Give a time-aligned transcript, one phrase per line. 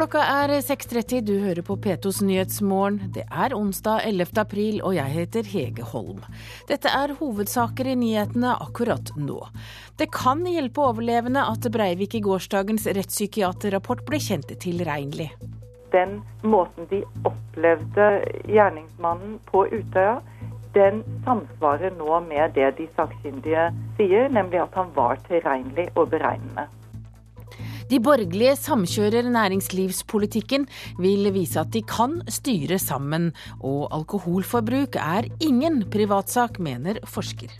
[0.00, 3.10] Klokka er 6.30, du hører på P2s Nyhetsmorgen.
[3.12, 4.30] Det er onsdag 11.
[4.40, 6.22] april, og jeg heter Hege Holm.
[6.70, 9.42] Dette er hovedsaker i nyhetene akkurat nå.
[10.00, 15.28] Det kan hjelpe overlevende at Breivik i gårsdagens rettspsykiaterrapport ble kjent tilregnelig.
[15.92, 18.08] Den måten de opplevde
[18.48, 20.22] gjerningsmannen på Utøya,
[20.72, 23.68] den samsvarer nå med det de sakkyndige
[24.00, 26.70] sier, nemlig at han var tilregnelig og beregnende.
[27.90, 30.68] De borgerlige samkjører næringslivspolitikken,
[31.02, 33.32] vil vise at de kan styre sammen.
[33.66, 37.50] Og alkoholforbruk er ingen privatsak, mener forsker.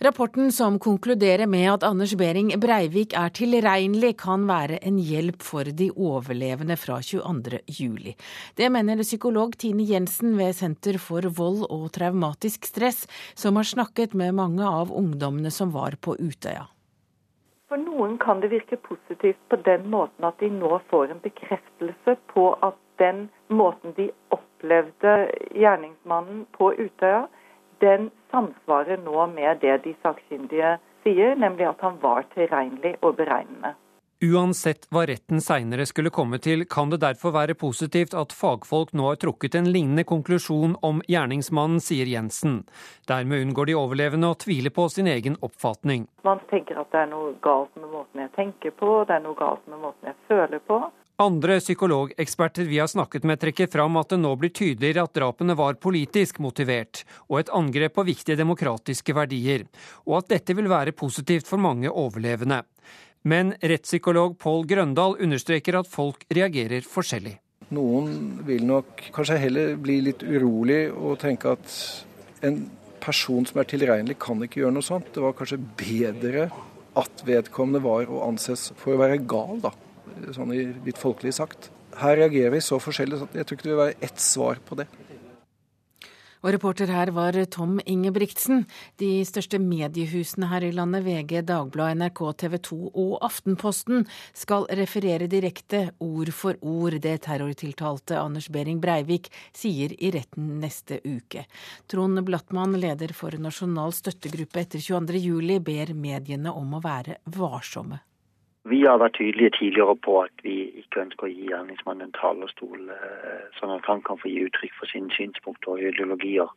[0.00, 5.66] Rapporten som konkluderer med at Anders Behring Breivik er tilregnelig, kan være en hjelp for
[5.80, 8.12] de overlevende fra 22.07.
[8.54, 14.14] Det mener psykolog Tine Jensen ved Senter for vold og traumatisk stress, som har snakket
[14.14, 16.68] med mange av ungdommene som var på Utøya.
[17.66, 22.14] For noen kan det virke positivt på den måten at de nå får en bekreftelse
[22.30, 25.18] på at den måten de opplevde
[25.58, 27.26] gjerningsmannen på Utøya,
[27.82, 33.74] den samsvarer nå med det de sakkyndige sier, nemlig at han var tilregnelig og beregnende.
[34.18, 39.04] Uansett hva retten seinere skulle komme til, kan det derfor være positivt at fagfolk nå
[39.12, 42.64] har trukket en lignende konklusjon om gjerningsmannen, sier Jensen.
[43.06, 46.08] Dermed unngår de overlevende å tvile på sin egen oppfatning.
[46.26, 49.38] Man tenker at det er noe galt med måten jeg tenker på, det er noe
[49.38, 50.80] galt med måten jeg føler på.
[51.20, 55.56] Andre psykologeksperter vi har snakket med trekker fram at det nå blir tydeligere at drapene
[55.58, 59.64] var politisk motivert, og et angrep på viktige demokratiske verdier,
[60.06, 62.60] og at dette vil være positivt for mange overlevende.
[63.26, 67.34] Men rettspsykolog Pål Grøndal understreker at folk reagerer forskjellig.
[67.74, 71.80] Noen vil nok kanskje heller bli litt urolig og tenke at
[72.46, 72.62] en
[73.02, 75.10] person som er tilregnelig, kan ikke gjøre noe sånt.
[75.10, 76.46] Det var kanskje bedre
[76.94, 79.74] at vedkommende var å anses for å være gal, da
[80.36, 80.54] sånn
[80.86, 81.70] litt folkelig sagt.
[81.98, 84.78] Her reagerer vi så forskjellig så jeg tror ikke det vil være ett svar på
[84.78, 84.88] det.
[86.38, 88.62] Og reporter her var Tom Ingebrigtsen.
[89.02, 94.06] De største mediehusene her i landet, VG, Dagbladet, NRK, TV 2 og Aftenposten,
[94.38, 101.00] skal referere direkte, ord for ord, det terrortiltalte Anders Behring Breivik sier i retten neste
[101.04, 101.46] uke.
[101.90, 107.98] Trond Blattmann, leder for Nasjonal støttegruppe etter 22.07, ber mediene om å være varsomme.
[108.68, 112.90] Vi har vært tydelige tidligere på at vi ikke ønsker å gi gjerningsmannen en talerstol,
[112.92, 116.50] eh, sånn at han kan få gi uttrykk for sine synspunkter og ideologier.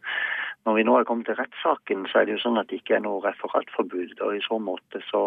[0.65, 2.97] Når vi nå er kommet til rettssaken, så er det jo sånn at det ikke
[2.97, 4.19] er noe referatforbud.
[4.19, 5.23] og I så måte så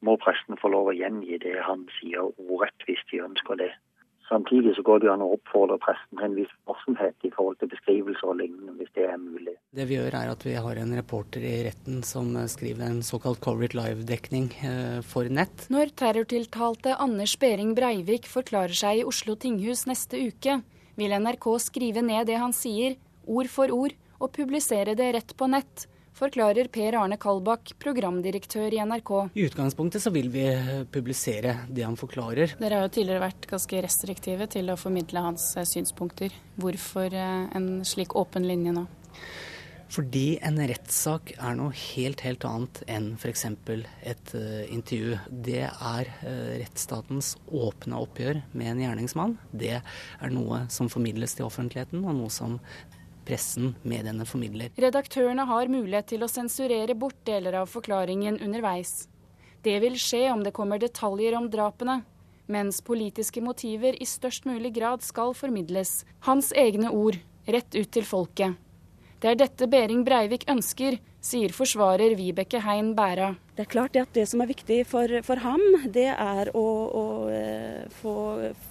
[0.00, 3.72] må presten få lov å gjengi det han sier ordrett, hvis de ønsker det.
[4.28, 7.70] Samtidig så går det an å oppfordre presten til en viss varsomhet i forhold til
[7.70, 9.54] beskrivelser og lignende, hvis det er mulig.
[9.76, 13.40] Det vi gjør er at vi har en reporter i retten som skriver en såkalt
[13.44, 15.68] Covered Live-dekning eh, for nett.
[15.70, 20.58] Når terrortiltalte Anders Behring Breivik forklarer seg i Oslo tinghus neste uke,
[20.96, 25.46] vil NRK skrive ned det han sier, ord for ord, og publisere det rett på
[25.52, 29.12] nett forklarer Per Arne Kalbakk, programdirektør i NRK.
[29.36, 30.46] I utgangspunktet så vil vi
[30.92, 32.56] publisere det han forklarer.
[32.60, 36.32] Dere har jo tidligere vært ganske restriktive til å formidle hans eh, synspunkter.
[36.60, 38.86] Hvorfor eh, en slik åpen linje nå?
[39.92, 43.44] Fordi en rettssak er noe helt, helt annet enn f.eks.
[43.46, 45.14] et uh, intervju.
[45.30, 49.36] Det er uh, rettsstatens åpne oppgjør med en gjerningsmann.
[49.54, 52.58] Det er noe som formidles til offentligheten, og noe som
[53.26, 54.72] pressen mediene formidler.
[54.80, 59.06] Redaktørene har mulighet til å sensurere bort deler av forklaringen underveis.
[59.66, 62.00] Det vil skje om det kommer detaljer om drapene,
[62.46, 66.04] mens politiske motiver i størst mulig grad skal formidles.
[66.28, 68.54] Hans egne ord, rett ut til folket.
[69.18, 73.32] Det er dette Behring Breivik ønsker, sier forsvarer Vibeke Hein Bæra.
[73.56, 76.64] Det er klart at det som er viktig for, for ham, det er å,
[77.00, 78.14] å eh, få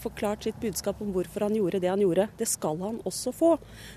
[0.03, 2.27] forklart sitt budskap om hvorfor han gjorde det han gjorde.
[2.39, 3.55] Det skal han også få.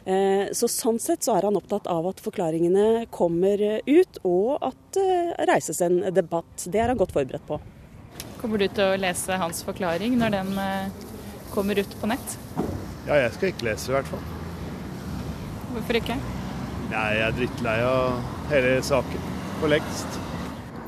[0.09, 4.81] Eh, så Sånn sett så er han opptatt av at forklaringene kommer ut, og at
[4.97, 6.67] det eh, reises en debatt.
[6.67, 7.61] Det er han godt forberedt på.
[8.39, 10.53] Kommer du til å lese hans forklaring når den
[11.51, 12.37] kommer ut på nett?
[13.09, 14.27] Ja, jeg skal ikke lese i hvert fall.
[15.75, 16.19] Hvorfor ikke?
[16.89, 19.25] Nei, jeg er drittlei av hele saken
[19.59, 20.15] for lengst.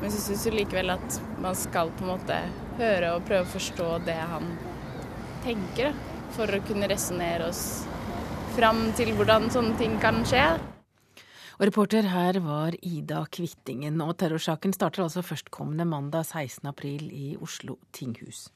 [0.01, 2.37] Men så syns du likevel at man skal på en måte
[2.79, 4.47] høre og prøve å forstå det han
[5.45, 5.93] tenker,
[6.33, 7.83] for å kunne resonnere oss
[8.55, 10.45] fram til hvordan sånne ting kan skje.
[11.59, 16.65] Og reporter her var Ida Kvittingen, og terrorsaken starter altså førstkommende mandag 16.
[16.71, 18.47] april i Oslo tinghus.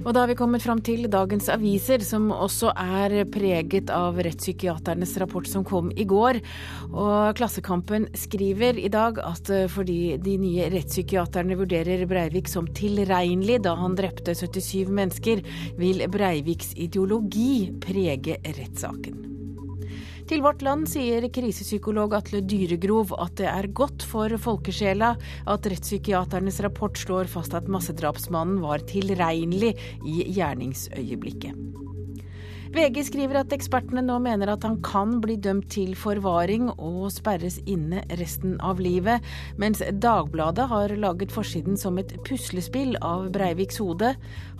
[0.00, 5.12] Og da har vi kommet fram til dagens aviser, som også er preget av rettspsykiaternes
[5.20, 6.40] rapport som kom i går.
[6.88, 13.60] Og Klassekampen skriver i dag at eh, fordi de nye rettspsykiaterne vurderer Breivik som tilregnelig
[13.66, 15.44] da han drepte 77 mennesker,
[15.76, 19.39] vil Breiviks ideologi prege rettssaken.
[20.30, 25.08] Til Vårt Land sier krisepsykolog Atle Dyregrov at det er godt for folkesjela
[25.50, 29.72] at rettspsykiaternes rapport slår fast at massedrapsmannen var tilregnelig
[30.06, 31.89] i gjerningsøyeblikket.
[32.70, 37.56] VG skriver at ekspertene nå mener at han kan bli dømt til forvaring og sperres
[37.66, 39.26] inne resten av livet,
[39.58, 44.12] mens Dagbladet har laget forsiden som et puslespill av Breiviks hode.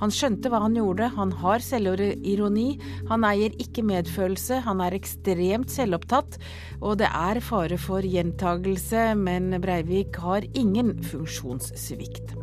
[0.03, 2.69] Han skjønte hva han gjorde, han har selvironi,
[3.13, 6.41] han eier ikke medfølelse, han er ekstremt selvopptatt,
[6.83, 12.35] og det er fare for gjentagelse, men Breivik har ingen funksjonssvikt.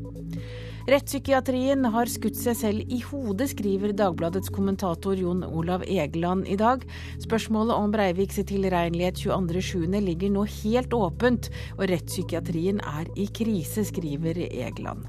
[0.87, 6.85] Rettspsykiatrien har skutt seg selv i hodet, skriver Dagbladets kommentator Jon Olav Egeland i dag.
[7.19, 14.39] Spørsmålet om Breiviks tilregnelighet 22.7 ligger nå helt åpent, og rettspsykiatrien er i krise, skriver
[14.47, 15.03] Egeland.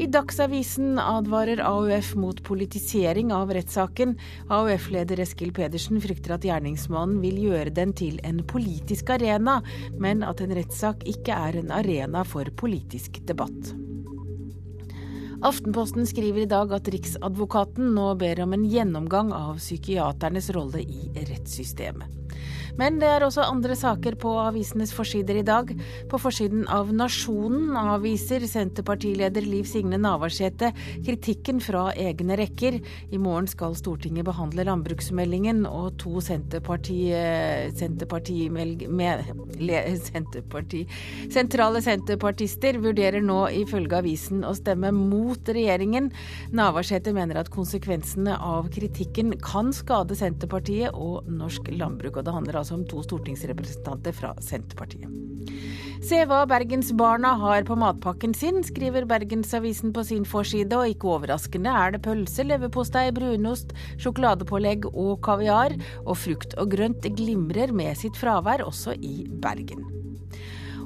[0.00, 4.14] I Dagsavisen advarer AUF mot politisering av rettssaken.
[4.52, 9.58] AUF-leder Eskil Pedersen frykter at gjerningsmannen vil gjøre den til en politisk arena,
[10.00, 13.76] men at en rettssak ikke er en arena for politisk debatt.
[15.42, 21.10] Aftenposten skriver i dag at Riksadvokaten nå ber om en gjennomgang av psykiaternes rolle i
[21.28, 22.25] rettssystemet.
[22.76, 25.70] Men det er også andre saker på avisenes forsider i dag.
[26.10, 30.72] På forsiden av Nasjonen avviser Senterpartileder Liv Signe Navarsete
[31.06, 32.76] kritikken fra egne rekker.
[33.08, 36.98] I morgen skal Stortinget behandle landbruksmeldingen, og to Senterparti,
[37.76, 39.24] Senterparti, med,
[40.06, 40.82] Senterparti,
[41.32, 46.10] sentrale senterpartister vurderer nå ifølge avisen å stemme mot regjeringen.
[46.56, 52.16] Navarsete mener at konsekvensene av kritikken kan skade Senterpartiet og norsk landbruk.
[52.16, 55.10] og det handler altså som to stortingsrepresentanter fra Senterpartiet.
[56.06, 61.72] Se hva bergensbarna har på matpakken sin, skriver Bergensavisen på sin forside, og ikke overraskende
[61.72, 65.74] er det pølse, leverpostei, brunost, sjokoladepålegg og kaviar,
[66.04, 70.05] og frukt og grønt glimrer med sitt fravær også i Bergen.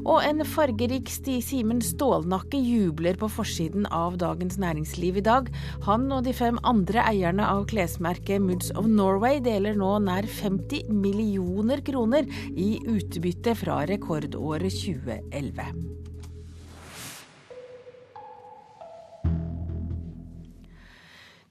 [0.00, 5.50] Og en fargerik Simen Stålnakke jubler på forsiden av Dagens Næringsliv i dag.
[5.84, 10.88] Han og de fem andre eierne av klesmerket Moods of Norway deler nå nær 50
[10.92, 16.09] millioner kroner i utbytte fra rekordåret 2011.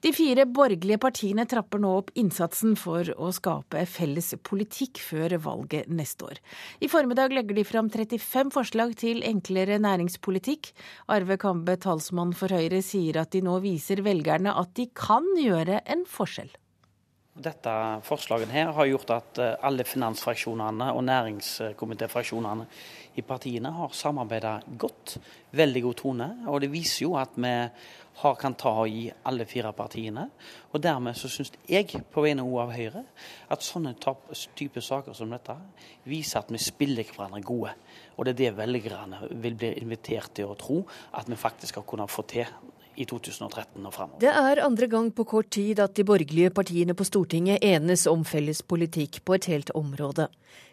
[0.00, 5.90] De fire borgerlige partiene trapper nå opp innsatsen for å skape felles politikk før valget
[5.92, 6.40] neste år.
[6.80, 10.72] I formiddag legger de fram 35 forslag til enklere næringspolitikk.
[11.12, 15.82] Arve Kambe, talsmann for Høyre, sier at de nå viser velgerne at de kan gjøre
[15.84, 16.48] en forskjell.
[17.40, 17.72] Dette
[18.04, 22.66] forslaget her har gjort at eh, alle finansfraksjonene og næringskomitéfraksjonene
[23.20, 25.14] i partiene har samarbeida godt.
[25.56, 26.28] Veldig god tone.
[26.50, 27.52] Og det viser jo at vi
[28.20, 30.26] har, kan ta og gi alle fire partiene.
[30.72, 33.04] Og dermed så syns jeg, på vegne av Høyre,
[33.50, 33.94] at sånne
[34.58, 35.56] type saker som dette
[36.08, 37.72] viser at vi spiller hverandre gode.
[38.16, 40.82] Og det er det velgerne vil bli invitert til å tro
[41.16, 42.48] at vi faktisk skal kunne få til
[42.96, 44.20] i 2013 og fremover.
[44.22, 48.24] Det er andre gang på kort tid at de borgerlige partiene på Stortinget enes om
[48.28, 50.28] felles politikk på et helt område.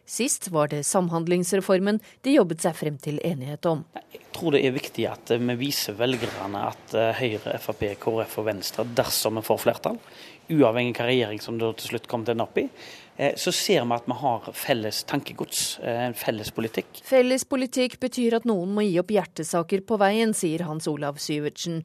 [0.07, 3.81] Sist var det Samhandlingsreformen de jobbet seg frem til enighet om.
[4.13, 8.47] Jeg tror det er viktig at vi viser velgerne at eh, Høyre, Frp, KrF og
[8.47, 9.99] Venstre, dersom vi får flertall,
[10.47, 12.65] uavhengig av hvilken regjering som det til slutt kommer til å ende opp i,
[13.17, 17.03] eh, så ser vi at vi har felles tankegods, eh, en felles politikk.
[17.03, 21.83] Felles politikk betyr at noen må gi opp hjertesaker på veien, sier Hans Olav Syvertsen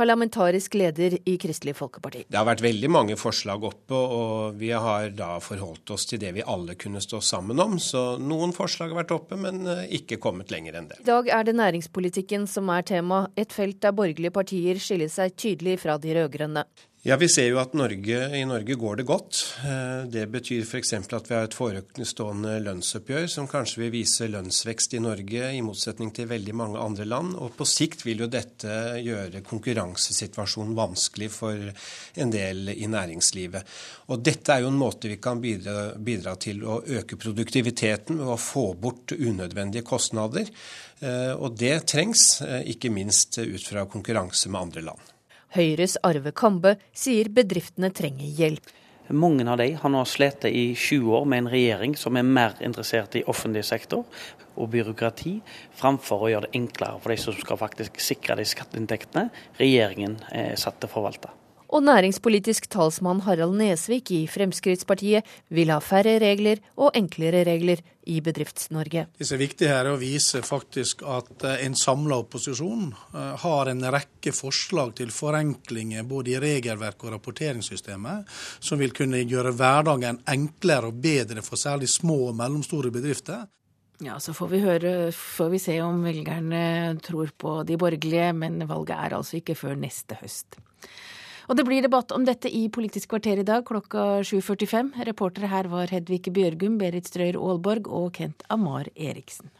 [0.00, 2.22] parlamentarisk leder i Kristelig Folkeparti.
[2.28, 6.32] Det har vært veldig mange forslag oppe, og vi har da forholdt oss til det
[6.38, 7.76] vi alle kunne stå sammen om.
[7.76, 11.02] Så noen forslag har vært oppe, men eh, ikke kommet lenger enn det.
[11.04, 15.36] I dag er det næringspolitikken som er tema, et felt der borgerlige partier skiller seg
[15.36, 16.64] tydelig fra de rød-grønne.
[17.02, 19.38] Ja, Vi ser jo at Norge, i Norge går det godt.
[19.64, 20.92] Eh, det betyr f.eks.
[20.92, 26.10] at vi har et forestående lønnsoppgjør som kanskje vil vise lønnsvekst i Norge, i motsetning
[26.12, 27.38] til veldig mange andre land.
[27.40, 31.70] Og på sikt vil jo dette gjøre konkurransesituasjonen vanskelig for
[32.20, 33.72] en del i næringslivet.
[34.12, 38.34] Og dette er jo en måte vi kan bidra, bidra til å øke produktiviteten ved
[38.34, 40.52] å få bort unødvendige kostnader.
[41.00, 45.08] Eh, og det trengs, eh, ikke minst ut fra konkurranse med andre land.
[45.56, 48.68] Høyres Arve Kambe sier bedriftene trenger hjelp.
[49.10, 52.54] Mange av de har nå slitt i 20 år med en regjering som er mer
[52.62, 54.04] interessert i offentlig sektor
[54.54, 55.32] og byråkrati,
[55.74, 59.26] framfor å gjøre det enklere for de som skal faktisk sikre de skatteinntektene
[59.58, 61.34] regjeringen er satt til å forvalte.
[61.70, 68.16] Og næringspolitisk talsmann Harald Nesvik i Fremskrittspartiet vil ha færre regler og enklere regler i
[68.24, 69.04] Bedrifts-Norge.
[69.18, 73.44] Det som er viktig her er å vise faktisk at eh, en samla opposisjon eh,
[73.44, 78.26] har en rekke forslag til forenklinger både i regelverk og rapporteringssystemet,
[78.58, 83.46] som vil kunne gjøre hverdagen enklere og bedre for særlig små og mellomstore bedrifter.
[84.02, 88.64] Ja, så får vi høre, får vi se om velgerne tror på de borgerlige, men
[88.66, 90.56] valget er altså ikke før neste høst.
[91.50, 94.92] Og det blir debatt om dette i Politisk kvarter i dag klokka 7.45.
[95.08, 99.50] Reportere her var Hedvig Bjørgum, Berit Strøyer Aalborg og Kent Amar Eriksen.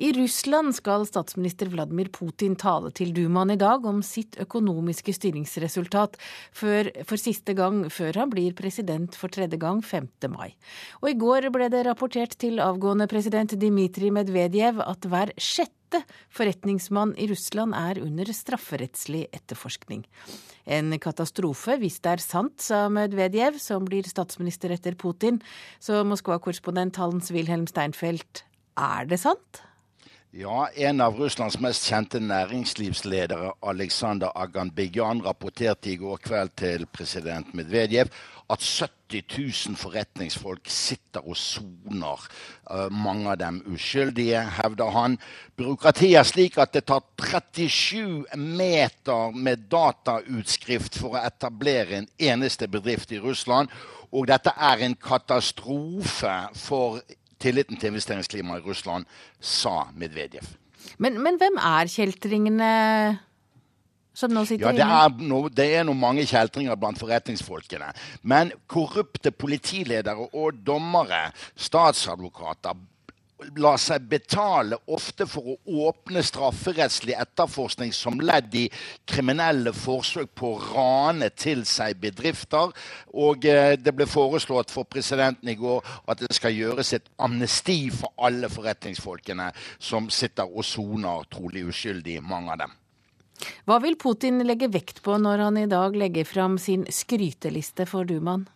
[0.00, 6.16] I Russland skal statsminister Vladimir Putin tale til Dumaen i dag om sitt økonomiske styringsresultat
[6.56, 10.08] for, for siste gang før han blir president for tredje gang 5.
[10.32, 10.54] mai.
[11.04, 16.00] Og i går ble det rapportert til avgående president Dmitrij Medvedev at hver sjette
[16.32, 20.06] forretningsmann i Russland er under strafferettslig etterforskning.
[20.64, 25.42] En katastrofe hvis det er sant, sa Medvedev, som blir statsminister etter Putin.
[25.76, 28.46] Så Moskva-korrespondent Hans Wilhelm Steinfeld,
[28.80, 29.66] er det sant?
[30.32, 37.50] Ja, En av Russlands mest kjente næringslivsledere, Aleksandr Aganbegyan, rapporterte i går kveld til president
[37.58, 38.12] Medvedev
[38.50, 39.24] at 70
[39.66, 42.22] 000 forretningsfolk sitter og soner.
[42.70, 45.18] Eh, mange av dem uskyldige, hevder han.
[45.58, 52.70] Byråkratiet er slik at det tar 37 meter med datautskrift for å etablere en eneste
[52.70, 53.66] bedrift i Russland.
[54.14, 57.02] Og dette er en katastrofe for
[57.40, 59.08] tilliten til investeringsklimaet i Russland,
[59.40, 60.46] sa Medvedev.
[61.00, 62.70] Men, men hvem er kjeltringene
[64.20, 67.92] som nå sitter ja, det er, no, det er noe mange kjeltringer blant forretningsfolkene.
[68.26, 72.76] Men korrupte politiledere og dommere, statsadvokater,
[73.60, 78.66] la seg betale ofte for å åpne strafferettslig etterforskning som ledd i
[79.08, 82.74] kriminelle forsøk på å rane til seg bedrifter.
[83.14, 87.80] Og eh, det ble foreslått for presidenten i går at det skal gjøres et amnesti
[87.94, 92.76] for alle forretningsfolkene som sitter og soner, trolig uskyldig, mange av dem.
[93.64, 98.08] Hva vil Putin legge vekt på når han i dag legger fram sin skryteliste for
[98.08, 98.46] Dumaen?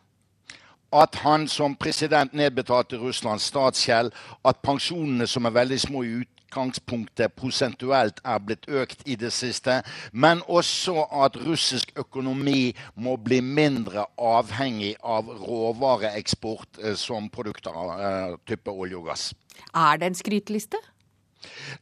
[0.94, 4.12] At han som president nedbetalte Russlands statsgjeld,
[4.44, 9.80] at pensjonene, som er veldig små i utgangspunktet prosentuelt er blitt økt i det siste,
[10.12, 17.94] men også at russisk økonomi må bli mindre avhengig av råvareeksport eh, som produkter av
[17.98, 19.32] uh, type olje og gass.
[19.74, 20.78] Er det en skryteliste?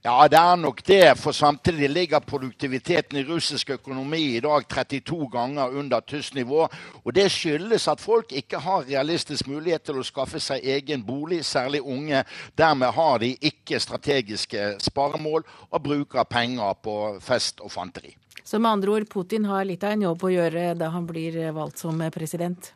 [0.03, 1.19] Ja, det er nok det.
[1.19, 6.67] For samtidig ligger produktiviteten i russisk økonomi i dag 32 ganger under tysk nivå.
[7.05, 11.45] Og det skyldes at folk ikke har realistisk mulighet til å skaffe seg egen bolig,
[11.45, 12.25] særlig unge.
[12.59, 18.17] Dermed har de ikke strategiske sparemål og bruker penger på fest og fanteri.
[18.45, 21.45] Så med andre ord, Putin har litt av en jobb å gjøre da han blir
[21.55, 22.73] valgt som president?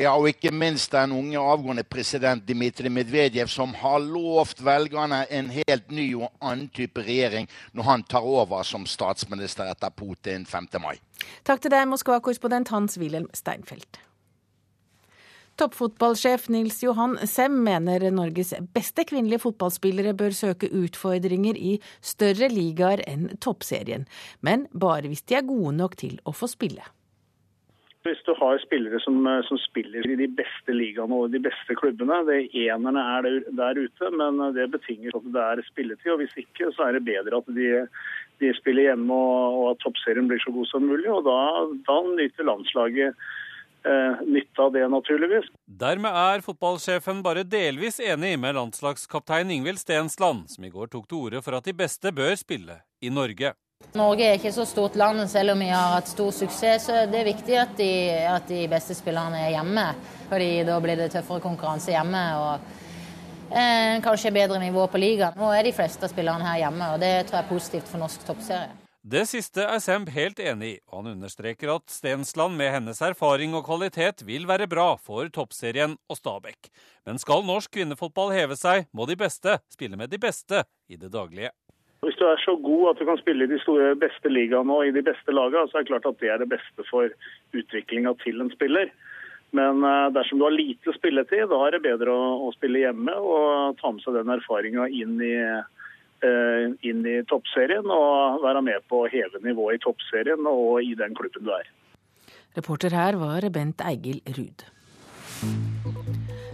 [0.00, 5.50] Ja, og ikke minst den unge avgående president Dmitrij Medvedev, som har lovt velgerne en
[5.52, 10.68] helt ny og annen type regjering når han tar over som statsminister etter Putin 5.
[10.80, 10.94] mai.
[11.44, 14.00] Takk til deg, Moskva-korrespondent Hans-Wilhelm Steinfeld.
[15.60, 23.04] Toppfotballsjef Nils Johan Sem mener Norges beste kvinnelige fotballspillere bør søke utfordringer i større ligaer
[23.04, 24.08] enn toppserien,
[24.40, 26.88] men bare hvis de er gode nok til å få spille.
[28.06, 31.74] Hvis du har spillere som, eh, som, spiller i de beste ligaene og de beste
[31.76, 33.28] klubbene, det enerne er
[33.58, 36.12] der ute, men eh, det betinger at det er spilletid.
[36.14, 37.68] og Hvis ikke, så er det bedre at de,
[38.40, 41.10] de spiller hjemme og, og, at toppserien blir så god som mulig.
[41.12, 41.38] og Da,
[41.90, 43.20] da nyter landslaget
[43.84, 45.52] eh, nytte av det, naturligvis.
[45.80, 51.26] Dermed er fotballsjefen bare delvis enig med landslagskaptein Ingvild Stensland, som i går tok til
[51.26, 53.52] orde for at de beste bør spille i Norge.
[53.98, 56.86] Norge er ikke så stort land, selv om vi har hatt stor suksess.
[56.86, 57.92] Så det er viktig at de,
[58.30, 59.86] at de beste spillerne er hjemme.
[60.30, 62.20] fordi da blir det tøffere konkurranse hjemme.
[62.38, 65.34] og eh, Kanskje bedre nivå på ligaen.
[65.36, 68.26] Nå er de fleste spillerne her hjemme, og det tror jeg er positivt for norsk
[68.28, 68.70] toppserie.
[69.02, 73.56] Det siste er Semb helt enig i, og han understreker at Stensland med hennes erfaring
[73.56, 76.68] og kvalitet vil være bra for toppserien og Stabæk.
[77.08, 81.10] Men skal norsk kvinnefotball heve seg, må de beste spille med de beste i det
[81.16, 81.50] daglige.
[82.00, 84.88] Hvis du er så god at du kan spille i de store beste ligaene og
[84.88, 87.12] i de beste lagene, så er det klart at det er det beste for
[87.52, 88.88] utviklinga til en spiller.
[89.56, 93.16] Men eh, dersom du har lite spilletid, da er det bedre å, å spille hjemme
[93.18, 99.02] og ta med seg den erfaringa inn, uh, inn, i toppserien og være med på
[99.02, 101.68] å heve nivået i toppserien og i den klubben du er.
[102.56, 104.64] Reporter her var Bent Eigil Ruud.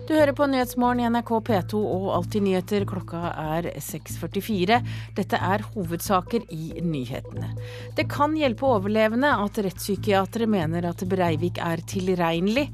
[0.07, 2.85] Du hører på Nyhetsmorgen i NRK P2 og Alltid nyheter.
[2.87, 3.25] Klokka
[3.57, 4.77] er 6.44.
[5.17, 7.49] Dette er hovedsaker i nyhetene.
[7.99, 12.69] Det kan hjelpe overlevende at rettspsykiatere mener at Breivik er tilregnelig.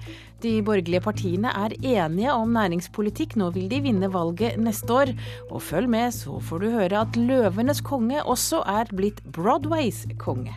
[0.44, 3.38] De borgerlige partiene er enige om næringspolitikk.
[3.40, 5.14] Nå vil de vinne valget neste år.
[5.48, 10.52] Og følg med, så får du høre at Løvenes konge også er blitt Broadways konge.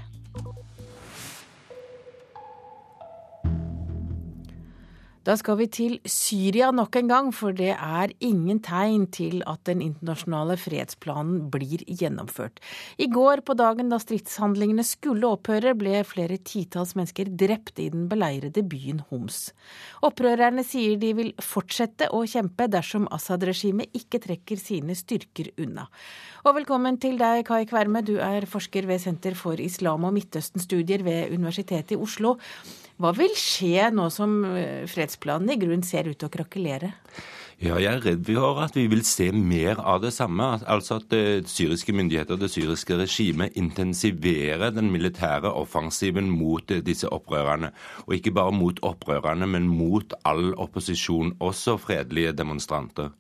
[5.26, 9.64] Da skal vi til Syria nok en gang, for det er ingen tegn til at
[9.66, 12.62] den internasjonale fredsplanen blir gjennomført.
[13.02, 18.06] I går på dagen da stridshandlingene skulle opphøre, ble flere titalls mennesker drept i den
[18.12, 19.48] beleirede byen Homs.
[20.06, 25.90] Opprørerne sier de vil fortsette å kjempe dersom Assad-regimet ikke trekker sine styrker unna.
[26.46, 31.02] Og velkommen til deg, Kai Kverme, du er forsker ved Senter for islam og Midtøsten-studier
[31.02, 32.36] ved Universitetet i Oslo.
[33.02, 36.92] Hva vil skje nå som eh, fredsplanen i grunn ser ut til å krakelere?
[37.58, 40.52] Ja, jeg er redd for at vi vil se mer av det samme.
[40.70, 46.70] Altså at det eh, syriske myndigheter og det syriske regimet intensiverer den militære offensiven mot
[46.70, 47.74] eh, disse opprørerne.
[48.06, 53.16] Og ikke bare mot opprørerne, men mot all opposisjon, også fredelige demonstranter.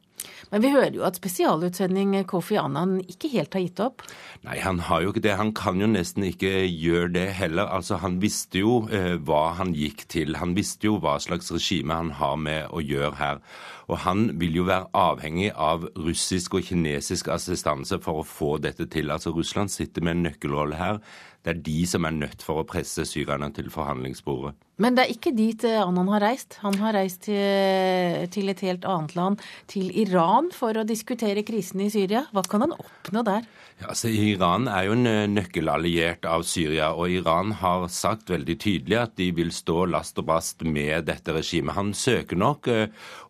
[0.55, 4.05] Men vi hører jo at spesialutsending Kofi Annan ikke helt har gitt opp?
[4.45, 5.33] Nei, han har jo ikke det.
[5.35, 7.67] Han kan jo nesten ikke gjøre det heller.
[7.67, 10.39] Altså, Han visste jo eh, hva han gikk til.
[10.39, 13.43] Han visste jo hva slags regime han har med å gjøre her.
[13.91, 18.87] Og han vil jo være avhengig av russisk og kinesisk assistanse for å få dette
[18.87, 19.11] til.
[19.11, 21.03] Altså Russland sitter med en nøkkelrolle her.
[21.45, 24.55] Det er de som er nødt for å presse syrerne til forhandlingsbordet.
[24.81, 26.57] Men det er ikke dit eh, Annan har reist.
[26.63, 31.81] Han har reist til, til, et helt annet land, til Iran, for å diskutere krisen
[31.85, 32.25] i Syria.
[32.35, 33.45] Hva kan han oppnå der?
[33.79, 38.57] Ja, altså, Iran er jo en eh, nøkkelalliert av Syria, og Iran har sagt veldig
[38.61, 41.75] tydelig at de vil stå last og brast med dette regimet.
[41.75, 42.85] Han søker nok uh,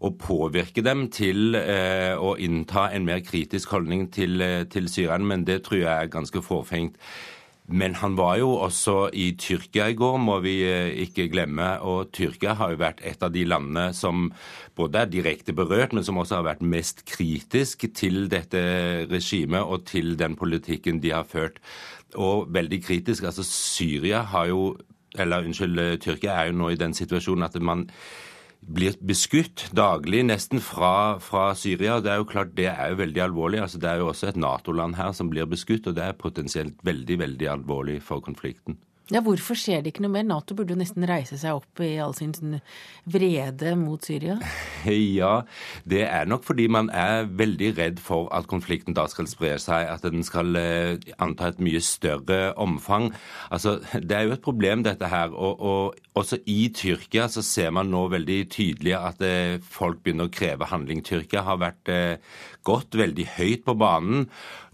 [0.05, 5.47] å påvirke dem til uh, å innta en mer kritisk holdning til, til Syria, men
[5.47, 6.99] det tror jeg er ganske fåfengt.
[7.67, 11.65] Men han var jo også i Tyrkia i går, må vi eh, ikke glemme.
[11.81, 14.27] Og Tyrkia har jo vært et av de landene som
[14.77, 18.61] både er direkte berørt, men som også har vært mest kritisk til dette
[19.09, 21.57] regimet og til den politikken de har ført.
[22.13, 23.25] Og veldig kritisk.
[23.25, 24.75] Altså Syria har jo
[25.17, 27.85] Eller unnskyld, Tyrkia er jo nå i den situasjonen at man
[28.65, 31.99] blir beskutt daglig, nesten fra, fra, Syria.
[32.01, 33.61] Det er jo klart det er jo veldig alvorlig.
[33.61, 36.81] Altså, det er jo også et Nato-land her som blir beskutt, og det er potensielt
[36.85, 38.79] veldig, veldig alvorlig for konflikten.
[39.13, 40.23] Ja, Hvorfor skjer det ikke noe mer?
[40.25, 42.55] Nato burde jo nesten reise seg opp i all sin sånn
[43.05, 44.39] vrede mot Syria?
[44.85, 45.43] Ja,
[45.85, 49.87] det er nok fordi man er veldig redd for at konflikten da skal spre seg,
[49.89, 53.11] at den skal eh, anta et mye større omfang.
[53.53, 55.33] Altså, Det er jo et problem, dette her.
[55.33, 60.29] Og, og også i Tyrkia så ser man nå veldig tydelig at eh, folk begynner
[60.29, 61.01] å kreve handling.
[61.05, 64.25] Tyrkia har vært eh, gått veldig høyt på banen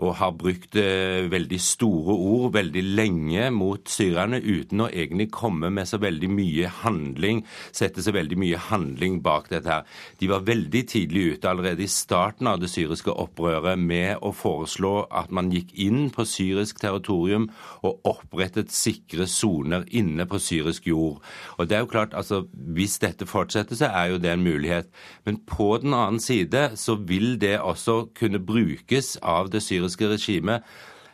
[0.01, 5.69] og har brukt eh, veldig store ord veldig lenge mot syrerne uten å egentlig komme
[5.73, 7.43] med så veldig mye handling,
[7.75, 9.85] sette så veldig mye handling bak dette her.
[10.19, 14.93] De var veldig tidlig ute allerede i starten av det syriske opprøret med å foreslå
[15.21, 17.49] at man gikk inn på syrisk territorium
[17.85, 21.21] og opprettet sikre soner inne på syrisk jord.
[21.59, 24.87] Og det er jo klart, altså Hvis dette fortsetter, så er jo det en mulighet.
[25.25, 27.80] Men på den annen side så vil det også
[28.17, 30.65] kunne brukes av det syriske regimet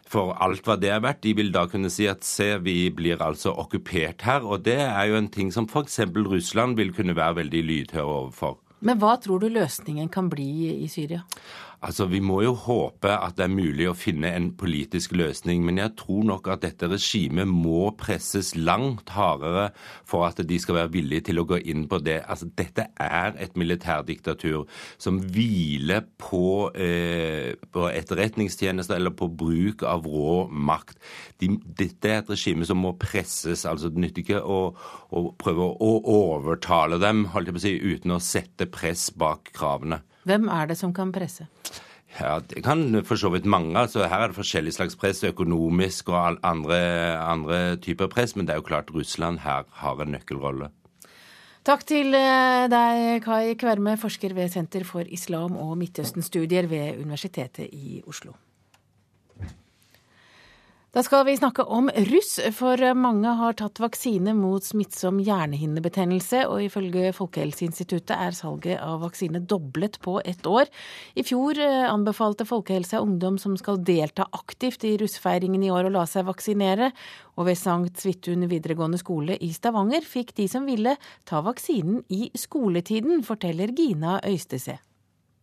[0.07, 1.23] for alt hva det er verdt.
[1.25, 4.45] De vil da kunne si at se, vi blir altså okkupert her.
[4.47, 5.99] Og det er jo en ting som f.eks.
[6.15, 8.57] Russland vil kunne være veldig lydhør overfor.
[8.79, 11.23] Men hva tror du løsningen kan bli i Syria?
[11.85, 15.77] Altså, Vi må jo håpe at det er mulig å finne en politisk løsning, men
[15.77, 19.67] jeg tror nok at dette regimet må presses langt hardere
[20.07, 22.23] for at de skal være villige til å gå inn på det.
[22.25, 24.65] Altså, Dette er et militærdiktatur
[24.97, 30.97] som hviler på, eh, på etterretningstjenester eller på bruk av rå makt.
[31.37, 33.65] De, dette er et regime som må presses.
[33.65, 34.73] altså Det nytter ikke å,
[35.13, 39.53] å prøve å overtale dem holdt jeg på å si, uten å sette press bak
[39.53, 40.01] kravene.
[40.27, 41.47] Hvem er det som kan presse?
[42.19, 43.77] Ja, Det kan for så vidt mange.
[43.77, 48.35] altså Her er det forskjellig slags press, økonomisk og andre, andre typer press.
[48.35, 50.69] Men det er jo klart Russland her har en nøkkelrolle.
[51.67, 57.67] Takk til eh, deg, Kai Kverme, forsker ved Senter for islam og Midtøsten-studier ved Universitetet
[57.75, 58.31] i Oslo.
[60.95, 66.63] Da skal vi snakke om russ, for mange har tatt vaksine mot smittsom hjernehinnebetennelse, og
[66.63, 70.71] ifølge Folkehelseinstituttet er salget av vaksine doblet på ett år.
[71.19, 75.93] I fjor eh, anbefalte Folkehelsa ungdom som skal delta aktivt i russfeiringen i år å
[75.97, 76.93] la seg vaksinere,
[77.35, 80.95] og ved Sankt Svithun videregående skole i Stavanger fikk de som ville
[81.27, 84.79] ta vaksinen i skoletiden, forteller Gina Øystese.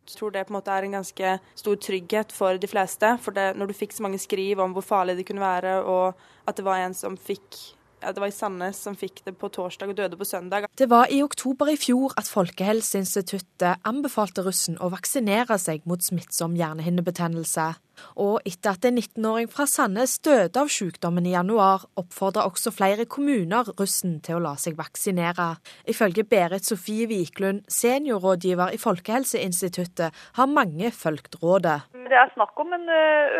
[0.04, 3.14] Jeg tror det på en måte er en ganske stor trygghet for de fleste.
[3.24, 6.12] For det, når du fikk så mange skriv om hvor farlig det kunne være, og
[6.48, 7.62] at det var en som fikk
[8.04, 10.66] ja, det var i Sandnes som fikk det på torsdag og døde på søndag.
[10.76, 16.58] Det var i oktober i fjor at Folkehelseinstituttet anbefalte russen å vaksinere seg mot smittsom
[16.58, 17.70] hjernehinnebetennelse.
[18.20, 23.06] Og etter at en 19-åring fra Sandnes døde av sykdommen i januar, oppfordrer også flere
[23.10, 25.54] kommuner russen til å la seg vaksinere.
[25.90, 31.80] Ifølge Berit Sofie Wiklund, seniorrådgiver i Folkehelseinstituttet, har mange fulgt rådet.
[31.94, 32.88] Det er snakk om en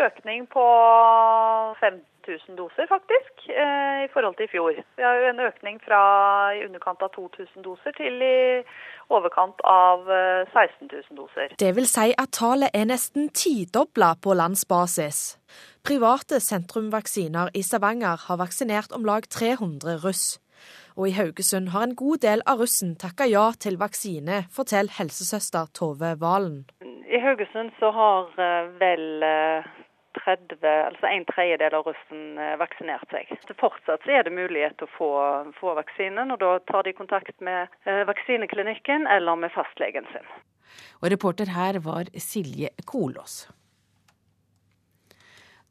[0.09, 0.65] økning på
[2.25, 3.33] 5000 doser, faktisk,
[4.05, 4.73] i forhold til i fjor.
[4.97, 6.01] Vi har jo en økning fra
[6.57, 8.63] i underkant av 2000 doser til i
[9.13, 10.07] overkant av
[10.53, 11.57] 16 000 doser.
[11.61, 15.37] Det vil si at tallet er nesten tidobla på landsbasis.
[15.85, 20.41] Private sentrumvaksiner i Stavanger har vaksinert om lag 300 russ.
[20.97, 25.67] Og i Haugesund har en god del av russen takka ja til vaksine, forteller helsesøster
[25.75, 26.63] Tove Valen.
[27.11, 28.31] I Haugesund så har
[28.79, 29.05] vel
[30.21, 33.33] 30, altså en tredjedel av russen vaksinert seg.
[33.61, 35.11] Fortsatt så er det mulighet til å få,
[35.59, 37.73] få vaksinen, og da tar de kontakt med
[38.11, 40.33] vaksineklinikken eller med fastlegen sin.
[41.03, 43.45] Og reporter her var Silje Kolås.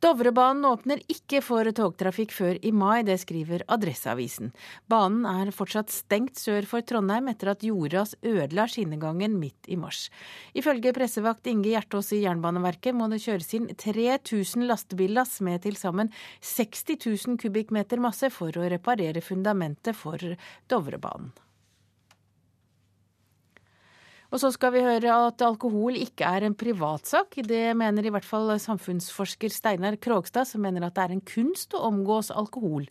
[0.04, 4.50] Dovrebanen åpner ikke for togtrafikk før i mai, det skriver Adresseavisen.
[4.92, 10.10] Banen er fortsatt stengt sør for Trondheim etter at jordras ødela skinnegangen midt i mars.
[10.60, 16.12] Ifølge pressevakt Inge Hjertås i Jernbaneverket må det kjøres inn 3000 lastebillass med til sammen
[16.52, 20.20] 60 000 kubikkmeter masse for å reparere fundamentet for
[20.68, 21.32] Dovrebanen.
[24.34, 27.36] Og så skal vi høre at alkohol ikke er en privatsak.
[27.46, 31.76] Det mener i hvert fall samfunnsforsker Steinar Krogstad, som mener at det er en kunst
[31.78, 32.88] å omgås alkohol.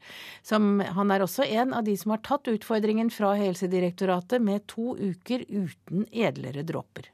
[0.46, 4.94] Som, han er også en av de som har tatt utfordringen fra Helsedirektoratet med to
[4.94, 7.10] uker uten edlere dråper.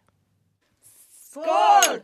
[1.33, 2.03] Skål!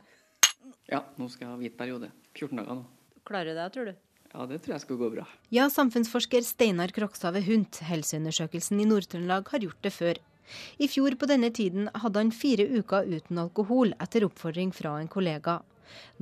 [0.89, 2.09] Ja, nå skal jeg ha hvit periode.
[2.33, 2.89] 14 dager nå.
[3.29, 3.97] Klarer du det, tror du?
[4.35, 5.29] Ja, det tror jeg skal gå bra.
[5.53, 10.29] Ja, samfunnsforsker Steinar Krokstad ved HUNT, helseundersøkelsen i Nord-Trøndelag, har gjort det før.
[10.79, 15.11] I fjor på denne tiden hadde han fire uker uten alkohol, etter oppfordring fra en
[15.11, 15.61] kollega.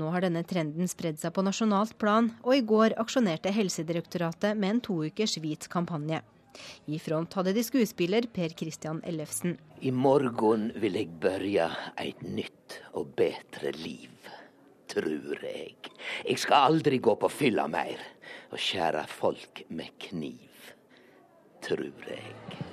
[0.01, 4.77] Nå har denne trenden spredd seg på nasjonalt plan, og i går aksjonerte Helsedirektoratet med
[4.77, 6.23] en to ukers hvit kampanje.
[6.93, 9.57] I front hadde de skuespiller Per Christian Ellefsen.
[9.81, 14.29] I morgen vil jeg børja et nytt og bedre liv,
[14.93, 15.79] trur jeg.
[16.29, 18.03] Jeg skal aldri gå på fylla mer
[18.53, 20.69] og skjære folk med kniv,
[21.65, 22.72] trur jeg.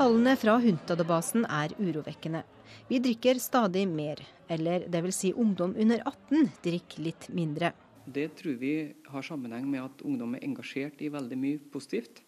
[0.00, 2.40] Tallene fra Huntadbasen er urovekkende.
[2.88, 5.16] Vi drikker stadig mer, eller dvs.
[5.18, 7.74] Si ungdom under 18 drikker litt mindre.
[8.08, 8.70] Det tror vi
[9.12, 12.22] har sammenheng med at ungdom er engasjert i veldig mye positivt.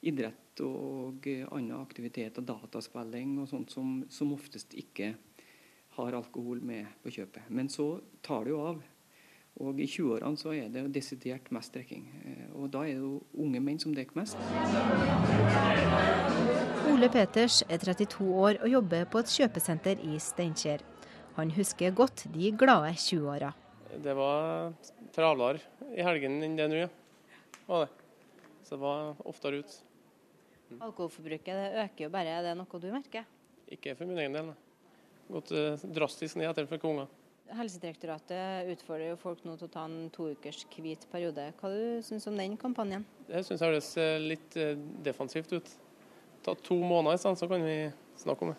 [0.00, 5.12] Idrett og annen aktivitet og dataspilling og sånt som, som oftest ikke
[5.98, 7.52] har alkohol med på kjøpet.
[7.52, 8.80] Men så tar det jo av.
[9.62, 12.08] Og i 20-årene så er det jo desidert mest drikking.
[12.58, 14.40] Og da er det jo unge menn som drikker mest.
[16.90, 20.82] Ole Peters er 32 år og jobber på et kjøpesenter i Steinkjer.
[21.38, 23.52] Han husker godt de glade 20-åra.
[24.02, 24.74] Det var
[25.14, 25.62] travlere
[25.94, 26.90] i helgene enn det nå, ja.
[27.68, 27.90] Var det.
[28.66, 29.74] Så det var oftere ut.
[30.70, 30.78] Mm.
[30.82, 33.26] Alkoholforbruket det øker jo bare, er det noe du merker?
[33.70, 34.50] Ikke for min egen del.
[35.30, 37.10] Gått uh, drastisk ned etter for unger.
[37.54, 41.50] Helsedirektoratet utfordrer jo folk nå til å ta en to ukers hvit periode.
[41.60, 43.04] Hva du syns om den kampanjen?
[43.28, 43.90] Det syns jeg høres
[44.24, 44.56] litt
[45.04, 45.74] defensivt ut
[46.44, 47.76] ta to måneder i stedet, så kan vi
[48.20, 48.58] snakke om det.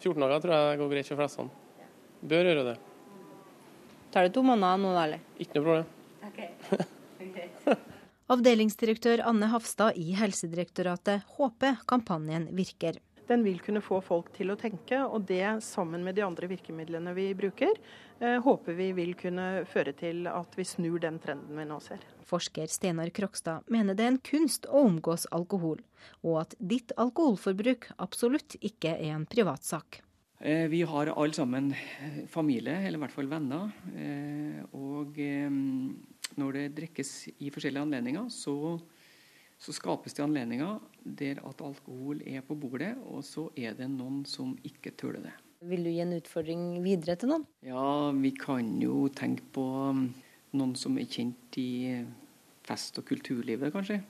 [0.00, 1.46] 14 dager tror jeg går greit for fleste.
[2.26, 2.76] Bør gjøre det.
[4.14, 5.24] Tar det to måneder nå, eller?
[5.42, 5.88] Ikke noe problem.
[6.30, 7.74] Okay.
[8.32, 13.00] Avdelingsdirektør Anne Hafstad i Helsedirektoratet håper kampanjen virker.
[13.26, 17.14] Den vil kunne få folk til å tenke, og det sammen med de andre virkemidlene
[17.16, 17.74] vi bruker,
[18.20, 22.04] eh, håper vi vil kunne føre til at vi snur den trenden vi nå ser.
[22.26, 25.82] Forsker Steinar Krokstad mener det er en kunst å omgås alkohol,
[26.22, 30.02] og at ditt alkoholforbruk absolutt ikke er en privatsak.
[30.38, 33.72] Eh, vi har alle sammen eh, familie, eller i hvert fall venner.
[34.76, 35.18] Og
[36.36, 37.10] når det drikkes
[37.40, 38.76] i forskjellige anledninger, så
[39.58, 40.80] så skapes det anledninger
[41.18, 45.34] der at alkohol er på bordet, og så er det noen som ikke tåler det.
[45.66, 47.46] Vil du gi en utfordring videre til noen?
[47.64, 50.02] Ja, vi kan jo tenke på um,
[50.56, 52.04] noen som er kjent i
[52.66, 54.02] fest- og kulturlivet, kanskje.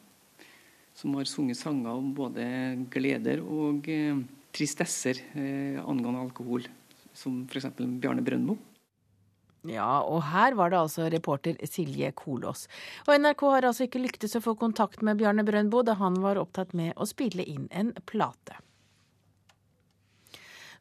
[0.97, 2.47] Som har sunget sanger om både
[2.93, 4.17] gleder og eh,
[4.57, 6.65] tristesser eh, angående alkohol.
[7.17, 7.69] Som f.eks.
[8.01, 8.57] Bjarne Brøndbo.
[9.71, 12.67] Ja, og her var det altså reporter Silje Kolås.
[13.07, 16.41] Og NRK har altså ikke lyktes å få kontakt med Bjarne Brøndbo da han var
[16.41, 18.61] opptatt med å spille inn en plate.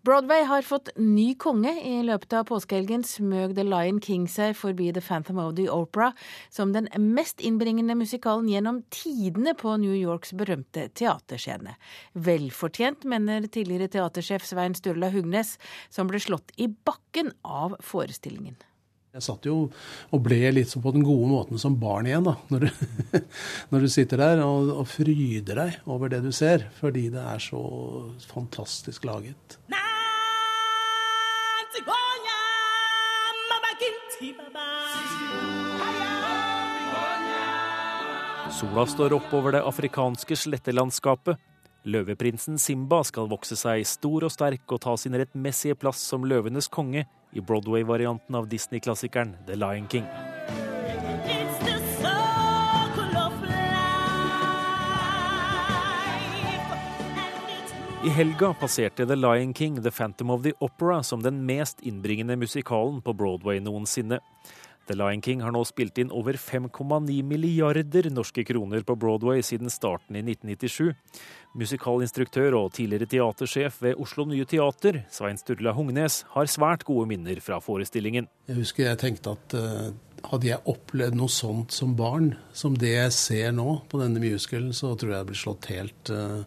[0.05, 1.71] Broadway har fått ny konge.
[1.81, 6.11] I løpet av påskehelgen smøg The Lion King seg forbi The Phantom of the Opera
[6.53, 11.73] som den mest innbringende musikalen gjennom tidene på New Yorks berømte teaterscene.
[12.13, 15.55] Velfortjent, mener tidligere teatersjef Svein Sturla Hugnes,
[15.89, 18.61] som ble slått i bakken av forestillingen.
[19.15, 19.69] Jeg satt jo
[20.11, 22.33] og ble litt på den gode måten som barn igjen, da.
[22.51, 23.21] Når du,
[23.71, 26.65] når du sitter der og, og, fryder deg over det du ser.
[26.81, 27.61] Fordi det er så
[28.27, 29.55] fantastisk laget.
[38.55, 41.39] Sola står opp over det afrikanske slettelandskapet.
[41.87, 46.67] Løveprinsen Simba skal vokse seg stor og sterk og ta sin rettmessige plass som løvenes
[46.67, 50.03] konge i Broadway-varianten av Disney-klassikeren The Lion King.
[58.05, 62.35] I helga passerte The Lion King The Phantom of the Opera som den mest innbringende
[62.35, 64.19] musikalen på Broadway noensinne.
[64.87, 69.71] The Lion King har nå spilt inn over 5,9 milliarder norske kroner på Broadway siden
[69.73, 70.93] starten i 1997.
[71.55, 77.39] Musikalinstruktør og tidligere teatersjef ved Oslo Nye Teater, Svein Sturla Hungnes, har svært gode minner
[77.41, 78.29] fra forestillingen.
[78.49, 79.87] Jeg husker jeg tenkte at uh,
[80.31, 84.75] hadde jeg opplevd noe sånt som barn, som det jeg ser nå på denne musicalen,
[84.75, 86.43] så tror jeg jeg ble slått helt uh,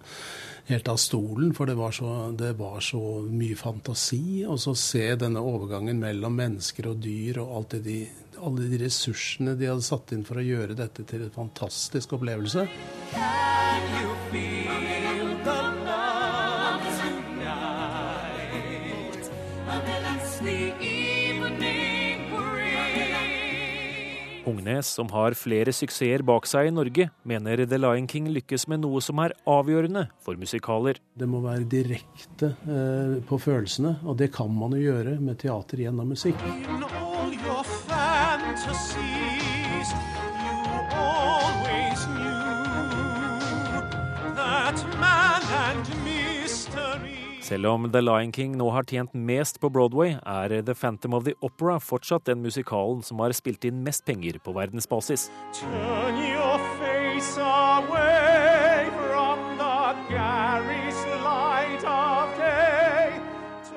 [0.69, 4.45] helt av stolen, for det var, så, det var så mye fantasi.
[4.49, 7.99] Og så se denne overgangen mellom mennesker og dyr og alt det de,
[8.45, 12.67] alle de ressursene de hadde satt inn for å gjøre dette til en fantastisk opplevelse.
[24.49, 28.81] Hungnes, som har flere suksesser bak seg i Norge, mener The Lion King lykkes med
[28.85, 31.03] noe som er avgjørende for musikaler.
[31.13, 35.85] Det må være direkte eh, på følelsene, og det kan man jo gjøre med teater
[35.85, 36.41] gjennom musikk.
[45.01, 47.19] Man and mystery
[47.49, 51.25] selv om The Lion King nå har tjent mest på Broadway, er The Phantom of
[51.25, 55.31] the Opera fortsatt den musikalen som har spilt inn mest penger på verdensbasis.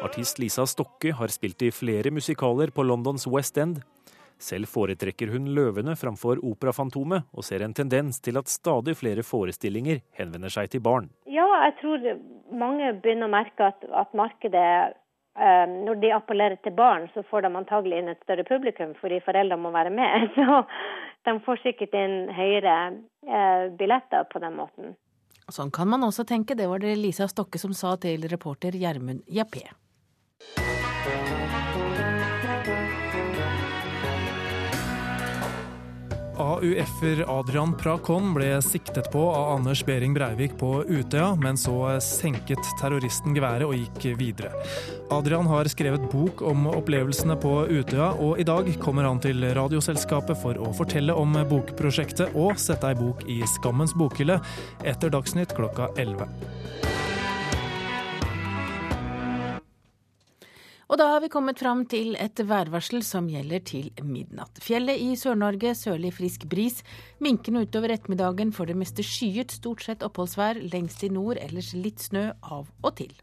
[0.02, 3.80] Artist Lisa Stokke har spilt i flere musikaler på Londons West End.
[4.42, 10.02] Selv foretrekker hun Løvene framfor Operafantomet, og ser en tendens til at stadig flere forestillinger
[10.18, 11.12] henvender seg til barn.
[11.30, 12.08] Ja, jeg tror
[12.64, 14.66] mange begynner å merke at, at markedet
[15.38, 19.22] eh, Når de appellerer til barn, så får de antagelig inn et større publikum, fordi
[19.26, 20.28] foreldrene må være med.
[20.36, 20.64] Så
[21.30, 22.76] de får sikkert inn høyere
[23.30, 24.98] eh, billetter på den måten.
[25.52, 26.58] Sånn kan man også tenke.
[26.58, 29.68] Det var det Lisa Stokke som sa til reporter Gjermund Jappé.
[36.42, 42.62] AUF-er Adrian Prakon ble siktet på av Anders Behring Breivik på Utøya, men så senket
[42.82, 44.50] terroristen geværet og gikk videre.
[45.14, 50.40] Adrian har skrevet bok om opplevelsene på Utøya, og i dag kommer han til Radioselskapet
[50.42, 54.42] for å fortelle om bokprosjektet og sette ei bok i Skammens bokhylle
[54.82, 56.26] etter Dagsnytt klokka 11.
[60.92, 64.60] Og da har vi kommet fram til et værvarsel som gjelder til midnatt.
[64.60, 66.82] Fjellet i Sør-Norge sørlig frisk bris.
[67.24, 70.60] Minkende utover ettermiddagen for det meste skyet, stort sett oppholdsvær.
[70.74, 73.16] Lengst i nord ellers litt snø av og til.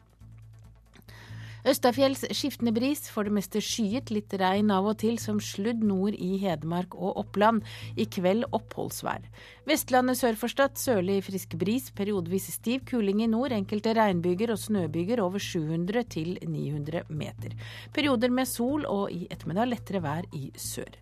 [1.69, 6.15] Østafjells skiftende bris, for det meste skyet, litt regn av og til som sludd nord
[6.17, 7.67] i Hedmark og Oppland.
[8.01, 9.27] I kveld oppholdsvær.
[9.69, 13.53] Vestlandet sør for Stad sørlig frisk bris, periodevis stiv kuling i nord.
[13.53, 17.59] Enkelte regnbyger og snøbyger over 700 til 900 meter.
[17.93, 20.97] Perioder med sol og i ettermiddag lettere vær i sør.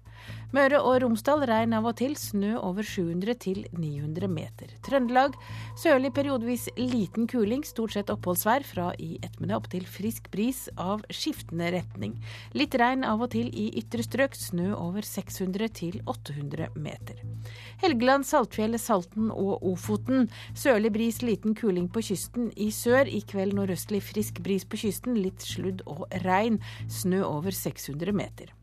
[0.56, 4.70] Møre og Romsdal regn av og til, snø over 700 til 900 meter.
[4.86, 5.34] Trøndelag
[5.76, 8.64] sørlig periodevis liten kuling, stort sett oppholdsvær.
[8.66, 12.16] Fra i ettermiddag opp til frisk bris av skiftende retning.
[12.56, 17.20] Litt regn av og til i ytre strøk, snø over 600 til 800 meter.
[17.82, 20.30] Helgeland, Saltfjellet, Salten og Ofoten.
[20.56, 23.10] Sørlig bris, liten kuling på kysten i sør.
[23.10, 26.62] I kveld nordøstlig frisk bris på kysten, litt sludd og regn.
[26.88, 28.55] Snø over 600 meter.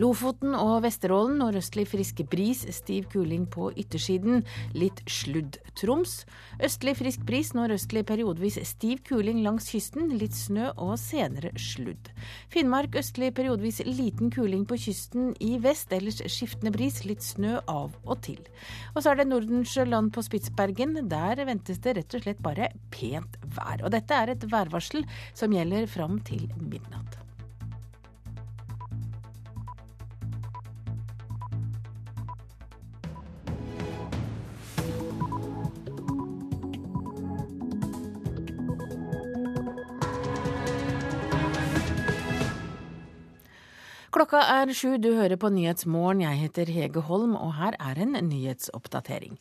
[0.00, 4.46] Lofoten og Vesterålen nordøstlig frisk bris, stiv kuling på yttersiden.
[4.72, 5.58] Litt sludd.
[5.76, 6.22] Troms
[6.64, 10.08] østlig frisk bris, nordøstlig periodevis stiv kuling langs kysten.
[10.16, 12.08] Litt snø og senere sludd.
[12.48, 17.02] Finnmark østlig periodevis liten kuling på kysten i vest, ellers skiftende bris.
[17.04, 18.40] Litt snø av og til.
[18.94, 20.96] Og så er det Nordensjøland på Spitsbergen.
[21.12, 23.84] Der ventes det rett og slett bare pent vær.
[23.84, 25.04] Og dette er et værvarsel
[25.36, 27.20] som gjelder fram til midnatt.
[44.20, 46.18] Klokka er sju, du hører på Nyhetsmorgen.
[46.20, 49.38] Jeg heter Hege Holm, og her er en nyhetsoppdatering.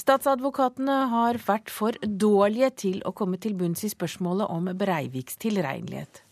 [0.00, 6.22] Statsadvokatene har vært for dårlige til å komme til bunns i spørsmålet om Breiviks tilregnelighet.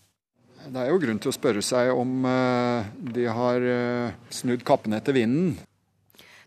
[0.63, 4.97] Det er jo grunn til å spørre seg om eh, de har eh, snudd kappene
[4.97, 5.53] etter vinden.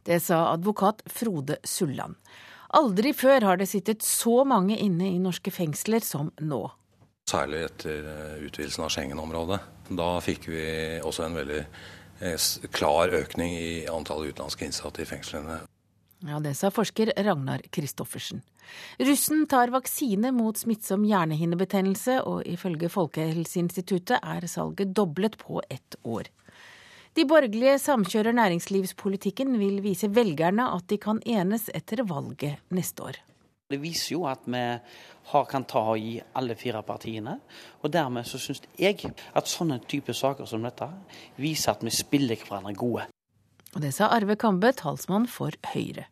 [0.03, 2.19] Det sa advokat Frode Sulland.
[2.75, 6.64] Aldri før har det sittet så mange inne i norske fengsler som nå.
[7.31, 9.62] Særlig etter eh, utvidelsen av Schengen-området.
[9.88, 10.64] Da fikk vi
[11.05, 15.61] også en veldig eh, klar økning i antallet utenlandske innsatte i fengslene.
[16.25, 18.40] Ja, Det sa forsker Ragnar Christoffersen.
[18.99, 26.31] Russen tar vaksine mot smittsom hjernehinnebetennelse, og ifølge Folkehelseinstituttet er salget doblet på ett år.
[27.14, 33.20] De borgerlige samkjører næringslivspolitikken, vil vise velgerne at de kan enes etter valget neste år.
[33.72, 37.38] Det viser jo at vi har, kan ta i alle fire partiene.
[37.81, 40.90] Og dermed så syns jeg at sånne typer saker som dette
[41.40, 43.07] viser at vi spiller hverandre gode.
[43.74, 46.05] Og Det sa Arve Kambe, talsmann for Høyre.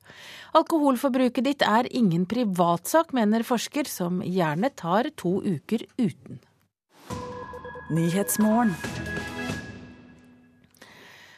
[0.59, 6.41] Alkoholforbruket ditt er ingen privatsak, mener forsker, som gjerne tar to uker uten.
[7.93, 8.75] Nyhetsmorgen.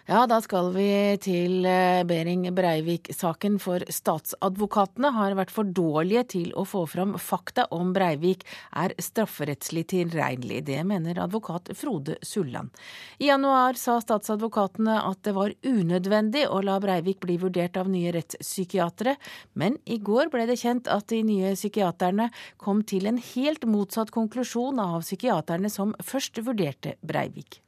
[0.05, 0.87] Ja, da skal vi
[1.25, 7.65] til eh, Behring Breivik-saken, for statsadvokatene har vært for dårlige til å få fram fakta
[7.73, 8.45] om Breivik
[8.77, 10.61] er strafferettslig tilregnelig.
[10.69, 12.69] Det mener advokat Frode Sulland.
[13.17, 18.13] I januar sa statsadvokatene at det var unødvendig å la Breivik bli vurdert av nye
[18.13, 19.17] rettspsykiatere,
[19.57, 22.29] men i går ble det kjent at de nye psykiaterne
[22.61, 27.64] kom til en helt motsatt konklusjon av psykiaterne som først vurderte Breivik.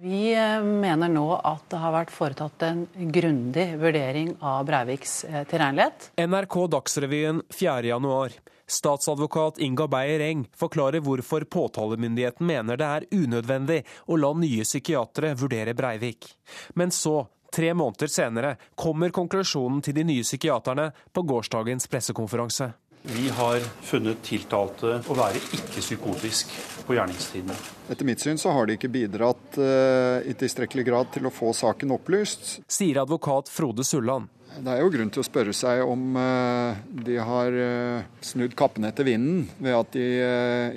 [0.00, 5.42] Vi eh, mener nå at det har vært foretatt en grundig vurdering av Breiviks eh,
[5.50, 6.12] tilregnelighet.
[6.22, 8.36] NRK Dagsrevyen 4.1.
[8.70, 15.32] Statsadvokat Inga Beyer Eng forklarer hvorfor påtalemyndigheten mener det er unødvendig å la nye psykiatere
[15.40, 16.30] vurdere Breivik.
[16.78, 22.70] Men så, tre måneder senere, kommer konklusjonen til de nye psykiaterne på gårsdagens pressekonferanse.
[23.02, 26.50] Vi har funnet tiltalte å være ikke psykotisk
[26.86, 27.54] på gjerningstidene.
[27.88, 31.52] Etter mitt syn så har de ikke bidratt uh, i tilstrekkelig grad til å få
[31.56, 32.58] saken opplyst.
[32.66, 34.32] Sier advokat Frode Sulland.
[34.58, 38.90] Det er jo grunn til å spørre seg om uh, de har uh, snudd kappene
[38.90, 40.06] etter vinden, ved at de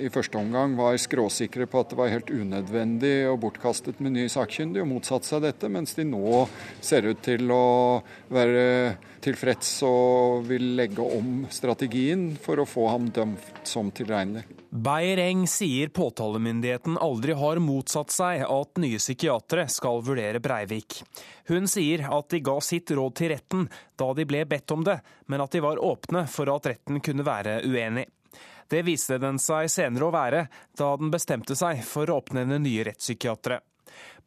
[0.06, 4.28] i første omgang var skråsikre på at det var helt unødvendig og bortkastet med ny
[4.30, 6.44] sakkyndig, og motsatte seg dette, mens de nå
[6.84, 7.64] ser ut til å
[8.32, 8.66] være
[9.24, 14.61] tilfreds og vil legge om strategien for å få ham dømt som tilregnelig.
[14.72, 21.02] Beyer-Eng sier påtalemyndigheten aldri har motsatt seg at nye psykiatere skal vurdere Breivik.
[21.50, 23.66] Hun sier at de ga sitt råd til retten
[24.00, 24.94] da de ble bedt om det,
[25.28, 28.06] men at de var åpne for at retten kunne være uenig.
[28.72, 32.88] Det viste den seg senere å være, da den bestemte seg for å oppnevne nye
[32.88, 33.60] rettspsykiatere.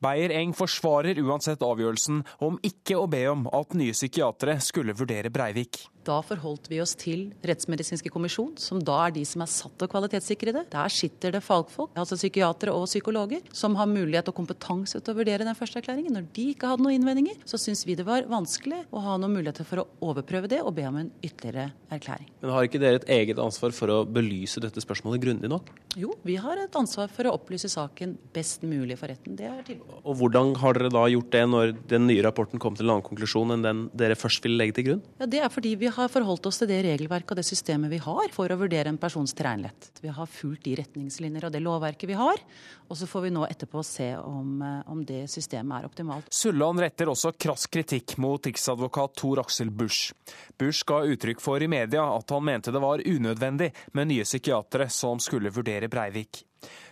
[0.05, 5.87] Beyer-Eng forsvarer uansett avgjørelsen om ikke å be om at nye psykiatere skulle vurdere Breivik.
[6.05, 9.87] Da forholdt vi oss til Rettsmedisinske kommisjon, som da er de som er satt til
[9.87, 10.65] å kvalitetssikre det.
[10.73, 15.17] Der sitter det fagfolk, altså psykiatere og psykologer, som har mulighet og kompetanse til å
[15.17, 16.13] vurdere den første erklæringen.
[16.13, 19.33] Når de ikke hadde noen innvendinger, så syns vi det var vanskelig å ha noen
[19.39, 22.29] muligheter for å overprøve det og be om en ytterligere erklæring.
[22.43, 25.73] Men har ikke dere et eget ansvar for å belyse dette spørsmålet grundig nok?
[25.97, 29.37] Jo, vi har et ansvar for å opplyse saken best mulig for retten.
[29.39, 30.03] Det er tilbudet.
[30.05, 33.07] Og hvordan har dere da gjort det når den nye rapporten kom til en annen
[33.09, 35.03] konklusjon enn den dere først ville legge til grunn?
[35.17, 37.99] Ja, Det er fordi vi har forholdt oss til det regelverket og det systemet vi
[38.03, 40.01] har for å vurdere en persons tilregnelighet.
[40.03, 42.41] Vi har fulgt de retningslinjer og det lovverket vi har,
[42.89, 46.31] og så får vi nå etterpå se om, eh, om det systemet er optimalt.
[46.31, 50.13] Sulland retter også krass kritikk mot riksadvokat Tor Aksel Busch.
[50.57, 54.89] Busch ga uttrykk for i media at han mente det var unødvendig med nye psykiatere
[54.89, 56.43] som skulle vurdere Breivik.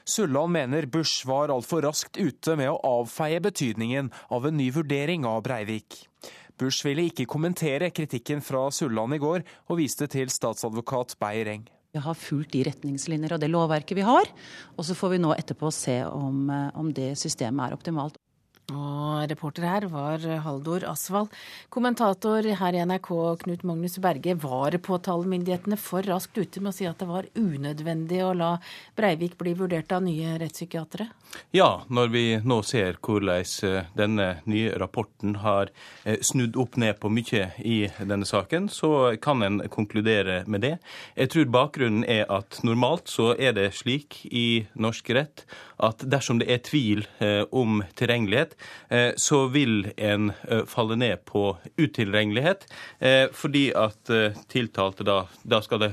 [0.04, 5.25] Sulland mener Busch var altfor raskt ute med å avfeie betydningen av en ny vurdering
[5.25, 6.04] av Breivik.
[6.60, 11.65] Busch ville ikke kommentere kritikken fra Sulland i går, og viste til statsadvokat Beyer-Eng.
[11.93, 14.29] Vi har fulgt de retningslinjer og det lovverket vi har,
[14.73, 18.17] og så får vi nå etterpå se om, eh, om det systemet er optimalt.
[18.72, 21.34] Og reporter her var Haldor Asvald.
[21.74, 23.10] Kommentator her i NRK,
[23.42, 24.38] Knut Magnus Berge.
[24.40, 28.54] Var påtalemyndighetene for raskt ute med å si at det var unødvendig å la
[28.96, 31.10] Breivik bli vurdert av nye rettspsykiatere?
[31.52, 35.72] Ja, når vi nå ser hvordan eh, denne nye rapporten har
[36.06, 40.78] eh, snudd opp ned på mye i denne saken, så kan en konkludere med det.
[41.18, 45.46] Jeg tror bakgrunnen er at normalt så er det slik i norsk rett
[45.84, 48.52] at dersom det er tvil eh, om tilregnelighet,
[49.17, 50.31] så vil en
[50.69, 51.45] falle ned på
[51.79, 52.65] utilregnelighet,
[53.35, 54.12] fordi at
[54.51, 55.91] tiltalte da, da skal, det,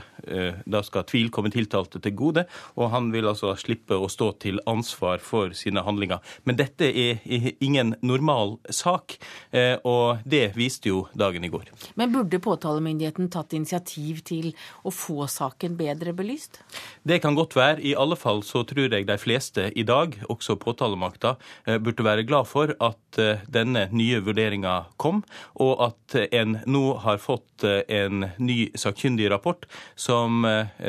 [0.71, 2.45] da skal tvil komme tiltalte til gode,
[2.77, 6.21] og han vil altså slippe å stå til ansvar for sine handlinger.
[6.49, 7.21] Men dette er
[7.61, 9.17] ingen normal sak,
[9.51, 11.71] eh, og det viste jo dagen i går.
[12.01, 14.53] Men burde påtalemyndigheten tatt initiativ til
[14.85, 16.61] å få saken bedre belyst?
[17.07, 17.81] Det kan godt være.
[17.85, 21.37] I alle fall så tror jeg de fleste i dag, også påtalemakta,
[21.67, 25.23] eh, burde være glad for at eh, denne nye vurderinga kom,
[25.63, 29.67] og at en nå har fått en ny sakkyndig rapport
[30.01, 30.47] som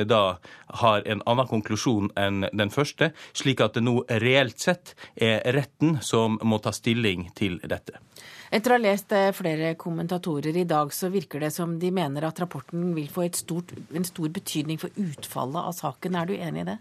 [0.07, 0.21] da
[0.81, 5.99] har en annen konklusjon enn den første, slik at det nå reelt sett er retten
[6.05, 7.99] som må ta stilling til dette.
[8.51, 12.25] Etter å ha lest eh, flere kommentatorer i dag, så virker det som de mener
[12.27, 16.17] at rapporten vil få stort, en stor betydning for utfallet av saken.
[16.19, 16.77] Er du enig i det?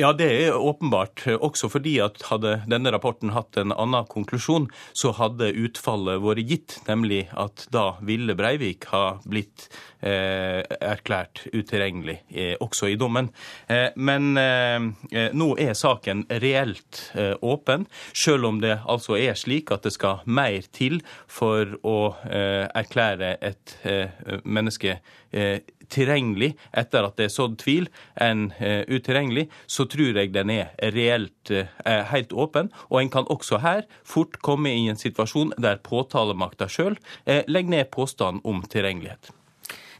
[0.00, 1.26] Ja, det er åpenbart.
[1.44, 6.76] Også fordi at hadde denne rapporten hatt en annen konklusjon, så hadde utfallet vært gitt,
[6.86, 9.66] nemlig at da ville Breivik ha blitt
[10.00, 13.28] eh, erklært utilregnelig, eh, også i dommen.
[13.68, 17.84] Eh, men eh, nå er saken reelt eh, åpen,
[18.16, 21.96] selv om det altså er slik at det skal mer til for å
[22.28, 24.12] eh, erklære et eh,
[24.44, 24.98] menneske
[25.30, 28.46] eh, tilregnelig etter at det er sådd tvil, enn
[28.88, 31.52] utilregnelig, så tror jeg den er reelt
[31.84, 32.70] helt åpen.
[32.88, 36.96] Og en kan også her fort komme i en situasjon der påtalemakta sjøl
[37.26, 39.34] legger ned påstand om tilregnelighet.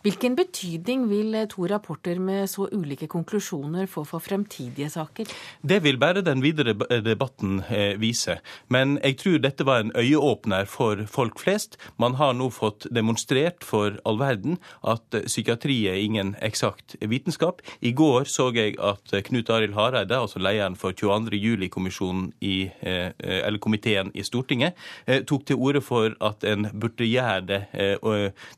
[0.03, 5.31] Hvilken betydning vil eh, to rapporter med så ulike konklusjoner få for fremtidige saker?
[5.63, 8.43] Det vil bare den videre eh, debatten eh, vise.
[8.67, 11.79] Men jeg tror dette var en øyeåpner for folk flest.
[12.03, 17.63] Man har nå fått demonstrert for all verden at psykiatri er ingen eksakt vitenskap.
[17.79, 21.39] I går så jeg at Knut Arild Hareide, altså lederen for 22.
[21.39, 24.75] juli-komiteen i, i Stortinget,
[25.31, 27.63] tok til orde for at en burde gjøre det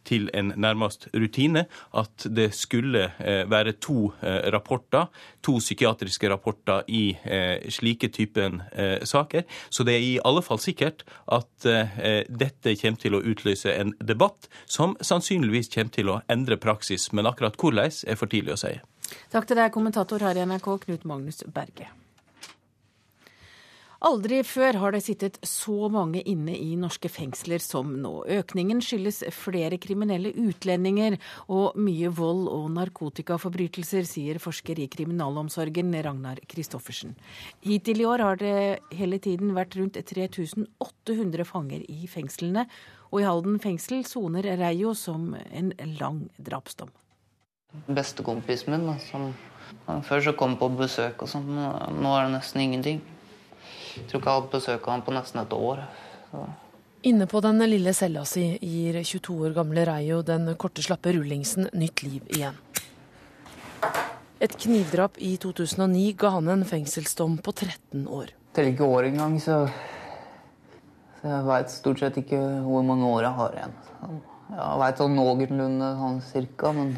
[0.09, 5.07] til en nærmest rutine rutine at det skulle eh, være to eh, rapporter,
[5.43, 8.62] to psykiatriske rapporter i eh, slike typen
[9.05, 9.45] saker.
[9.70, 14.49] Så det er i alle fall sikkert at dette kommer til å utløse en debatt
[14.66, 17.11] som sannsynligvis kommer til å endre praksis.
[17.12, 18.76] Men akkurat hvordan er for tidlig å si.
[19.32, 21.91] Takk til deg, kommentator her i NRK, Knut Magnus Berge.
[24.05, 28.11] Aldri før har det sittet så mange inne i norske fengsler som nå.
[28.37, 31.17] Økningen skyldes flere kriminelle utlendinger
[31.49, 37.15] og mye vold og narkotikaforbrytelser, sier forsker i kriminalomsorgen Ragnar Christoffersen.
[37.65, 38.59] Hittil i år har det
[38.93, 42.67] hele tiden vært rundt 3800 fanger i fengslene,
[43.09, 46.93] og i Halden fengsel soner Reio som en lang drapsdom.
[47.89, 49.31] Bestekompisen min, som
[50.05, 53.01] før så kom på besøk og sånn, nå er det nesten ingenting.
[53.95, 55.83] Jeg tror ikke jeg har hatt besøk av ham på nesten et år.
[56.31, 56.45] Så.
[57.05, 61.69] Inne på den lille cella si gir 22 år gamle Reio den korte, slappe rullingsen
[61.77, 62.57] nytt liv igjen.
[64.41, 68.33] Et knivdrap i 2009 ga han en fengselsdom på 13 år.
[68.33, 69.59] Jeg teller ikke år engang, så,
[71.21, 73.77] så jeg veit stort sett ikke hvor mange år jeg har igjen.
[74.55, 76.97] Jeg veit sånn noenlunde sånn cirka, men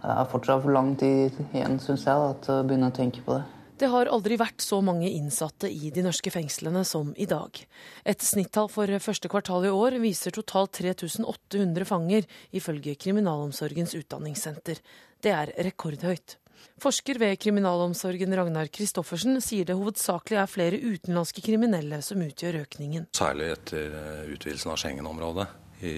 [0.00, 3.24] det er fortsatt for lang tid igjen, syns jeg, da, til å begynne å tenke
[3.24, 3.59] på det.
[3.80, 7.56] Det har aldri vært så mange innsatte i de norske fengslene som i dag.
[8.04, 14.82] Et snittall for første kvartal i år viser totalt 3800 fanger, ifølge Kriminalomsorgens utdanningssenter.
[15.24, 16.36] Det er rekordhøyt.
[16.80, 23.08] Forsker ved kriminalomsorgen Ragnar Christoffersen sier det hovedsakelig er flere utenlandske kriminelle som utgjør økningen.
[23.16, 25.48] Særlig etter eh, utvidelsen av Schengen-området
[25.88, 25.94] i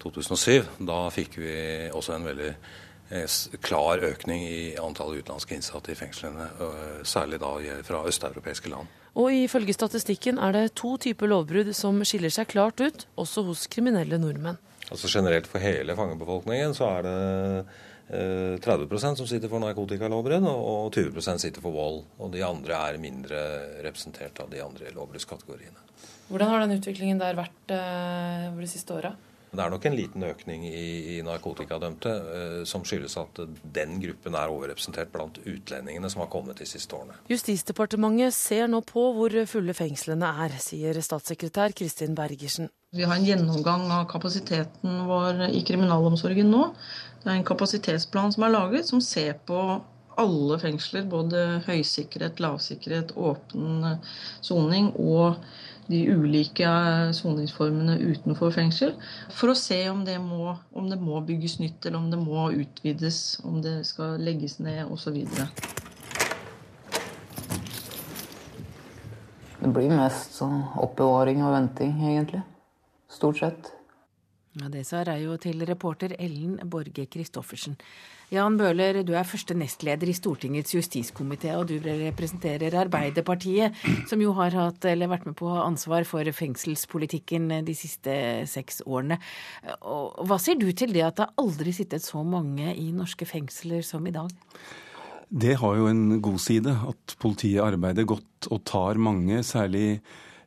[0.00, 0.80] 2007.
[0.88, 1.54] Da fikk vi
[1.92, 2.54] også en veldig
[3.60, 6.48] klar økning i antall utenlandske innsatte i fengslene,
[7.04, 7.52] særlig da
[7.84, 8.90] fra østeuropeiske land.
[9.20, 13.66] Og ifølge statistikken er det to typer lovbrudd som skiller seg klart ut, også hos
[13.72, 14.60] kriminelle nordmenn.
[14.88, 17.16] Altså Generelt for hele fangebefolkningen så er det
[18.64, 22.02] 30 eh, som sitter for narkotikalovbrudd, og 20% sitter for vold.
[22.20, 23.42] Og de andre er mindre
[23.84, 25.88] representert av de andre lovbruddskategoriene.
[26.32, 29.12] Hvordan har den utviklingen der vært eh, over de siste åra?
[29.52, 33.40] Men det er nok en liten økning i, i narkotikadømte eh, som skyldes at
[33.76, 37.18] den gruppen er overrepresentert blant utlendingene som har kommet de siste årene.
[37.28, 42.72] Justisdepartementet ser nå på hvor fulle fengslene er, sier statssekretær Kristin Bergersen.
[42.96, 46.70] Vi har en gjennomgang av kapasiteten vår i kriminalomsorgen nå.
[47.20, 49.60] Det er en kapasitetsplan som er laget, som ser på
[50.20, 51.04] alle fengsler.
[51.12, 53.98] Både høysikkerhet, lavsikkerhet, åpen
[54.40, 55.44] soning og
[55.90, 56.68] de ulike
[57.16, 58.94] soningsformene utenfor fengsel.
[59.34, 62.48] For å se om det, må, om det må bygges nytt, eller om det må
[62.54, 65.18] utvides, om det skal legges ned osv.
[69.62, 72.42] Det blir mest sånn oppbevaring og venting, egentlig.
[73.12, 73.72] Stort sett.
[74.58, 77.78] Ja, Det sa Reio til reporter Ellen Borge Christoffersen.
[78.32, 83.76] Jan Bøhler, du er første nestleder i Stortingets justiskomité, og du representerer Arbeiderpartiet,
[84.08, 88.14] som jo har hatt, eller vært med på ansvar for fengselspolitikken de siste
[88.48, 89.18] seks årene.
[89.84, 93.84] Og hva sier du til det at det aldri sittet så mange i norske fengsler
[93.84, 94.32] som i dag?
[95.28, 100.00] Det har jo en god side, at politiet arbeider godt og tar mange, særlig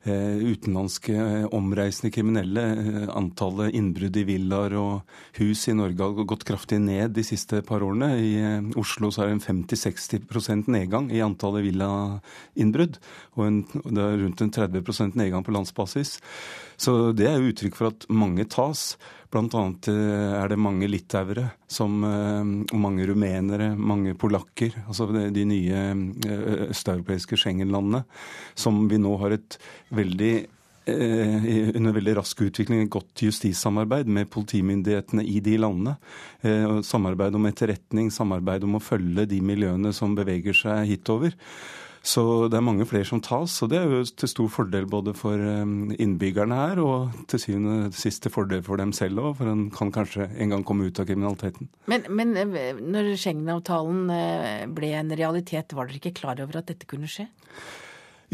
[0.05, 2.63] utenlandske eh, omreisende kriminelle.
[2.75, 7.61] Eh, antallet innbrudd i villaer og hus i Norge har gått kraftig ned de siste
[7.65, 8.11] par årene.
[8.19, 8.33] I
[8.79, 13.01] Oslo så er det en 50-60 nedgang i antallet villainnbrudd.
[13.35, 16.19] Og en, det er rundt en 30 nedgang på landsbasis.
[16.77, 18.95] Så det er jo uttrykk for at mange tas.
[19.33, 25.45] Blant annet eh, er det mange litauere som, og mange rumenere, mange polakker, altså de
[25.47, 28.05] nye eh, østeuropeiske Schengen-landene,
[28.55, 29.57] som vi nå har et
[29.95, 30.35] veldig
[30.85, 35.95] under veldig rask utvikling et godt justissamarbeid med politimyndighetene i de landene.
[36.85, 41.33] Samarbeid om etterretning, samarbeid om å følge de miljøene som beveger seg hitover.
[42.05, 42.21] Så
[42.53, 45.41] det er mange flere som tas, og det er jo til stor fordel både for
[45.41, 45.63] eh,
[46.03, 49.93] innbyggerne her og til syvende og siste fordel for dem selv òg, for en kan
[49.95, 51.71] kanskje en gang komme ut av kriminaliteten.
[51.89, 56.69] Men, men eh, når Schengen-avtalen eh, ble en realitet, var dere ikke klar over at
[56.69, 57.25] dette kunne skje?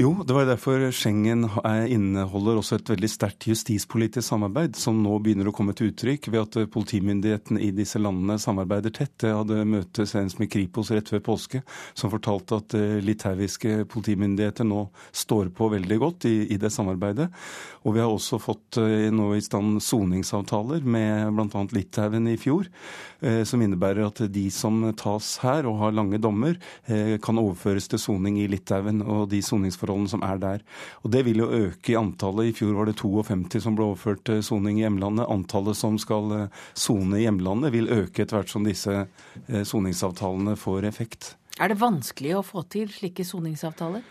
[0.02, 1.44] Jo, det var derfor Schengen
[1.88, 6.40] inneholder også et veldig sterkt justispolitisk samarbeid, som nå begynner å komme til uttrykk ved
[6.42, 9.28] at politimyndighetene i disse landene samarbeider tett.
[9.28, 11.62] Jeg hadde møte senest med Kripos rett før påske,
[11.94, 17.30] som fortalte at eh, litauiske politimyndigheter nå står på veldig godt i, i det samarbeidet.
[17.86, 21.66] Og vi har også fått eh, nå i stand soningsavtaler med bl.a.
[21.78, 22.72] Litauen i fjor,
[23.20, 26.58] eh, som innebærer at de som tas her og har lange dommer,
[27.22, 29.04] kan overføres til soning i Litauen.
[29.06, 30.64] og de soningsforholdene soningsforholdene som er der.
[31.04, 32.50] Og Det vil jo øke i antallet.
[32.50, 35.30] I fjor var det 52 som ble overført til soning i hjemlandet.
[35.30, 39.06] Antallet som skal eh, sone i hjemlandet vil øke etter hvert som disse
[39.48, 41.36] eh, soningsavtalene får effekt.
[41.60, 44.02] Er det vanskelig å få til slike soningsavtaler?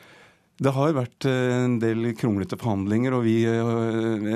[0.60, 3.68] Det har vært eh, en del kronglete forhandlinger, og vi eh,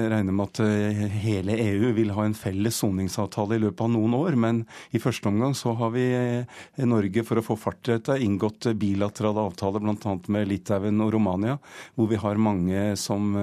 [0.09, 4.15] regner med at eh, hele EU vil ha en felles soningsavtale i løpet av noen
[4.17, 4.39] år.
[4.41, 4.63] Men
[4.97, 8.71] i første omgang så har vi i Norge, for å få fart i dette, inngått
[8.81, 10.15] bilaterale avtaler bl.a.
[10.33, 11.59] med Litauen og Romania,
[11.93, 13.35] hvor vi har mange som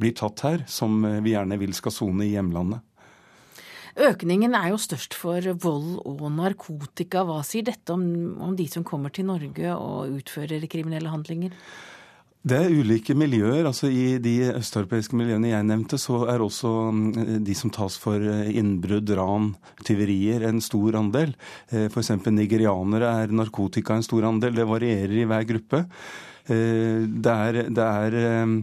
[0.00, 2.80] blir tatt her, som vi gjerne vil skal sone i hjemlandet.
[4.06, 7.26] Økningen er jo størst for vold og narkotika.
[7.28, 8.06] Hva sier dette om,
[8.40, 11.52] om de som kommer til Norge og utfører kriminelle handlinger?
[12.46, 13.64] Det er ulike miljøer.
[13.66, 17.08] altså I de østeuropeiske miljøene jeg nevnte, så er også mm,
[17.42, 19.48] de som tas for eh, innbrudd, ran,
[19.82, 21.34] tyverier, en stor andel.
[21.72, 22.12] Eh, F.eks.
[22.30, 24.54] nigerianere er narkotika en stor andel.
[24.54, 25.82] Det varierer i hver gruppe.
[26.46, 28.62] Eh, det er, det er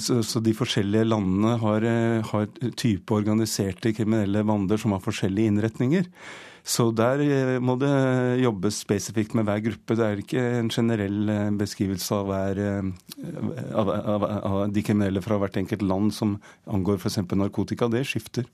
[0.00, 1.84] så, de forskjellige landene har,
[2.24, 2.46] har
[2.80, 6.06] type organiserte kriminelle bander som har forskjellige innretninger.
[6.68, 7.90] Så der eh, må det
[8.42, 9.96] jobbes spesifikt med hver gruppe.
[9.96, 15.22] Det er ikke en generell eh, beskrivelse av, hver, eh, av, av, av de kriminelle
[15.24, 16.36] fra hvert enkelt land som
[16.68, 17.22] angår f.eks.
[17.32, 17.88] narkotika.
[17.88, 18.50] Det skifter.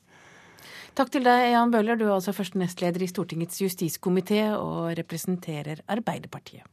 [0.94, 1.98] Takk til deg, Jan Bøhler.
[1.98, 6.70] Du er altså første nestleder i Stortingets justiskomité og representerer Arbeiderpartiet.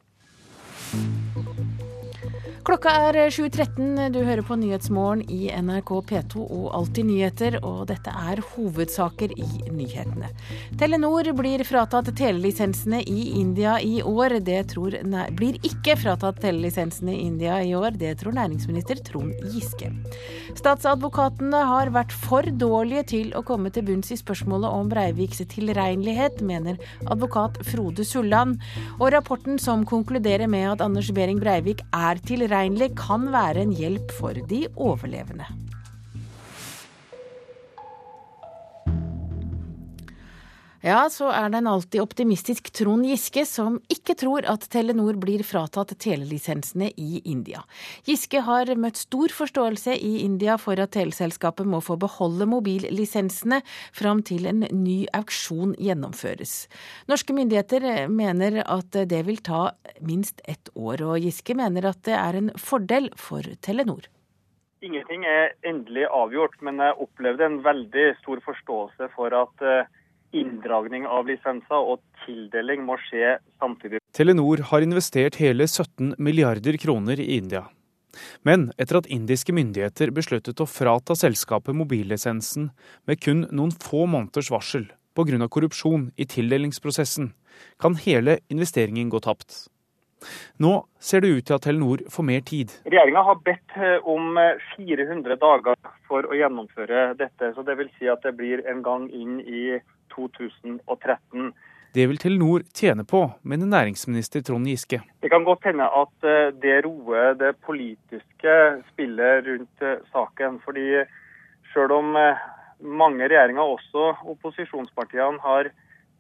[2.62, 4.12] Klokka er 7.13.
[4.14, 9.48] Du hører på Nyhetsmorgen i NRK P2 og Alltid nyheter, og dette er hovedsaker i
[9.74, 10.30] nyhetene.
[10.78, 14.38] Telenor blir fratatt telelisensene i India i år.
[14.46, 14.94] Det tror,
[15.40, 19.90] blir ikke fratatt telelisensene i India i år, det tror næringsminister Trond Giske.
[20.60, 26.46] Statsadvokatene har vært for dårlige til å komme til bunns i spørsmålet om Breiviks tilregnelighet,
[26.46, 26.78] mener
[27.10, 28.62] advokat Frode Sulland.
[29.00, 33.72] Og rapporten som konkluderer med at Anders Behring Breivik er tilregnelig, utilregnelig kan være en
[33.72, 35.46] hjelp for de overlevende.
[40.82, 45.44] Ja, så er det en alltid optimistisk Trond Giske som ikke tror at Telenor blir
[45.46, 47.62] fratatt telelisensene i India.
[48.08, 53.62] Giske har møtt stor forståelse i India for at teleselskapet må få beholde mobillisensene
[53.94, 56.66] fram til en ny auksjon gjennomføres.
[57.06, 59.68] Norske myndigheter mener at det vil ta
[60.02, 64.10] minst ett år, og Giske mener at det er en fordel for Telenor.
[64.82, 69.98] Ingenting er endelig avgjort, men jeg opplevde en veldig stor forståelse for at eh,
[70.32, 74.02] inndragning av lisenser og tildeling må skje samtidig.
[74.16, 77.66] Telenor har investert hele 17 milliarder kroner i India.
[78.44, 82.72] Men etter at indiske myndigheter besluttet å frata selskapet mobillisensen
[83.08, 85.48] med kun noen få måneders varsel pga.
[85.48, 87.34] korrupsjon i tildelingsprosessen,
[87.80, 89.68] kan hele investeringen gå tapt.
[90.62, 92.72] Nå ser det ut til at Telenor får mer tid.
[92.86, 94.38] Regjeringa har bedt eh, om
[94.76, 95.76] 400 dager
[96.08, 97.54] for å gjennomføre dette.
[97.56, 99.80] så det vil Si at det blir en gang inn i
[100.16, 101.54] 2013.
[101.94, 105.02] Det vil Telenor tjene på, mener næringsminister Trond Giske.
[105.20, 108.54] Det kan godt hende at eh, det roer det politiske
[108.94, 110.62] spillet rundt eh, saken.
[110.64, 111.04] fordi
[111.74, 112.40] selv om eh,
[112.80, 115.72] mange regjeringer, også opposisjonspartiene, har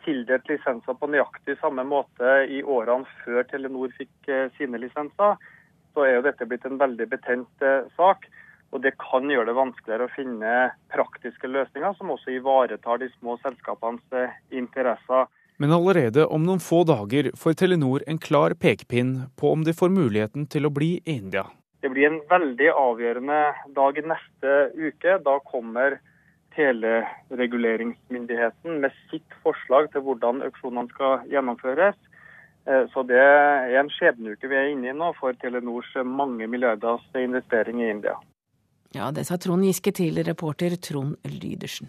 [0.04, 5.40] tildelt lisenser på nøyaktig samme måte i årene før Telenor fikk sine lisenser,
[5.94, 7.66] så er jo dette blitt en veldig betent
[7.96, 8.28] sak.
[8.72, 10.52] Og det kan gjøre det vanskeligere å finne
[10.94, 15.28] praktiske løsninger som også ivaretar de små selskapenes eh, interesser.
[15.62, 19.92] Men allerede om noen få dager får Telenor en klar pekepinn på om de får
[19.94, 21.46] muligheten til å bli i India.
[21.82, 25.18] Det blir en veldig avgjørende dag i neste uke.
[25.26, 26.00] Da kommer
[26.56, 31.98] telereguleringsmyndigheten med sitt forslag til hvordan auksjonene skal gjennomføres.
[32.66, 37.06] Eh, så det er en skjebneuke vi er inne i nå for Telenors mange milliarders
[37.18, 38.16] investering i India.
[38.92, 41.88] Ja, det sa Trond Giske til reporter Trond Lydersen.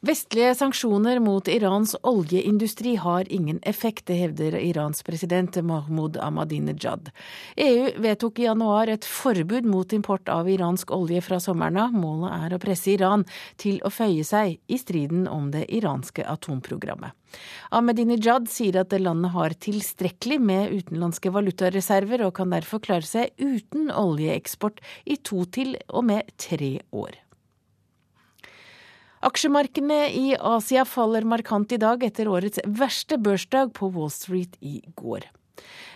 [0.00, 7.10] Vestlige sanksjoner mot Irans oljeindustri har ingen effekt, det hevder Irans president Mahmoud Ahmadinejad.
[7.60, 11.92] EU vedtok i januar et forbud mot import av iransk olje fra sommeren av.
[11.92, 13.26] Målet er å presse Iran
[13.60, 17.12] til å føye seg i striden om det iranske atomprogrammet.
[17.68, 23.92] Ahmadinejad sier at landet har tilstrekkelig med utenlandske valutareserver og kan derfor klare seg uten
[23.92, 27.20] oljeeksport i to til og med tre år.
[29.20, 34.78] Aksjemarkedene i Asia faller markant i dag etter årets verste børsdag på Wall Street i
[34.96, 35.26] går.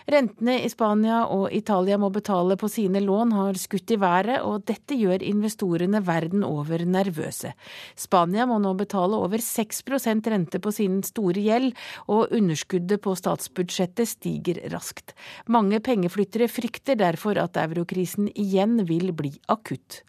[0.05, 4.67] Rentene i Spania og Italia må betale på sine lån har skutt i været, og
[4.69, 7.55] dette gjør investorene verden over nervøse.
[7.97, 11.73] Spania må nå betale over 6% rente på sin store gjeld,
[12.05, 15.17] og underskuddet på statsbudsjettet stiger raskt.
[15.49, 20.03] Mange pengeflyttere frykter derfor at eurokrisen igjen vil bli akutt.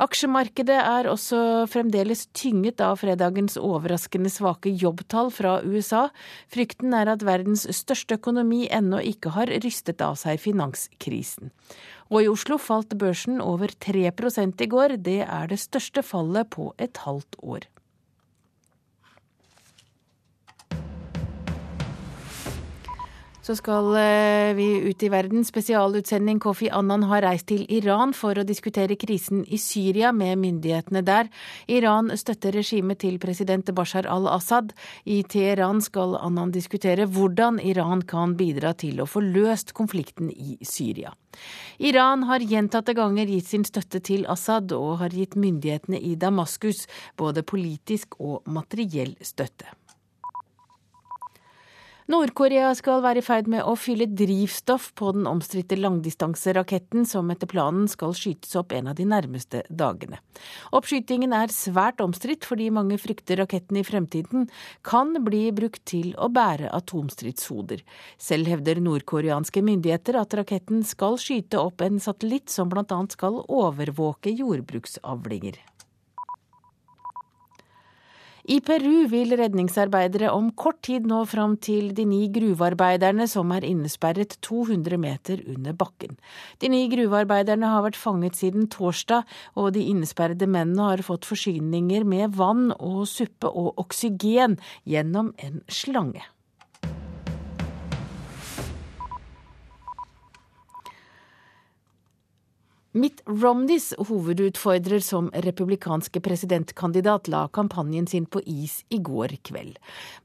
[0.00, 6.06] Aksjemarkedet er også fremdeles tynget av fredagens overraskende svake jobbtall fra USA.
[6.48, 11.52] Frykten er at verdens største økonomi ennå ikke har rystet av seg finanskrisen.
[12.08, 14.96] Og i Oslo falt børsen over 3% i går.
[15.04, 17.68] Det er det største fallet på et halvt år.
[23.50, 25.42] Så skal eh, vi ut i verden.
[25.42, 31.02] Spesialutsending Kofi Annan har reist til Iran for å diskutere krisen i Syria med myndighetene
[31.02, 31.26] der.
[31.66, 34.70] Iran støtter regimet til president Bashar al-Assad.
[35.02, 40.54] I Teheran skal Annan diskutere hvordan Iran kan bidra til å få løst konflikten i
[40.62, 41.10] Syria.
[41.82, 46.86] Iran har gjentatte ganger gitt sin støtte til Assad og har gitt myndighetene i Damaskus
[47.18, 49.74] både politisk og materiell støtte.
[52.10, 57.46] Nord-Korea skal være i ferd med å fylle drivstoff på den omstridte langdistanseraketten som etter
[57.46, 60.18] planen skal skytes opp en av de nærmeste dagene.
[60.74, 64.50] Oppskytingen er svært omstridt fordi mange frykter raketten i fremtiden
[64.82, 67.84] kan bli brukt til å bære atomstridshoder.
[68.18, 73.04] Selv hevder nordkoreanske myndigheter at raketten skal skyte opp en satellitt som bl.a.
[73.14, 75.62] skal overvåke jordbruksavlinger.
[78.50, 83.62] I Peru vil redningsarbeidere om kort tid nå fram til de ni gruvearbeiderne som er
[83.68, 86.16] innesperret 200 meter under bakken.
[86.58, 89.22] De ni gruvearbeiderne har vært fanget siden torsdag,
[89.54, 95.62] og de innesperrede mennene har fått forsyninger med vann og suppe og oksygen gjennom en
[95.70, 96.26] slange.
[102.92, 109.76] Mitt Romneys hovedutfordrer som republikanske presidentkandidat la kampanjen sin på is i går kveld.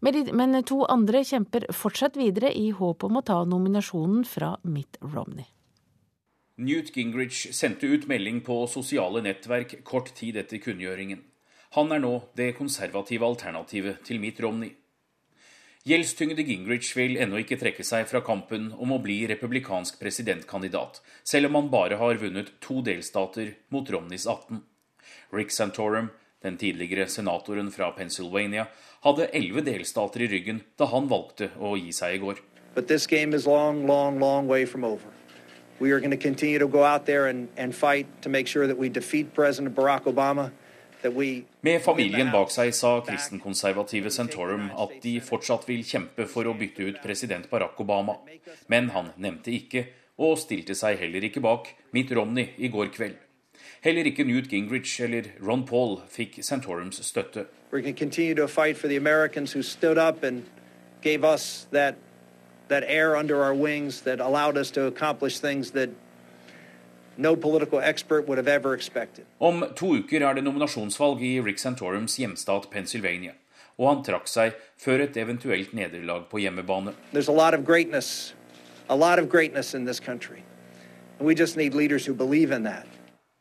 [0.01, 5.45] Men to andre kjemper fortsatt videre i håp om å ta nominasjonen fra Mitt Romney.
[6.57, 11.21] Newt Gingrich sendte ut melding på sosiale nettverk kort tid etter kunngjøringen.
[11.77, 14.73] Han er nå det konservative alternativet til Mitt Romney.
[15.85, 21.51] Gjeldstyngede Gingrich vil ennå ikke trekke seg fra kampen om å bli republikansk presidentkandidat, selv
[21.51, 24.63] om han bare har vunnet to delstater mot Romneys 18.
[25.37, 26.09] Rick Santorum,
[26.41, 28.65] den tidligere senatoren fra Pennsylvania,
[29.05, 32.41] hadde elleve delstater i ryggen da han valgte å gi seg i går.
[33.45, 34.99] Long, long, long.
[35.77, 38.65] We are going to continue to go out there and, and fight to make sure
[38.65, 40.49] that we defeat President Barack Obama.
[41.65, 46.87] Med familien bak seg sa kristenkonservative Santorum at de fortsatt vil kjempe for å bytte
[46.87, 48.17] ut president Barack Obama.
[48.67, 49.87] Men han nevnte ikke,
[50.17, 53.19] og stilte seg heller ikke bak, Mitt Romney i går kveld.
[53.85, 57.45] Heller ikke Newt Gingrich eller Ron Paul fikk Santorums støtte.
[61.71, 61.95] That
[62.67, 65.89] that air under our wings that allowed us to accomplish things that
[67.17, 69.25] no political expert would have ever expected.
[69.39, 73.33] Om to uker er det nominasjonsvalg i Rick Santorums hjemstat Pennsylvania.
[73.77, 76.93] Og han trakk seg før et eventuelt nederlag på hjemmebane.
[77.13, 78.33] There's a lot of greatness,
[78.89, 80.43] a lot of greatness in this country.
[81.19, 82.87] And we just need leaders who believe in that.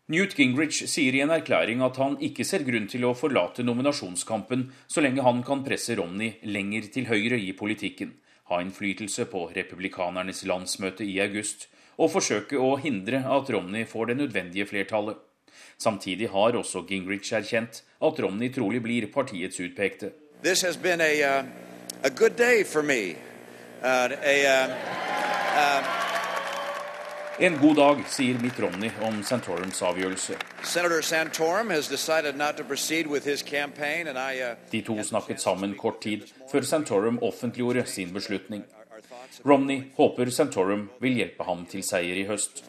[0.09, 4.67] Newt Gingrich sier i en erklæring at han ikke ser grunn til å forlate nominasjonskampen
[4.87, 8.13] så lenge han kan presse Romney lenger til høyre i politikken
[8.51, 11.69] ha innflytelse på republikanernes landsmøte i august
[11.99, 15.17] og forsøke å hindre at Romney får det nødvendige flertallet.
[15.79, 20.11] Samtidig har også Gingrich erkjent at Romney trolig blir partiets utpekte.
[20.43, 21.45] This has been a, uh,
[22.05, 22.11] a
[22.65, 23.17] for me.
[23.83, 24.71] Uh, a, uh,
[27.39, 30.35] en god dag, sier Mitt Romney om Santorums avgjørelse.
[30.63, 31.81] Santorum I,
[34.43, 38.65] uh, De to snakket sammen kort tid før Santorum offentliggjorde sin beslutning.
[39.45, 42.65] Romney håper Santorum vil hjelpe ham til seier i høst.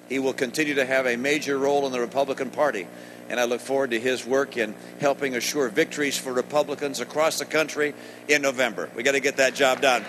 [3.30, 7.46] and I look forward to his work in helping assure victories for Republicans across the
[7.46, 7.94] country
[8.28, 8.90] in November.
[8.96, 10.06] We got to get that job done.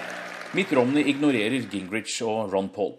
[0.53, 2.99] Mitt Romney ignorerer Gingrich og Ron Paul.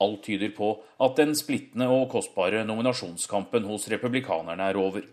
[0.00, 5.04] Alt tyder på at den splittende og kostbare nominasjonskampen hos republikanerne er over.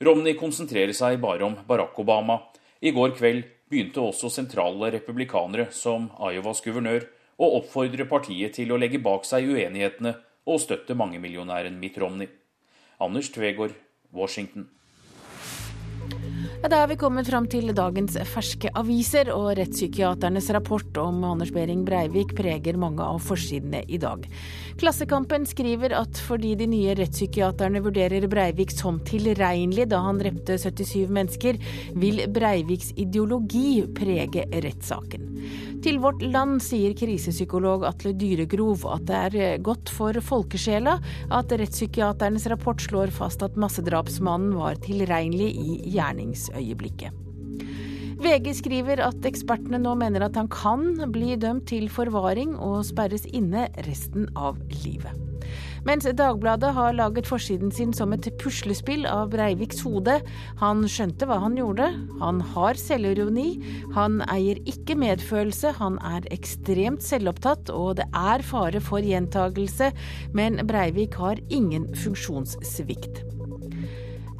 [0.00, 2.38] Romney konsentrerer seg bare om Barack Obama.
[2.80, 7.06] I går kveld begynte også sentrale republikanere, som Iowas guvernør,
[7.40, 10.16] å oppfordre partiet til å legge bak seg uenighetene
[10.50, 12.28] og støtte mangemillionæren Mitt Romney.
[13.00, 13.76] Anders Tvegård,
[14.12, 14.68] Washington.
[16.60, 21.86] Da er vi kommet fram til dagens ferske aviser, og rettspsykiaternes rapport om Anders Behring
[21.88, 24.26] Breivik preger mange av forsidene i dag.
[24.80, 31.08] Klassekampen skriver at fordi de nye rettspsykiaterne vurderer Breivik som tilregnelig da han drepte 77
[31.08, 31.56] mennesker,
[31.96, 35.26] vil Breiviks ideologi prege rettssaken.
[35.80, 40.98] Til Vårt Land sier krisepsykolog Atle Dyregrov at det er godt for folkesjela
[41.32, 46.49] at rettspsykiaternes rapport slår fast at massedrapsmannen var tilregnelig i gjerningsøyeblikket.
[48.20, 53.24] VG skriver at ekspertene nå mener at han kan bli dømt til forvaring og sperres
[53.32, 55.16] inne resten av livet.
[55.88, 60.18] Mens Dagbladet har laget forsiden sin som et puslespill av Breiviks hode.
[60.60, 61.88] Han skjønte hva han gjorde.
[62.20, 63.56] Han har selvironi.
[63.96, 65.72] Han eier ikke medfølelse.
[65.80, 69.92] Han er ekstremt selvopptatt, og det er fare for gjentagelse.
[70.36, 73.24] Men Breivik har ingen funksjonssvikt.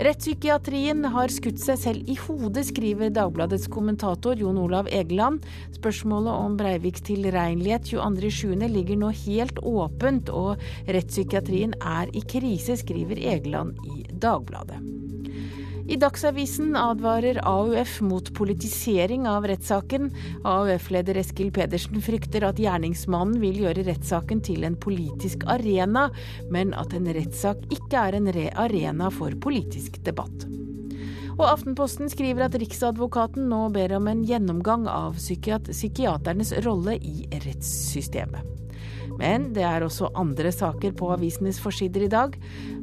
[0.01, 5.45] Rettspsykiatrien har skutt seg selv i hodet, skriver Dagbladets kommentator Jon Olav Egeland.
[5.77, 10.57] Spørsmålet om Breiviks tilregnelighet 22.7 ligger nå helt åpent, og
[10.89, 14.81] rettspsykiatrien er i krise, skriver Egeland i Dagbladet.
[15.91, 20.11] I Dagsavisen advarer AUF mot politisering av rettssaken.
[20.45, 26.05] AUF-leder Eskil Pedersen frykter at gjerningsmannen vil gjøre rettssaken til en politisk arena,
[26.55, 30.47] men at en rettssak ikke er en arena for politisk debatt.
[31.35, 38.47] Og Aftenposten skriver at Riksadvokaten nå ber om en gjennomgang av psykiaternes rolle i rettssystemet.
[39.21, 42.37] Men det er også andre saker på avisenes forsider i dag.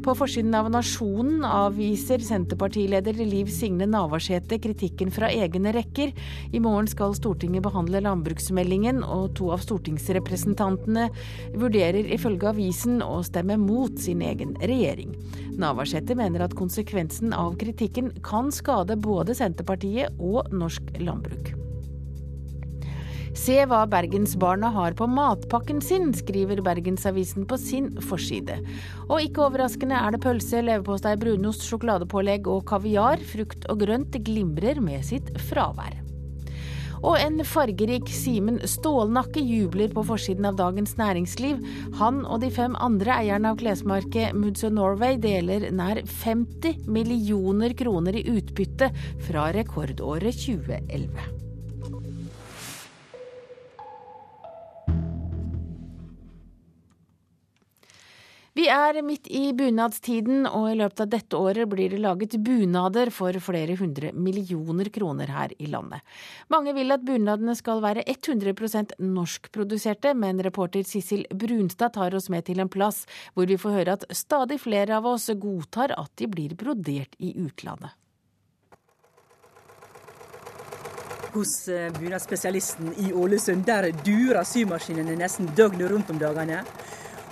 [0.06, 6.14] På forsiden av Nasjonen avviser Senterpartileder Liv Signe Navarsete kritikken fra egne rekker.
[6.54, 11.10] I morgen skal Stortinget behandle landbruksmeldingen, og to av stortingsrepresentantene
[11.58, 15.16] vurderer ifølge avisen å stemme mot sin egen regjering.
[15.58, 21.67] Navarsete mener at konsekvensen av kritikken kan skade både Senterpartiet og norsk landbruk.
[23.38, 28.58] Se hva bergensbarna har på matpakken sin, skriver Bergensavisen på sin forside.
[29.06, 33.22] Og ikke overraskende er det pølse, leverpostei, brunost, sjokoladepålegg og kaviar.
[33.30, 36.02] Frukt og grønt glimrer med sitt fravær.
[37.06, 41.62] Og en fargerik Simen Stålnakke jubler på forsiden av Dagens Næringsliv.
[42.02, 47.78] Han og de fem andre eierne av klesmerket Moods of Norway deler nær 50 millioner
[47.78, 48.90] kroner i utbytte
[49.30, 51.47] fra rekordåret 2011.
[58.58, 63.12] Vi er midt i bunadstiden, og i løpet av dette året blir det laget bunader
[63.14, 66.02] for flere hundre millioner kroner her i landet.
[66.50, 72.48] Mange vil at bunadene skal være 100% norskproduserte, men reporter Sissel Brunstad tar oss med
[72.50, 73.04] til en plass
[73.38, 77.36] hvor vi får høre at stadig flere av oss godtar at de blir brodert i
[77.38, 77.94] utlandet.
[81.38, 86.64] Hos eh, bunadsspesialisten i Ålesund der durer symaskinene nesten døgnet rundt om dagene.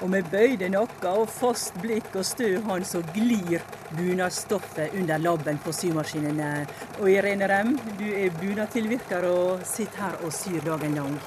[0.04, 3.64] Og med bøyde nakka og fast blikk og stø han så glir
[3.96, 6.52] bunadstoffet under labben på symaskinene.
[7.00, 11.20] Og Irene Rem, du er bunadtilvirker og sitter her og syr dagen lang.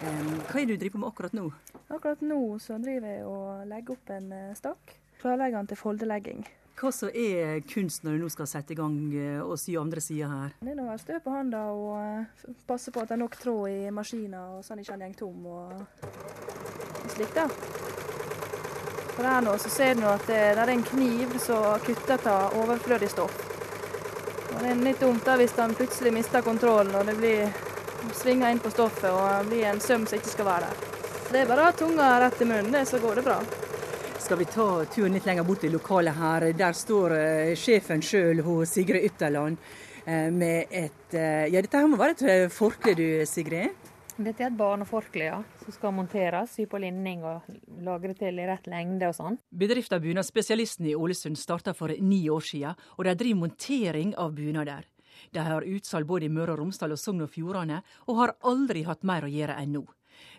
[0.00, 1.50] Hva er det du driver med akkurat nå?
[1.92, 4.96] Akkurat nå så driver jeg og legger opp en eh, stakk.
[5.20, 6.46] Klarlegger den til foldelegging.
[6.76, 10.02] Hva så er kunst når du nå skal sette i gang eh, og sy andre
[10.04, 10.56] sida her?
[10.60, 13.38] Det er å være stø på handa og eh, passe på at det er nok
[13.40, 17.38] tråd i maskina, og sånn ikke den går tom og slikt.
[17.38, 17.48] da.
[19.16, 22.56] For her nå så ser du at det, det er en kniv som kutter av
[22.60, 23.36] overflødig stoff.
[24.50, 27.48] Og Det er litt dumt da hvis den plutselig mister kontrollen og det blir
[28.16, 30.84] svinger inn på stoffet og det blir en søm som ikke skal være der.
[31.32, 33.38] Det er bare å ha tunga rett i munnen, det, så går det bra.
[34.20, 36.46] Skal vi ta turen litt lenger bort i lokalet her.
[36.58, 39.58] Der står uh, sjefen sjøl, Sigrid Ytterland,
[40.04, 43.85] uh, med et Ja, dette her må være et forkle du, Sigrid?
[44.16, 47.44] Dette er et barneforkle ja, som skal monteres, sy på linning og
[47.84, 49.34] lagre til i rett lengde og sånn.
[49.52, 54.88] Bedriften Bunadspesialisten i Ålesund starta for ni år siden, og de driver montering av bunader.
[55.36, 58.86] De har utsalg både i Møre og Romsdal og Sogn og Fjordane, og har aldri
[58.88, 59.84] hatt mer å gjøre enn nå.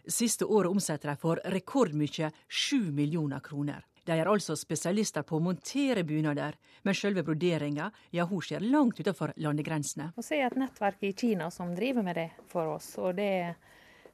[0.10, 3.86] Siste året omsetter de for rekordmye sju millioner kroner.
[4.08, 6.56] De er altså spesialister på å montere bunader,
[6.88, 10.14] men selve broderinga ja, hun skjer langt utenfor landegrensene.
[10.16, 13.32] Vi ser et nettverk i Kina som driver med det for oss, og det,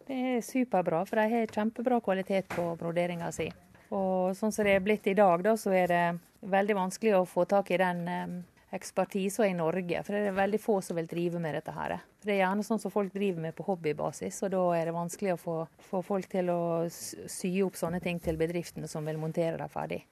[0.08, 1.04] det er superbra.
[1.06, 3.52] For de har kjempebra kvalitet på broderinga si.
[3.94, 6.04] Og sånn som det er blitt i dag, da, så er det
[6.50, 8.34] veldig vanskelig å få tak i den eh,
[8.74, 10.02] ekspertise i Norge.
[10.04, 11.98] For det er veldig få som vil drive med dette her.
[12.20, 14.96] For det er gjerne sånn som folk driver med på hobbybasis, og da er det
[14.96, 15.58] vanskelig å få,
[15.90, 20.04] få folk til å sy opp sånne ting til bedriftene som vil montere dem ferdig.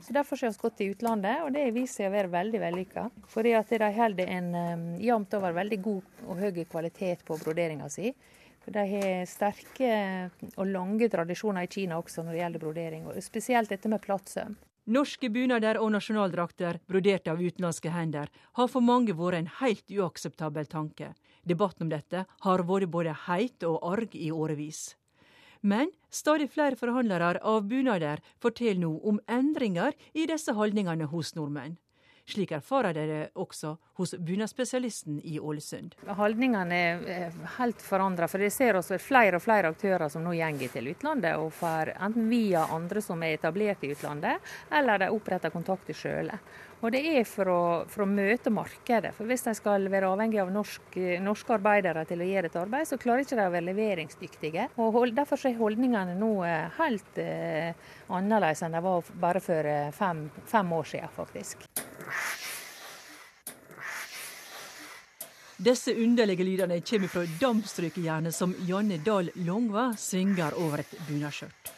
[0.00, 3.04] Så Derfor har vi gått til utlandet, og det viser seg å være veldig vellykka.
[3.30, 7.88] Fordi at de holder en um, jevnt over veldig god og høy kvalitet på broderinga
[7.92, 8.10] si.
[8.64, 9.90] For De har sterke
[10.56, 14.56] og lange tradisjoner i Kina også når det gjelder brodering, og spesielt dette med plattsøm.
[14.84, 18.28] Norske bunader og nasjonaldrakter brodert av utenlandske hender
[18.58, 21.14] har for mange vært en helt uakseptabel tanke.
[21.40, 24.92] Debatten om dette har vært både heit og arg i årevis.
[25.64, 31.78] Men stadig flere forhandlere av bunader forteller nå om endringer i disse holdningene hos nordmenn.
[32.26, 35.92] Slik erfarer de det også hos bunadsspesialisten i Ålesund.
[36.16, 40.72] Holdningene er helt forandra, for det ser også flere og flere aktører som nå går
[40.72, 44.40] til utlandet, og får enten via andre som er etablert i utlandet,
[44.72, 46.32] eller de oppretter kontakter sjøl.
[46.84, 49.14] Og det er for å, for å, møte markedet.
[49.16, 52.88] For hvis de skal være avhengig av norsk, norske arbeidere til å gjøre et arbeid,
[52.88, 54.68] så klarer ikke de å være leveringsdyktige.
[54.80, 57.72] Og Derfor er holdningene nå eh, helt eh,
[58.12, 61.68] annerledes enn de var bare for eh, fem, fem år siden, faktisk.
[65.64, 71.70] Disse underlige lydene kommer fra dampstrykejernet som Janne Dahl Longva svinger over et bunadsskjørt.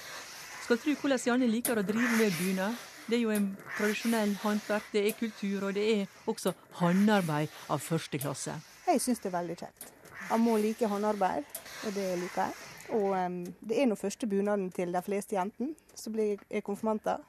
[0.64, 2.78] Skal tro hvordan Janne liker å drive med bunad.
[3.06, 7.84] Det er jo en tradisjonell håndverk, det er kultur, og det er også håndarbeid av
[7.84, 8.56] første klasse.
[8.88, 9.92] Jeg syns det er veldig kjekt.
[10.26, 11.46] Jeg må like håndarbeid,
[11.86, 12.56] og det liker jeg.
[12.96, 17.22] Og um, det er nå første bunaden til de fleste jentene som blir konfirmanter.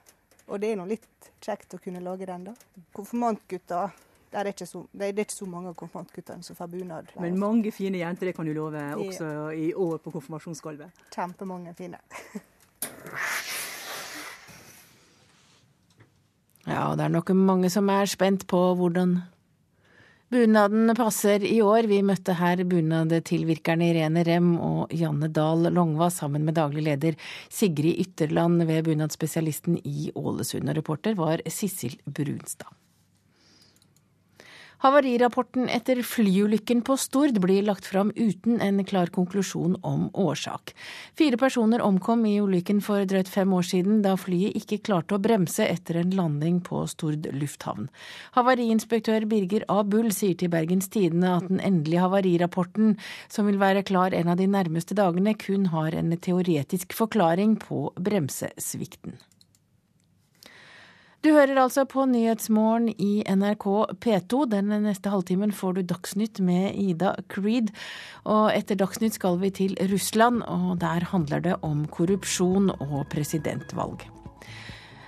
[0.48, 2.54] Og det er nå litt kjekt å kunne lage den, da.
[2.96, 3.92] Konfirmantgutter
[4.28, 7.12] det er, så, det er ikke så mange av konfirmantguttene som får bunad.
[7.24, 10.90] Men mange fine jenter, det kan du love, også i år på konfirmasjonsgulvet?
[11.16, 11.98] Kjempemange fine.
[16.68, 19.22] ja, det er nok mange som er spent på hvordan
[20.30, 21.88] bunaden passer i år.
[21.90, 27.20] Vi møtte her bunadtilvirkerne Irene Rem og Janne Dahl Longva sammen med daglig leder
[27.50, 30.70] Sigrid Ytterland ved Bunadsspesialisten i Ålesund.
[30.70, 32.72] Og reporter var Sissel Brunstad.
[34.84, 40.76] Havarirapporten etter flyulykken på Stord blir lagt fram uten en klar konklusjon om årsak.
[41.18, 45.22] Fire personer omkom i ulykken for drøyt fem år siden, da flyet ikke klarte å
[45.24, 47.88] bremse etter en landing på Stord lufthavn.
[48.38, 49.80] Havariinspektør Birger A.
[49.82, 53.00] Bull sier til Bergens Tidende at den endelige havarirapporten,
[53.34, 57.88] som vil være klar en av de nærmeste dagene, kun har en teoretisk forklaring på
[57.98, 59.18] bremsesvikten.
[61.26, 63.66] Du hører altså på Nyhetsmorgen i NRK
[64.04, 64.44] P2.
[64.52, 67.72] Den neste halvtimen får du Dagsnytt med Ida Creed.
[68.30, 74.06] Og etter Dagsnytt skal vi til Russland, og der handler det om korrupsjon og presidentvalg.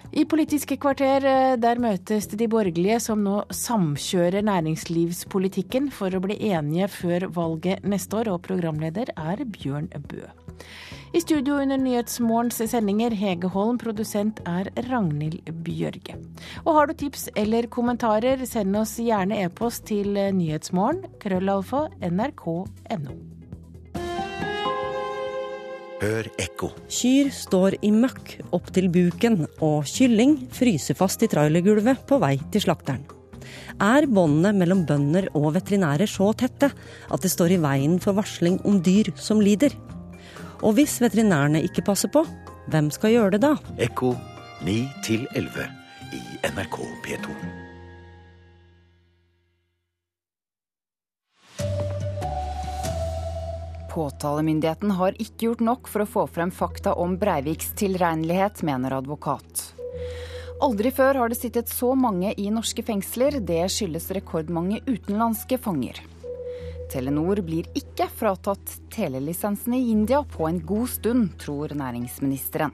[0.09, 6.39] I Politiske kvarter eh, der møtes de borgerlige som nå samkjører næringslivspolitikken for å bli
[6.49, 10.25] enige før valget neste år, og programleder er Bjørn Bø.
[11.09, 16.19] I studio under Nyhetsmorgens sendinger, Hege Holm, produsent er Ragnhild Bjørge.
[16.61, 23.17] Og har du tips eller kommentarer, send oss gjerne e-post til nyhetsmorgen, krøllalfa, nrk.no.
[25.99, 26.69] Hør ekko.
[26.85, 32.35] Kyr står i møkk opp til buken, og kylling fryser fast i trailergulvet på vei
[32.53, 33.01] til slakteren.
[33.81, 38.61] Er båndene mellom bønder og veterinærer så tette at det står i veien for varsling
[38.61, 39.73] om dyr som lider?
[40.59, 42.25] Og hvis veterinærene ikke passer på,
[42.69, 43.55] hvem skal gjøre det da?
[43.79, 44.13] Ekko
[44.67, 44.75] 9
[45.35, 45.65] 11
[46.13, 47.33] i NRK P2.
[53.89, 59.73] Påtalemyndigheten har ikke gjort nok for å få frem fakta om Breiviks tilregnelighet, mener advokat.
[60.61, 63.39] Aldri før har det sittet så mange i norske fengsler.
[63.39, 66.03] Det skyldes rekordmange utenlandske fanger.
[66.89, 72.73] Telenor blir ikke fratatt telelisensen i India på en god stund, tror næringsministeren.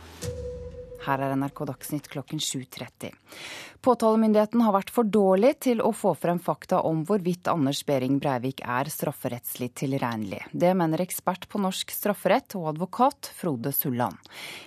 [1.06, 3.14] Her er NRK Dagsnytt klokken 7.30.
[3.86, 8.64] Påtalemyndigheten har vært for dårlig til å få frem fakta om hvorvidt Anders Behring Breivik
[8.66, 10.41] er strafferettslig tilregnelig.
[10.49, 14.18] Det mener ekspert på norsk strafferett og advokat Frode Sulland.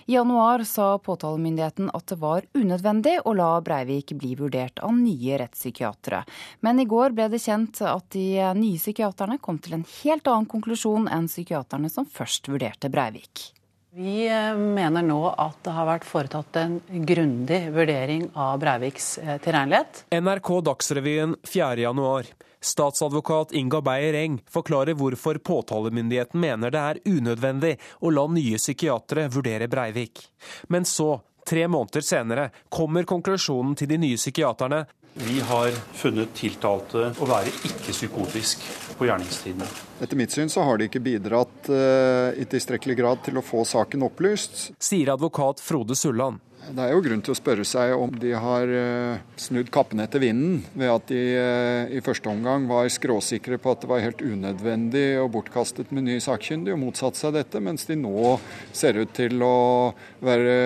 [0.07, 5.43] I januar sa påtalemyndigheten at det var unødvendig å la Breivik bli vurdert av nye
[5.43, 6.23] rettspsykiatere.
[6.63, 10.47] Men i går ble det kjent at de nye psykiaterne kom til en helt annen
[10.47, 13.49] konklusjon enn psykiaterne som først vurderte Breivik.
[13.91, 16.75] Vi eh, mener nå at det har vært foretatt en
[17.09, 20.03] grundig vurdering av Breiviks eh, tilregnelighet.
[20.13, 22.29] NRK Dagsrevyen 4.1.
[22.61, 27.73] Statsadvokat Inga Beyer Eng forklarer hvorfor påtalemyndigheten mener det er unødvendig
[28.05, 30.21] å la nye psykiatere vurdere Breivik.
[30.67, 31.15] Men så,
[31.49, 34.83] tre måneder senere, kommer konklusjonen til de nye psykiaterne
[35.27, 38.63] vi har funnet tiltalte å være ikke psykotisk
[38.97, 39.67] på gjerningstidene.
[39.99, 43.65] Etter mitt syn så har de ikke bidratt uh, i tilstrekkelig grad til å få
[43.67, 44.69] saken opplyst.
[44.79, 46.39] Sier advokat Frode Sulland.
[46.69, 50.21] Det er jo grunn til å spørre seg om de har uh, snudd kappen etter
[50.21, 54.21] vinden ved at de uh, i første omgang var skråsikre på at det var helt
[54.21, 58.35] unødvendig og bortkastet med ny sakkyndig, og motsatte seg dette, mens de nå
[58.75, 59.55] ser ut til å
[60.21, 60.57] være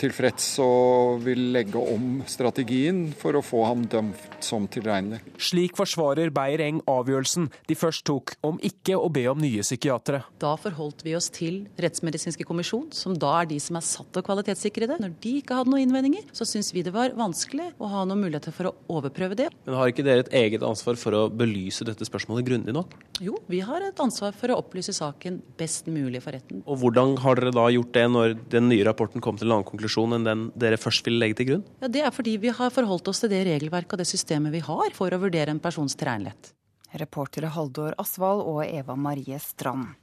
[0.00, 5.20] tilfreds og vil legge om strategien for å få ham dømt som tilregnelig.
[5.40, 10.24] Slik forsvarer Beyer-Eng avgjørelsen de først tok om ikke å be om nye psykiatere.
[10.42, 14.24] Da forholdt vi oss til Rettsmedisinske kommisjon, som da er de som er satt til
[14.24, 15.00] å kvalitetssikre det.
[15.02, 18.22] Når de ikke hadde noen innvendinger, så syns vi det var vanskelig å ha noen
[18.24, 19.48] muligheter for å overprøve det.
[19.66, 22.94] Men har ikke dere et eget ansvar for å belyse dette spørsmålet grundig nok?
[23.24, 26.62] Jo, vi har et ansvar for å opplyse saken best mulig for retten.
[26.66, 29.68] Og hvordan har dere da gjort det når den nye rapporten kom til en annen
[29.68, 31.64] konklusjon enn den dere først ville legge til grunn?
[31.82, 34.64] Ja, Det er fordi vi har forholdt oss til det regelverket og det systemet vi
[34.64, 36.52] har for å vurdere en persons tilregnelighet.
[36.94, 39.96] Reportere Haldor Asvald og Eva Marie Strand.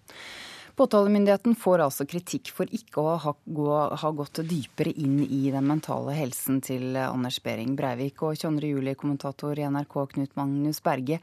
[0.76, 3.68] Påtalemyndigheten får altså kritikk for ikke å ha, gå,
[4.02, 8.22] ha, gått dypere inn i den mentale helsen til Anders Behring Breivik.
[8.24, 8.72] Og 22.
[8.76, 11.20] juli-kommentator i NRK Knut Magnus Berge,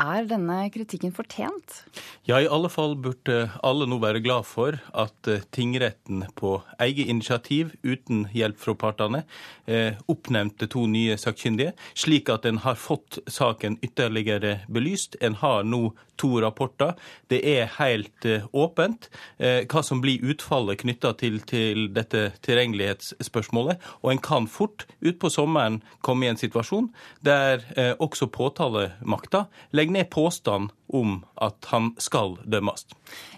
[0.00, 1.82] er denne kritikken fortjent?
[2.28, 7.10] Ja, i alle fall burde alle nå være glad for at eh, tingretten på eget
[7.10, 9.24] initiativ, uten hjelp fra partene,
[9.66, 15.16] eh, oppnevnte to nye sakkyndige, slik at en har fått saken ytterligere belyst.
[15.20, 15.90] En har nå
[16.20, 16.94] to rapporter.
[17.32, 18.89] Det er helt eh, åpent
[19.38, 23.80] eh, hva som blir utfallet knytta til, til, dette tilgjengelighetsspørsmålet.
[24.02, 26.90] Og en kan fort utpå sommeren komme i en situasjon
[27.26, 32.88] der eh, også påtalemakta legger ned påstand om at han skal dømmes.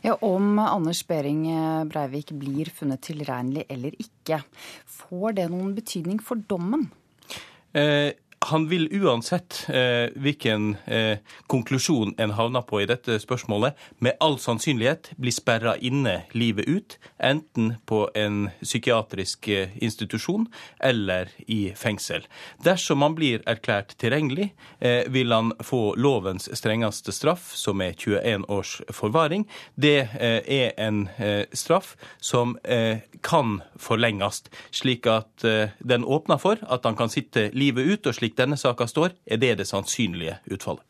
[0.05, 1.45] Ja, Om Anders Behring
[1.93, 4.41] Breivik blir funnet tilregnelig eller ikke,
[4.89, 6.89] får det noen betydning for dommen?
[7.73, 8.13] Eh,
[8.51, 14.39] han vil uansett eh, hvilken eh, konklusjon en havner på i dette spørsmålet, med all
[14.41, 20.49] sannsynlighet bli sperra inne livet ut, enten på en psykiatrisk eh, institusjon
[20.81, 22.27] eller i fengsel.
[22.65, 28.49] Dersom han blir erklært tilregnelig, eh, vil han få lovens strengeste straff, som er 21
[28.51, 29.47] års forvaring.
[29.77, 32.57] Det eh, er en eh, straff som
[33.23, 34.43] kan forlenges,
[34.75, 35.45] slik at
[35.79, 38.07] den åpner for at han kan sitte livet ut.
[38.07, 40.83] og slik slik denne saka står, er det det sannsynlige utfallet.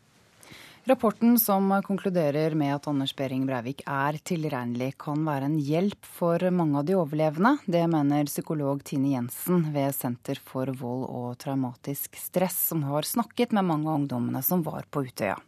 [0.84, 6.38] Rapporten som konkluderer med at Anders Behring Breivik er tilregnelig, kan være en hjelp for
[6.50, 7.58] mange av de overlevende.
[7.66, 13.52] Det mener psykolog Tine Jensen ved Senter for vold og traumatisk stress, som har snakket
[13.52, 15.38] med mange av ungdommene som var på Utøya.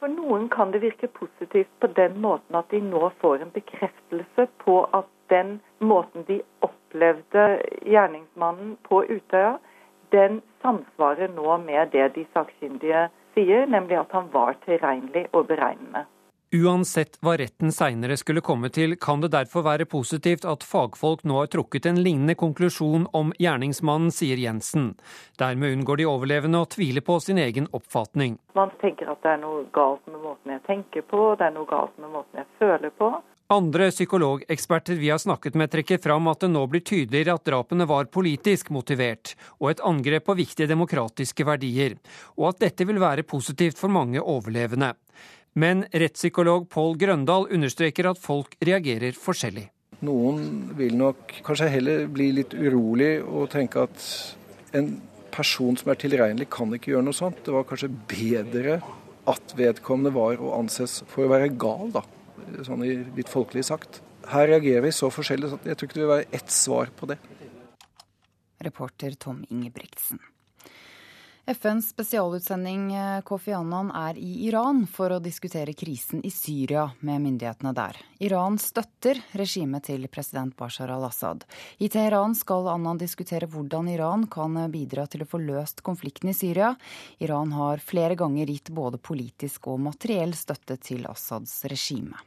[0.00, 4.48] For noen kan det virke positivt på den måten at de nå får en bekreftelse
[4.64, 7.46] på at den måten de opplevde
[7.86, 9.60] gjerningsmannen på Utøya,
[10.14, 16.06] den samsvarer nå med det de sakkyndige sier, nemlig at han var tilregnelig og beregnende.
[16.54, 21.40] Uansett hva retten seinere skulle komme til, kan det derfor være positivt at fagfolk nå
[21.40, 24.92] har trukket en lignende konklusjon om gjerningsmannen, sier Jensen.
[25.42, 28.38] Dermed unngår de overlevende å tvile på sin egen oppfatning.
[28.54, 31.66] Man tenker at det er noe galt med måten jeg tenker på, det er noe
[31.66, 33.10] galt med måten jeg føler på.
[33.48, 37.84] Andre psykologeksperter vi har snakket med trekker fram at det nå blir tydeligere at drapene
[37.86, 41.94] var politisk motivert, og et angrep på viktige demokratiske verdier,
[42.34, 44.96] og at dette vil være positivt for mange overlevende.
[45.54, 49.68] Men rettspsykolog Pål Grøndal understreker at folk reagerer forskjellig.
[50.02, 54.10] Noen vil nok kanskje heller bli litt urolig og tenke at
[54.74, 54.90] en
[55.30, 57.44] person som er tilregnelig, kan ikke gjøre noe sånt.
[57.46, 58.80] Det var kanskje bedre
[59.30, 62.02] at vedkommende var å anses for å være gal, da
[62.66, 62.84] sånn
[63.16, 64.00] litt folkelig sagt.
[64.26, 67.08] Her reagerer vi så forskjellig, så jeg tror ikke det vil være ett svar på
[67.10, 67.18] det.
[68.66, 70.20] Reporter Tom Ingebrigtsen.
[71.46, 77.22] FNs spesialutsending eh, Kofi Annan er i Iran for å diskutere krisen i Syria med
[77.22, 78.00] myndighetene der.
[78.18, 81.46] Iran støtter regimet til president Bashar al-Assad.
[81.78, 86.34] I Teheran skal Annan diskutere hvordan Iran kan bidra til å få løst konflikten i
[86.34, 86.74] Syria.
[87.22, 92.18] Iran har flere ganger gitt både politisk og materiell støtte til Assads regime.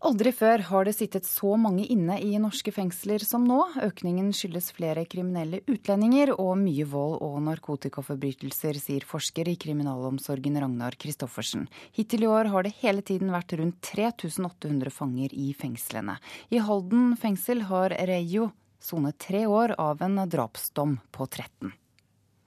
[0.00, 3.58] Aldri før har det sittet så mange inne i norske fengsler som nå.
[3.84, 10.96] Økningen skyldes flere kriminelle utlendinger og mye vold og narkotikaforbrytelser, sier forsker i kriminalomsorgen Ragnar
[10.96, 11.68] Christoffersen.
[11.92, 16.16] Hittil i år har det hele tiden vært rundt 3800 fanger i fengslene.
[16.48, 18.48] I Halden fengsel har Reyo
[18.80, 21.76] sonet tre år av en drapsdom på 13.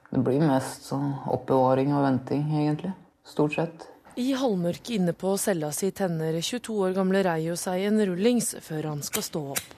[0.10, 2.98] Det blir mest sånn oppbevaring og venting, egentlig.
[3.30, 3.93] Stort sett.
[4.14, 8.92] I halvmørket inne på cella si tenner 22 år gamle Reio seg en rullings før
[8.92, 9.72] han skal stå opp.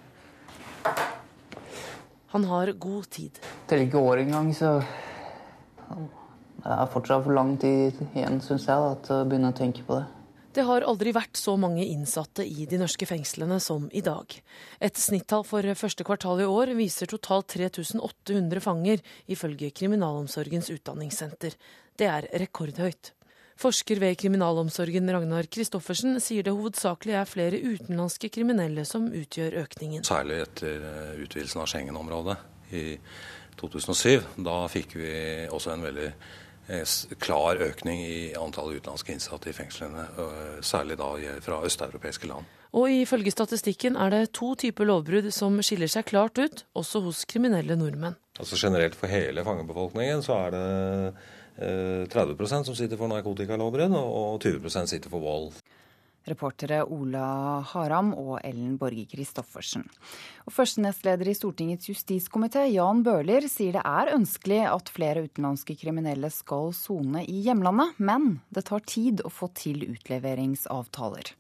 [2.34, 3.40] Han har god tid.
[3.70, 4.74] Teller ikke år engang, så
[5.88, 9.88] det er fortsatt for lang tid igjen, syns jeg, da, til å begynne å tenke
[9.88, 10.04] på det.
[10.56, 14.36] Det har aldri vært så mange innsatte i de norske fengslene som i dag.
[14.84, 21.56] Et snittall for første kvartal i år viser totalt 3800 fanger, ifølge Kriminalomsorgens utdanningssenter.
[21.96, 23.16] Det er rekordhøyt.
[23.56, 30.04] Forsker ved kriminalomsorgen Ragnar Christoffersen sier det hovedsakelig er flere utenlandske kriminelle som utgjør økningen.
[30.04, 32.36] Særlig etter eh, utvidelsen av Schengen-området
[32.76, 32.84] i
[33.62, 34.26] 2007.
[34.44, 35.14] Da fikk vi
[35.48, 40.04] også en veldig eh, klar økning i antallet utenlandske innsatte i fengslene.
[40.04, 41.14] Eh, særlig da
[41.46, 42.52] fra østeuropeiske land.
[42.76, 47.24] Og ifølge statistikken er det to typer lovbrudd som skiller seg klart ut, også hos
[47.24, 48.20] kriminelle nordmenn.
[48.36, 50.66] Altså Generelt for hele fangebefolkningen så er det
[51.58, 55.52] 30 eh, som sitter for narkotikalovbrudd, og 20% sitter for vold.
[56.26, 59.86] Reportere Ola Haram og Ellen Borge Christoffersen.
[60.50, 66.32] Og Første i Stortingets justiskomité, Jan Bøhler, sier det er ønskelig at flere utenlandske kriminelle
[66.34, 71.36] skal sone i hjemlandet, men det tar tid å få til utleveringsavtaler.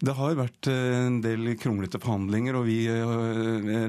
[0.00, 3.10] Det har vært eh, en del kronglete forhandlinger, og vi eh,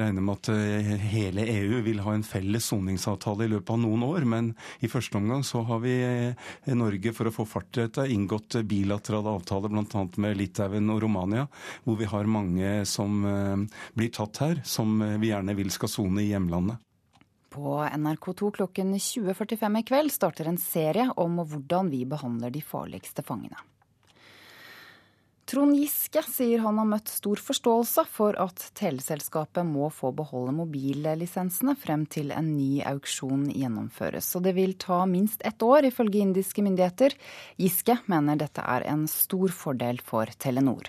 [0.01, 4.03] regner med at eh, hele EU vil ha en felles soningsavtale i løpet av noen
[4.03, 4.27] år.
[4.27, 4.49] Men
[4.83, 8.59] i første omgang så har vi i Norge, for å få fart i dette, inngått
[8.67, 10.05] bilaterale avtaler bl.a.
[10.19, 11.47] med Litauen og Romania,
[11.85, 13.23] hvor vi har mange som
[13.95, 16.83] blir tatt her, som vi gjerne vil skal sone i hjemlandet.
[17.51, 23.23] På NRK2 klokken 20.45 i kveld starter en serie om hvordan vi behandler de farligste
[23.27, 23.70] fangene.
[25.51, 31.73] Trond Giske sier han har møtt stor forståelse for at teleselskapet må få beholde mobillisensene
[31.75, 34.29] frem til en ny auksjon gjennomføres.
[34.39, 37.17] Og det vil ta minst ett år, ifølge indiske myndigheter.
[37.59, 40.87] Giske mener dette er en stor fordel for Telenor.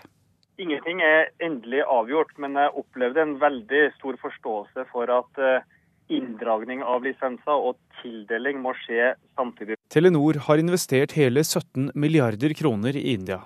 [0.62, 5.70] Ingenting er endelig avgjort, men jeg opplevde en veldig stor forståelse for at eh,
[6.14, 9.80] inndragning av lisenser og tildeling må skje samtidig.
[9.90, 13.42] Telenor har investert hele 17 milliarder kroner i India.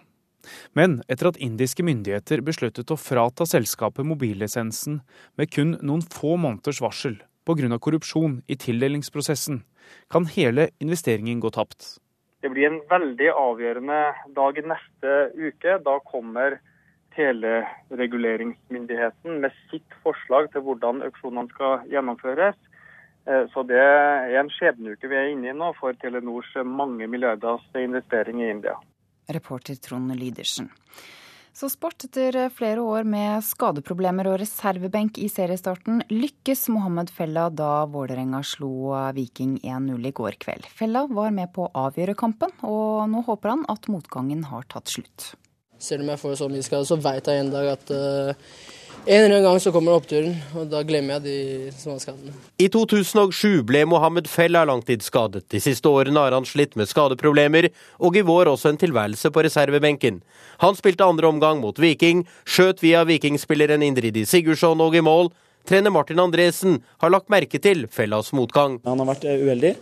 [0.78, 5.00] Men etter at indiske myndigheter besluttet å frata selskapet mobillisensen
[5.36, 7.16] med kun noen få måneders varsel
[7.46, 7.78] pga.
[7.78, 9.62] korrupsjon i tildelingsprosessen,
[10.10, 11.98] kan hele investeringen gå tapt.
[12.42, 15.78] Det blir en veldig avgjørende dag neste uke.
[15.82, 16.58] Da kommer
[17.16, 22.56] telereguleringsmyndigheten med sitt forslag til hvordan auksjonene skal gjennomføres.
[23.26, 27.64] Eh, så det er en skjebneuke vi er inne i nå for Telenors mange milliarders
[27.80, 28.76] investering i India.
[29.32, 30.70] Reporter Trond Lydersen.
[31.56, 32.04] Så sport.
[32.04, 38.92] Etter flere år med skadeproblemer og reservebenk i seriestarten, lykkes Mohammed Fella da Vålerenga slo
[39.16, 40.68] Viking 1-0 i går kveld.
[40.68, 44.92] Fella var med på å avgjøre kampen, og nå håper han at motgangen har tatt
[44.92, 45.30] slutt.
[45.78, 48.32] Selv om jeg får så mye skade, så veit jeg en dag at uh,
[49.06, 52.32] en eller annen gang så kommer oppturen, og da glemmer jeg de små skadene.
[52.58, 55.44] I 2007 ble Mohammed Fella langtidsskadet.
[55.54, 57.68] De siste årene har han slitt med skadeproblemer,
[58.02, 60.18] og i vår også en tilværelse på reservebenken.
[60.64, 65.30] Han spilte andre omgang mot Viking, skjøt via vikingspilleren Indridi Sigurdsson og i mål.
[65.70, 68.80] Trener Martin Andresen har lagt merke til Fellas motgang.
[68.90, 69.76] Han har vært uheldig.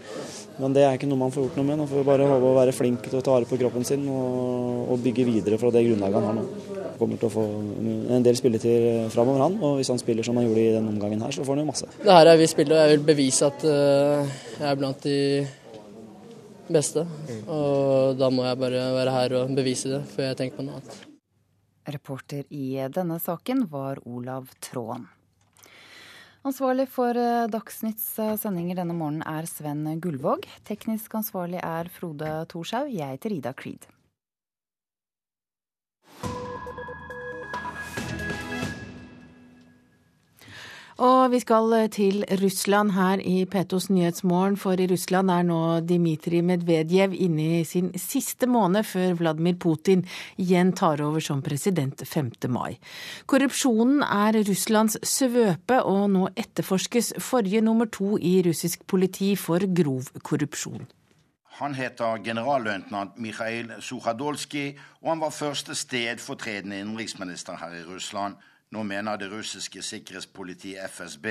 [0.60, 1.78] Men det er ikke noe man får gjort noe med.
[1.80, 4.04] Nå får vi bare håpe å være flink til å ta vare på kroppen sin
[4.06, 6.44] og, og, bygge videre fra det grunnlaget han har nå.
[6.84, 7.46] Han kommer til å få
[8.14, 9.58] en del spilletid framover, han.
[9.66, 11.72] Og hvis han spiller som han gjorde i denne omgangen her, så får han jo
[11.72, 11.90] masse.
[12.04, 15.18] Det her er vi spiller, og jeg vil bevise at uh, jeg er blant de
[16.70, 17.02] beste.
[17.48, 20.78] Og da må jeg bare være her og bevise det, før jeg tenker på noe
[20.78, 21.02] annet.
[21.94, 25.04] Reporter i denne saken var Olav Tråen.
[26.44, 30.44] Ansvarlig for eh, Dagsnytts eh, sendinger denne morgenen er Sven Gullvåg.
[30.68, 32.90] Teknisk ansvarlig er Frode Thorshaug.
[32.92, 33.86] Jeg heter Ida Creed.
[41.02, 46.42] Og vi skal til Russland her i Petos Nyhetsmorgen, for i Russland er nå Dmitrij
[46.46, 50.04] Medvedev inne i sin siste måned før Vladimir Putin
[50.38, 52.30] igjen tar over som president 5.
[52.48, 52.78] mai.
[53.26, 60.14] Korrupsjonen er Russlands svøpe, og nå etterforskes forrige nummer to i russisk politi for grov
[60.22, 60.86] korrupsjon.
[61.58, 68.34] Han heter generalløytnant Mikhail Sukhadolskij, og han var første stedfortredende innenriksminister her i Russland.
[68.74, 71.26] Nå mener det russiske sikkerhetspolitiet FSB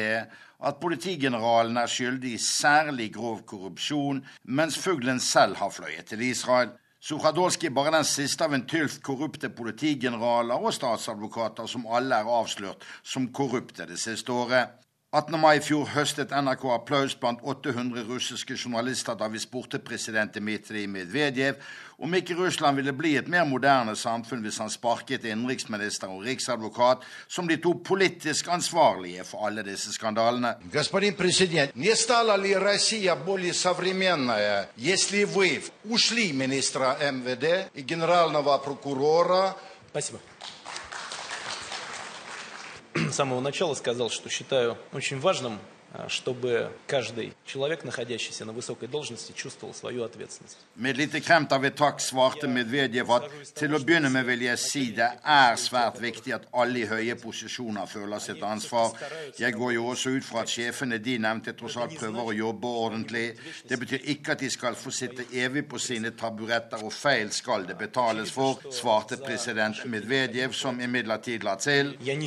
[0.64, 6.72] at politigeneralen er skyldig i særlig grov korrupsjon, mens fuglen selv har fløyet til Israel.
[7.03, 12.88] Sukhadolskij bare den siste av en tylf korrupte politigeneraler og statsadvokater som alle er avslørt
[13.03, 14.72] som korrupte det siste året.
[15.12, 15.39] 18.
[15.40, 20.85] mai i fjor høstet NRK applaus blant 800 russiske journalister da vi spurte president Dmitrij
[20.93, 21.62] Medvedev
[21.97, 27.09] om ikke Russland ville bli et mer moderne samfunn hvis han sparket innenriksminister og riksadvokat,
[27.24, 30.55] som de to politisk ansvarlige for alle disse skandalene.
[30.73, 38.59] Господин президент, не стала ли Россия более современная, если вы ушли министра МВД и генерального
[38.59, 39.56] прокурора?
[39.90, 40.19] Спасибо
[43.11, 45.60] с самого начала сказал, что считаю очень важным
[46.09, 50.59] чтобы каждый человек, находящийся на высокой должности, чувствовал свою ответственность.
[50.74, 54.59] Med lite kremt av et takk svarte Medvedev at til å begynne med vil jeg
[54.60, 58.93] si det er svært viktig at alle i høye posisjoner føler sitt ansvar.
[59.39, 62.66] Jeg går jo også ut fra at sjefene de nevnte tross alt prøver å jobbe
[62.85, 63.27] ordentlig.
[63.69, 67.65] Det betyr ikke at de skal få sitte evig på sine taburetter, og feil skal
[67.66, 71.97] det betales for, svarte president Medvedev, som imidlertid la til.
[72.05, 72.19] Jeg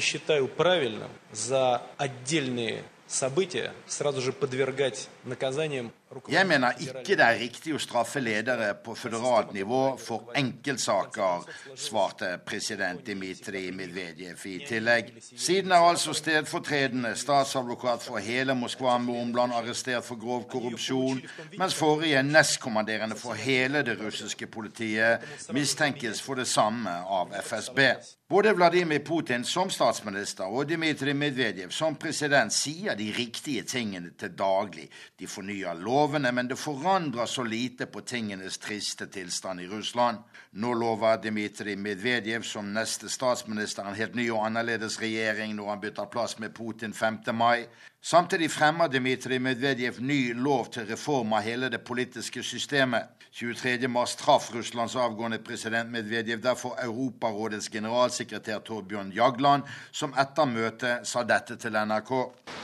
[3.09, 5.93] события сразу же подвергать наказаниям
[6.29, 11.43] Jeg mener ikke det er riktig å straffe ledere på føderalt nivå for enkeltsaker,
[11.75, 15.11] svarte president Dmitrij Medvedev i tillegg.
[15.27, 21.25] Siden er altså stedfortredende statsadvokat for hele Moskva med omland arrestert for grov korrupsjon,
[21.59, 27.83] mens forrige nestkommanderende for hele det russiske politiet mistenkes for det samme av FSB.
[28.27, 34.33] Både Vladimir Putin som statsminister og Dmitrij Medvedev som president sier de riktige tingene til
[34.35, 34.89] daglig.
[35.19, 40.19] De fornyer lov lovene, men det forandrer så lite på tingenes triste tilstand i Russland.
[40.51, 45.83] Nå lover Dmitrij Medvedev som neste statsminister en helt ny og annerledes regjering når han
[45.85, 47.23] bytter plass med Putin 5.
[47.33, 47.65] mai.
[48.03, 53.09] Samtidig fremmer Dmitrij Medvedev ny lov til reform av hele det politiske systemet.
[53.35, 61.25] 23.3 traff Russlands avgående president Medvedev derfor Europarådets generalsekretær Torbjørn Jagland, som etter møtet sa
[61.27, 62.13] dette til NRK.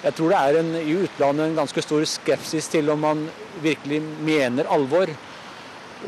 [0.05, 3.27] Jeg tror det er en, i utlandet en ganske stor skepsis til om man
[3.65, 5.11] virkelig mener alvor,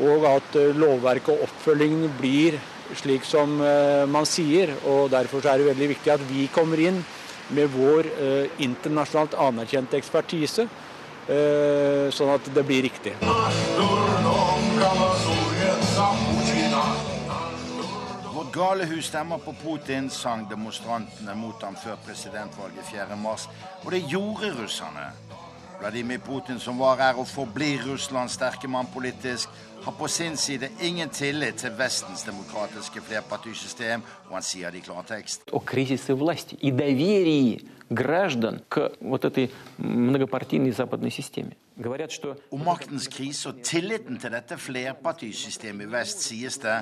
[0.05, 2.57] og at eh, lovverket og oppfølgingen blir
[2.95, 4.73] slik som eh, man sier.
[4.85, 7.03] og Derfor er det veldig viktig at vi kommer inn
[7.47, 10.67] med vår eh, internasjonalt anerkjente ekspertise,
[11.27, 13.13] eh, sånn at det blir riktig.
[18.35, 23.49] Vårt galehus stemmer på Putin, sang demonstrantene mot ham før presidentvalget 4.3.
[23.85, 25.11] Og det gjorde russerne.
[25.79, 29.49] Vladimir Putin, som var her og forblir Russlands sterke mann politisk,
[29.83, 34.85] har på sin side ingen tillit til Vestens demokratiske flerpartisystem, og han sier det i
[34.87, 35.45] klartekst.
[35.53, 37.41] Og krisis i vlast, i daveri
[37.88, 41.56] граждан к вот этой многопартийной западной системе.
[41.76, 46.74] Говорят, что Om maktens krise og tilliten til dette flerpartisystemet i vest sies det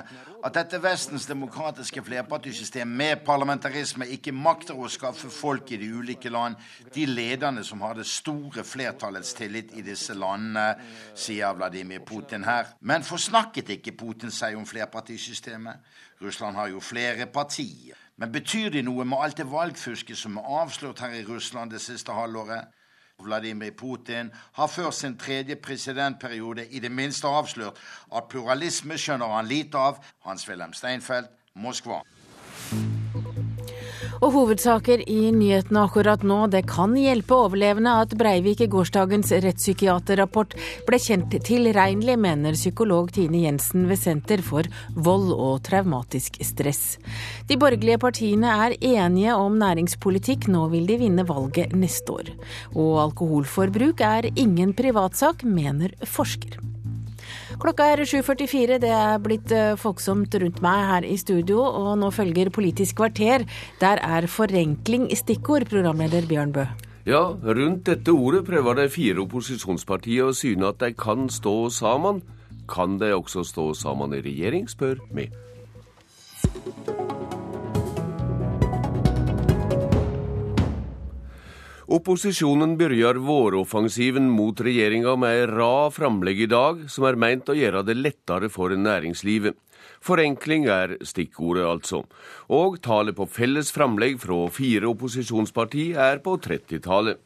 [0.43, 6.29] at dette Vestens demokratiske flerpartisystem med parlamentarisme ikke makter å skaffe folk i de ulike
[6.29, 6.59] land
[6.93, 10.75] de lederne som har det store flertallets tillit i disse landene,
[11.15, 12.75] sier Vladimir Putin her.
[12.81, 15.79] Men forsnakket ikke Putin seg om flerpartisystemet?
[16.19, 17.95] Russland har jo flere partier.
[18.16, 21.82] Men betyr det noe med alt det valgfusket som er avslørt her i Russland det
[21.82, 22.70] siste halvåret?
[23.22, 27.78] Vladimir Putin har før sin tredje presidentperiode i det minste avslørt
[28.14, 30.02] at pluralisme skjønner han lite av.
[30.26, 32.02] Hans-Wilhelm Steinfeld, Moskva.
[34.22, 36.44] Og hovedsaker i nyhetene akkurat nå.
[36.52, 40.54] Det kan hjelpe overlevende at Breivik i gårsdagens rettspsykiaterrapport
[40.86, 46.98] ble kjent tilregnelig, mener psykolog Tine Jensen ved Senter for vold og traumatisk stress.
[47.48, 52.30] De borgerlige partiene er enige om næringspolitikk, nå vil de vinne valget neste år.
[52.74, 56.73] Og alkoholforbruk er ingen privatsak, mener forsker.
[57.60, 62.10] Klokka er 7.44, det er blitt eh, folksomt rundt meg her i studio, og nå
[62.14, 63.44] følger Politisk kvarter.
[63.80, 66.66] Der er forenkling stikkord, programleder Bjørn Bø.
[67.06, 72.22] Ja, rundt dette ordet prøver de fire opposisjonspartiene å syne at de kan stå sammen.
[72.70, 75.28] Kan de også stå sammen i regjering, spør vi.
[81.94, 87.54] Opposisjonen begynner våroffensiven mot regjeringa med ei rad framlegg i dag som er meint å
[87.54, 89.54] gjøre det lettere for næringslivet.
[90.02, 92.00] Forenkling er stikkordet, altså.
[92.50, 97.20] Og tallet på felles framlegg fra fire opposisjonsparti er på 30-tallet.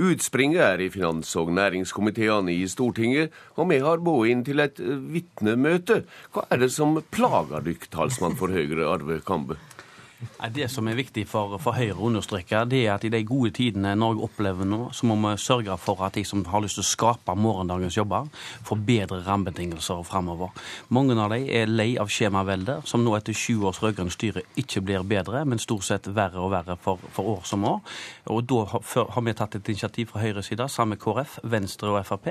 [0.00, 4.80] Utspringet er i finans- og næringskomiteene i Stortinget, og vi har båret inn til et
[4.80, 6.02] vitnemøte.
[6.34, 9.60] Hva er det som plager dykk, talsmann for Høyre, Arve Kambe?
[10.52, 13.54] Det som er viktig for, for Høyre å understreke, det er at i de gode
[13.56, 16.84] tidene Norge opplever nå, så må vi sørge for at de som har lyst til
[16.84, 18.28] å skape morgendagens jobber,
[18.66, 20.52] får bedre rammebetingelser framover.
[20.92, 24.82] Mange av dem er lei av skjemaveldet, som nå etter sju års rød-grønt styre ikke
[24.84, 27.80] blir bedre, men stort sett verre og verre for, for år som år.
[28.34, 28.84] Og Da har,
[29.14, 32.28] har vi tatt et initiativ fra Høyres side, sammen med KrF, Venstre og Frp,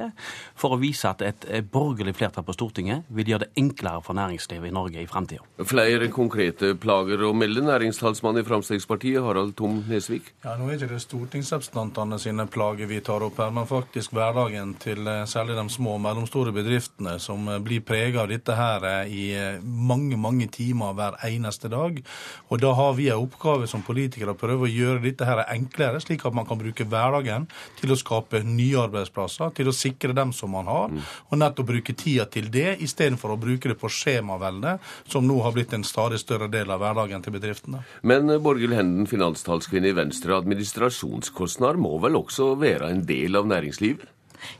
[0.60, 4.70] for å vise at et borgerlig flertall på Stortinget vil gjøre det enklere for næringslivet
[4.70, 5.46] i Norge i framtida.
[5.70, 7.79] Flere konkrete plager å melde.
[7.80, 10.34] Næringstalsmann i Fremskrittspartiet, Harald Tom Nesvik.
[10.44, 14.74] Ja, Nå er ikke det stortingsrepresentantene sine plager vi tar opp her, men faktisk hverdagen
[14.84, 18.84] til eh, særlig de små og mellomstore bedriftene som eh, blir preget av dette her
[18.90, 19.24] eh, i
[19.64, 22.02] mange, mange timer hver eneste dag.
[22.50, 26.04] Og da har vi en oppgave som politikere å prøve å gjøre dette her enklere,
[26.04, 27.48] slik at man kan bruke hverdagen
[27.80, 31.00] til å skape nye arbeidsplasser, til å sikre dem som man har,
[31.30, 34.76] og nettopp bruke tida til det, istedenfor å bruke det på skjemavelde,
[35.08, 37.40] som nå har blitt en stadig større del av hverdagen til
[37.70, 37.84] bedriftene.
[38.02, 44.08] Men Borghild Henden, finanstalskvinne i Venstre, administrasjonskostnader må vel også være en del av næringslivet?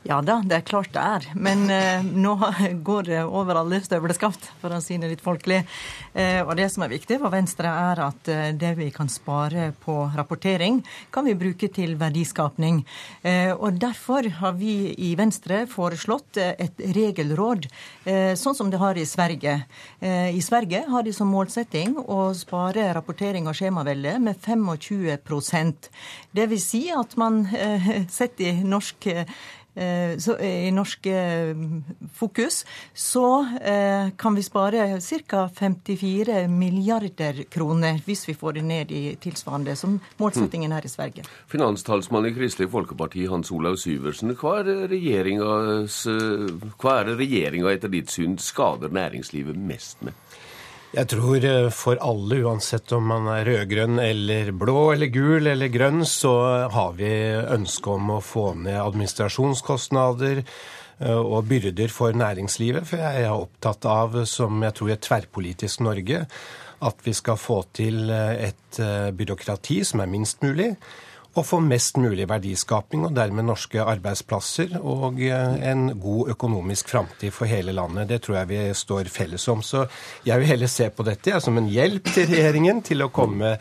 [0.06, 1.28] Ja da, det er klart det er.
[1.34, 2.36] Men eh, nå
[2.86, 5.62] går det over alle støvleskaft, for å si det litt folkelig.
[6.12, 9.70] Eh, og det som er viktig for Venstre, er at eh, det vi kan spare
[9.84, 10.80] på rapportering,
[11.10, 12.82] kan vi bruke til verdiskapning.
[13.22, 17.68] Eh, og derfor har vi i Venstre foreslått eh, et regelråd,
[18.04, 19.60] eh, sånn som det har i Sverige.
[20.00, 25.88] I Sverige har de som målsetting å spare rapportering av skjemavelde med 25%
[26.36, 27.42] Det vil si at man
[28.18, 29.08] setter i norsk
[30.18, 31.06] så, i norsk
[32.14, 32.64] fokus,
[32.94, 35.48] så eh, kan vi spare ca.
[35.54, 41.24] 54 milliarder kroner hvis vi får det ned i tilsvarende som målsettingen her i Sverige.
[41.48, 44.30] Finanstalsmann i Kristelig Folkeparti, Hans Olav Syversen.
[44.30, 44.56] Er hva
[47.00, 50.16] er det regjeringa etter ditt syn skader næringslivet mest med?
[50.90, 56.02] Jeg tror for alle, uansett om man er rød-grønn eller blå eller gul eller grønn,
[56.02, 56.32] så
[56.74, 60.42] har vi ønske om å få ned administrasjonskostnader
[61.14, 62.88] og byrder for næringslivet.
[62.90, 66.24] For jeg er opptatt av, som jeg tror er tverrpolitisk Norge,
[66.82, 68.82] at vi skal få til et
[69.14, 70.72] byråkrati som er minst mulig
[71.38, 77.50] og få mest mulig verdiskaping, og dermed norske arbeidsplasser og en god økonomisk framtid for
[77.50, 78.08] hele landet.
[78.10, 79.62] Det tror jeg vi står felles om.
[79.62, 79.86] Så
[80.26, 83.56] jeg vil heller se på dette som en hjelp til regjeringen til å komme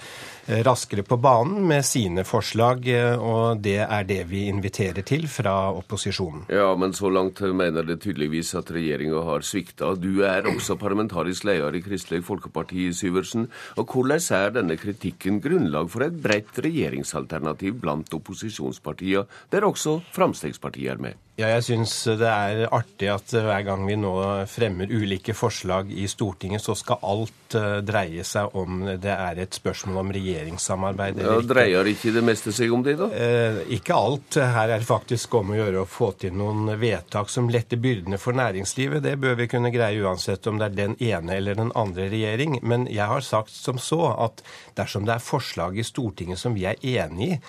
[0.48, 2.88] raskere på banen med sine forslag,
[3.20, 6.46] og det er det vi inviterer til fra opposisjonen.
[6.54, 9.94] Ja, men så langt mener det tydeligvis at regjeringa har svikta.
[10.00, 13.48] Du er også parlamentarisk leder i Kristelig Folkeparti, Syversen.
[13.78, 20.96] Og hvordan er denne kritikken grunnlag for et bredt regjeringsalternativ blant opposisjonspartiene, der også Fremskrittspartiet
[20.96, 21.18] er med?
[21.40, 24.12] Ja, jeg syns det er artig at hver gang vi nå
[24.52, 29.56] fremmer ulike forslag i Stortinget, så skal alt eh, dreie seg om det er et
[29.56, 31.52] spørsmål om regjeringssamarbeid eller ja, ikke.
[31.54, 33.08] Dreier ikke det meste seg om det, da?
[33.16, 34.36] Eh, ikke alt.
[34.36, 38.20] Her er det faktisk om å gjøre å få til noen vedtak som letter byrdene
[38.20, 39.06] for næringslivet.
[39.08, 42.60] Det bør vi kunne greie uansett om det er den ene eller den andre regjering.
[42.68, 44.44] Men jeg har sagt som så at
[44.76, 47.42] dersom det er forslag i Stortinget som vi er enig i,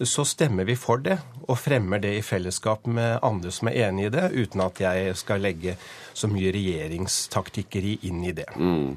[0.00, 4.08] så stemmer vi for det og fremmer det i fellesskap med andre som er enig
[4.08, 5.76] i det, uten at jeg skal legge
[6.16, 8.46] så mye regjeringstaktikkeri inn i det.
[8.56, 8.94] Mm.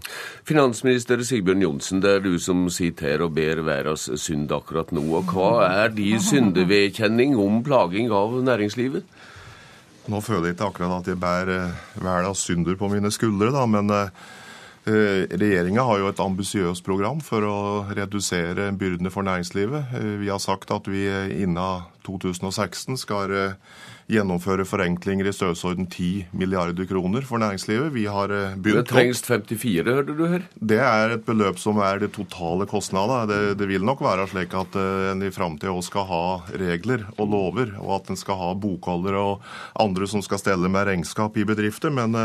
[0.48, 5.04] Finansminister Sigbjørn Johnsen, det er du som sitter her og ber verdens synd akkurat nå.
[5.20, 9.06] Og hva er de syndevedkjenning om plaging av næringslivet?
[10.08, 13.92] Nå føler jeg ikke akkurat at jeg bærer verdens synder på mine skuldre, da, men
[13.92, 14.47] eh, Eh,
[14.88, 17.58] Regjeringa har jo et ambisiøst program for å
[17.92, 19.94] redusere byrdene for næringslivet.
[20.00, 21.04] Eh, vi har sagt at vi
[21.36, 23.58] innen 2016 skal eh,
[24.08, 27.92] gjennomføre forenklinger i størrelsesorden 10 milliarder kroner for næringslivet.
[27.98, 30.48] Vi har begynt Det trengs 54, hørte du her?
[30.56, 33.28] Det er et beløp som er det totale kostnadene.
[33.28, 36.24] Det, det vil nok være slik at en i framtida òg skal ha
[36.64, 39.54] regler og lover, og at en skal ha bokholdere og
[39.84, 41.92] andre som skal stelle med regnskap i bedrifter.
[41.92, 42.16] men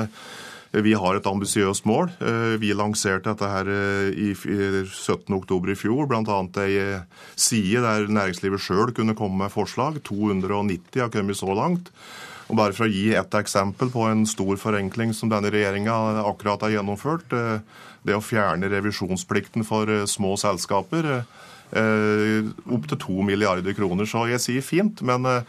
[0.80, 2.08] vi har et ambisiøst mål.
[2.24, 6.38] Eh, vi lanserte dette her eh, i 17.10 i fjor, bl.a.
[6.64, 10.00] ei eh, side der næringslivet sjøl kunne komme med forslag.
[10.08, 11.92] 290 har kommet så langt.
[12.48, 16.64] Og bare for å gi ett eksempel på en stor forenkling som denne regjeringa akkurat
[16.64, 17.32] har gjennomført,
[18.02, 21.22] det å fjerne revisjonsplikten for små selskaper
[21.72, 24.04] opp til to milliarder kroner.
[24.10, 25.42] Så jeg sier fint, men Eh,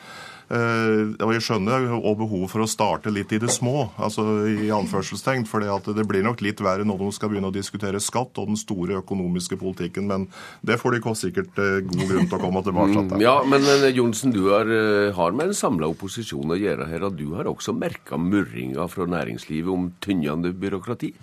[0.54, 5.46] og Jeg skjønner og behovet for å starte litt i det små, altså i anførselstegn.
[5.50, 8.60] For det blir nok litt verre når de skal begynne å diskutere skatt og den
[8.60, 10.10] store økonomiske politikken.
[10.12, 10.28] Men
[10.66, 13.16] det får de sikkert eh, god grunn til å komme tilbake til.
[13.16, 14.70] Mm, ja, men eh, Johnsen, du har,
[15.18, 19.08] har med en samla opposisjon å gjøre her, og du har også merka murringa fra
[19.10, 21.14] næringslivet om tynnende byråkrati?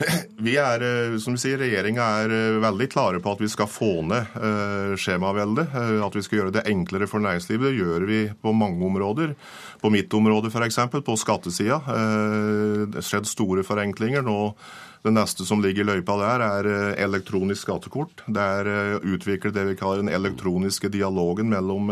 [0.40, 3.68] Vi er, eh, som vi sier, Regjeringa er eh, veldig klare på at vi skal
[3.68, 5.74] få ned eh, skjemaveldet.
[6.04, 7.68] At vi skal gjøre det enklere for næringslivet.
[7.68, 9.34] Det gjør vi på mange områder.
[9.82, 11.80] På mitt område f.eks., på skattesida.
[11.84, 14.24] Det har skjedd store forenklinger.
[14.24, 14.54] nå
[15.00, 16.66] det neste som ligger i løypa der, er
[17.00, 18.20] elektronisk skattekort.
[18.28, 21.88] Det er utviklet det vi kaller den elektroniske dialogen mellom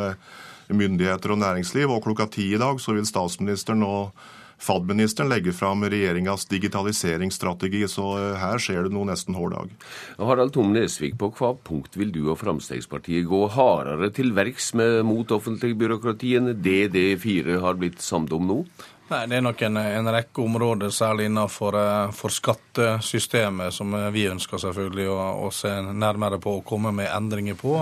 [0.69, 1.89] myndigheter og næringsliv.
[1.89, 3.95] Og klokka ti i dag så vil statsministeren nå
[4.59, 9.73] FAD-ministeren legger fram regjeringas digitaliseringsstrategi, så eh, her skjer det noe nesten hver dag.
[10.19, 14.73] Harald Tom Nesvik, på hva punkt vil du og Fremskrittspartiet gå hardere til verks
[15.07, 18.63] mot offentlig byråkrati enn det D4 har blitt samd om nå?
[19.09, 24.11] Nei, Det er nok en, en rekke områder, særlig innenfor eh, for skattesystemet, som eh,
[24.13, 25.17] vi ønsker selvfølgelig å,
[25.47, 27.79] å, se nærmere på og komme med endringer på.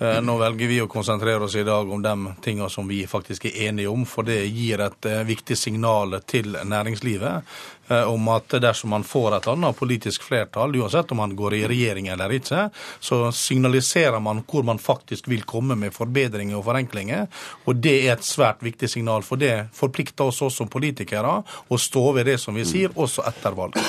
[0.00, 3.50] Eh, nå velger vi å konsentrere oss i dag om de tingene som vi faktisk
[3.50, 7.52] er enige om, for det gir et viktig signal til næringslivet
[7.88, 12.08] om at dersom man får et annet politisk flertall, uansett om man går i regjering
[12.12, 12.68] eller ikke,
[13.00, 17.26] så signaliserer man hvor man faktisk vil komme med forbedringer og forenklinger.
[17.66, 21.80] Og det er et svært viktig signal, for det forplikter oss også som politikere å
[21.80, 23.82] stå ved det som vi sier, også etter valget.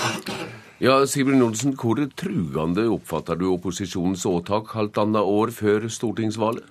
[0.83, 6.65] Ja, Sigbjørn Olsen, hvor truende oppfatter du opposisjonens åtak halvannet år før stortingsvalget?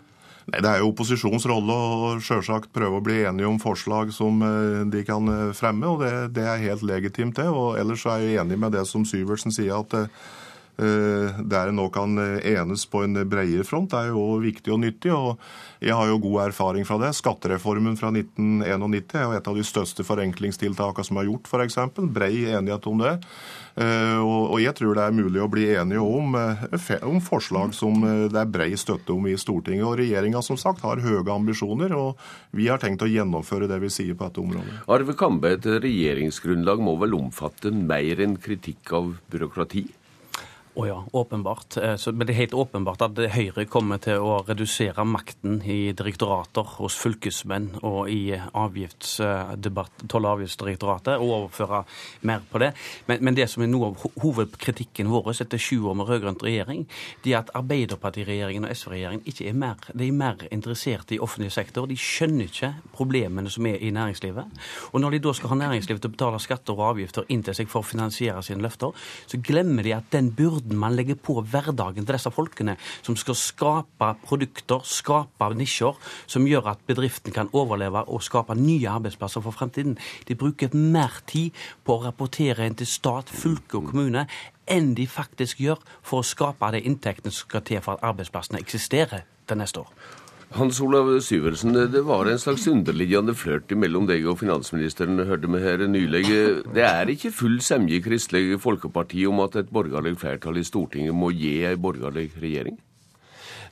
[0.51, 4.43] Nei, Det er jo opposisjonens rolle å selvsagt prøve å bli enige om forslag som
[4.43, 7.47] eh, de kan eh, fremme, og det, det er helt legitimt, det.
[7.49, 10.09] Og ellers er jeg enig med det som Syversen sier, at uh,
[10.77, 15.13] der en nå kan enes på en bredere front, er jo viktig og nyttig.
[15.13, 15.37] og
[15.83, 17.11] jeg har jo god erfaring fra det.
[17.19, 21.79] Skattereformen fra 1991 er jo et av de største forenklingstiltakene som er gjort, f.eks.
[22.15, 23.17] Brei enighet om det.
[23.75, 28.05] Eh, og jeg tror det er mulig å bli enige om, eh, om forslag som
[28.05, 29.87] eh, det er brei støtte om i Stortinget.
[29.89, 32.21] Og regjeringa som sagt har høye ambisjoner, og
[32.55, 34.85] vi har tenkt å gjennomføre det vi sier på dette området.
[34.87, 39.89] Arve Kambe, et regjeringsgrunnlag må vel omfatte mer enn kritikk av byråkrati?
[40.73, 41.77] Å oh ja, åpenbart.
[41.77, 46.65] Eh, men det er helt åpenbart at Høyre kommer til å redusere makten i direktorater,
[46.79, 51.83] hos fylkesmenn og i toll- og avgiftsdirektoratet, og overføre
[52.25, 52.71] mer på det.
[53.05, 56.87] Men, men, det som er noe av hovedkritikken vår etter sju år med rød-grønt regjering,
[57.21, 61.53] det er at Arbeiderpartiregjeringen og SV-regjeringen ikke er mer, de er mer interessert i offentlig
[61.53, 61.85] sektor.
[61.91, 64.65] De skjønner ikke problemene som er i næringslivet.
[64.95, 67.61] Og når de da skal ha næringslivet til å betale skatter og avgifter inn til
[67.61, 68.97] seg for å finansiere sine løfter,
[69.29, 73.17] så glemmer de at den burde byrden man legger på hverdagen til disse folkene, som
[73.17, 79.43] skal skape produkter, skape nisjer, som gjør at bedriften kan overleve og skape nye arbeidsplasser
[79.43, 79.99] for fremtiden.
[80.29, 81.51] De bruker mer tid
[81.85, 84.27] på å rapportere inn til stat, fylke og kommune
[84.71, 88.63] enn de faktisk gjør for å skape de inntektene som skal til for at arbeidsplassene
[88.63, 90.22] eksisterer til neste år.
[90.53, 95.61] Hans Olav Syversen, det var en slags underliggende flørt mellom deg og finansministeren, hørte vi
[95.63, 96.23] her nylig.
[96.75, 101.17] Det er ikke full semje i Kristelig Folkeparti om at et borgerlig flertall i Stortinget
[101.17, 102.77] må gi ei borgerlig regjering?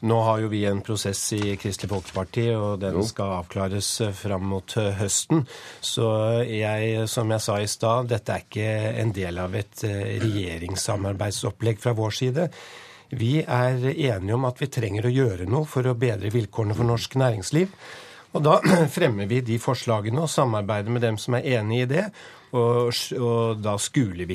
[0.00, 4.76] Nå har jo vi en prosess i Kristelig Folkeparti, og den skal avklares fram mot
[4.80, 5.44] eh, høsten.
[5.84, 6.06] Så
[6.48, 8.70] jeg, som jeg sa i stad, dette er ikke
[9.02, 12.48] en del av et eh, regjeringssamarbeidsopplegg fra vår side.
[13.10, 16.86] Vi er enige om at vi trenger å gjøre noe for å bedre vilkårene for
[16.86, 17.72] norsk næringsliv.
[18.30, 18.58] Og da
[18.96, 22.04] fremmer vi de forslagene og samarbeider med dem som er enig i det.
[22.50, 22.90] Og,
[23.20, 23.76] og, da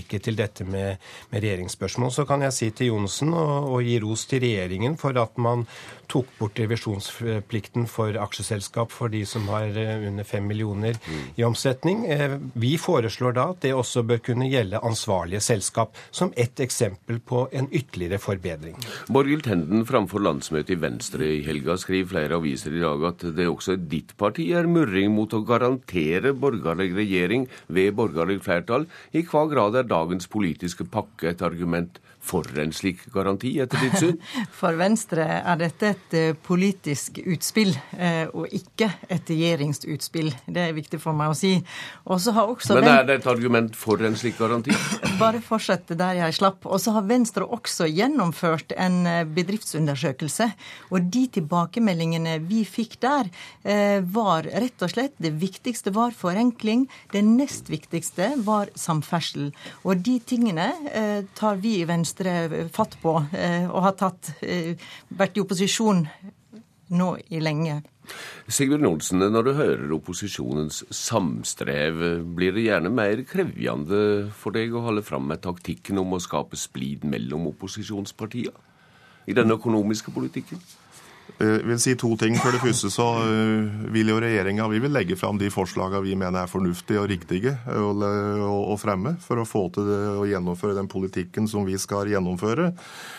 [0.06, 1.02] ikke til dette med,
[1.32, 2.12] med regjeringsspørsmål.
[2.12, 5.66] Så kan jeg si til Johnsen og, og, gi ros til regjeringen for at man
[6.12, 11.00] tok bort revisjonsplikten for aksjeselskap for de som har eh, under fem millioner
[11.36, 12.06] i omsetning.
[12.06, 17.20] Eh, vi foreslår da at det også bør kunne gjelde ansvarlige selskap, som ett eksempel
[17.20, 18.78] på en ytterligere forbedring.
[19.10, 23.50] Borghild Tenden framfor landsmøtet i Venstre i helga skriver flere aviser i dag at det
[23.50, 28.88] også i ditt parti er murring mot å garantere borgerlig regjering ved borgerlig borgerlig flertall.
[29.14, 33.98] I hva grad er dagens politiske pakke et argument for en slik garanti, etter ditt
[34.02, 34.18] syn?
[34.60, 40.32] For Venstre er dette et eh, politisk utspill, eh, og ikke et regjeringsutspill.
[40.46, 41.54] Det er viktig for meg å si.
[42.06, 44.74] Men er det et argument for en slik garanti?
[45.22, 46.66] Bare fortsett der jeg slapp.
[46.66, 50.50] Og så har Venstre også gjennomført en eh, bedriftsundersøkelse.
[50.92, 53.28] Og de tilbakemeldingene vi fikk der,
[54.12, 56.86] var rett og slett det viktigste var forenkling.
[57.12, 59.50] Det nest viktigste var samferdsel.
[59.84, 60.68] Og de tingene
[61.38, 64.76] tar vi i Venstre Venstre fatt på, eh, og har tatt, eh,
[65.10, 66.08] vært i opposisjon
[66.92, 67.84] nå i lenge.
[68.48, 74.84] Sigbjørn Olsen, når du hører opposisjonens samstrev, blir det gjerne mer krevjende for deg å
[74.84, 78.54] holde fram med taktikken om å skape splid mellom opposisjonspartiene
[79.28, 80.60] i den økonomiske politikken?
[81.36, 82.38] Jeg eh, vil si to ting.
[82.40, 86.16] For det første så eh, vil jo regjeringa vi vil legge fram de forslagene vi
[86.16, 87.92] mener er fornuftige og riktige å,
[88.72, 89.90] å fremme, for å få til
[90.22, 92.70] å gjennomføre den politikken som vi skal gjennomføre.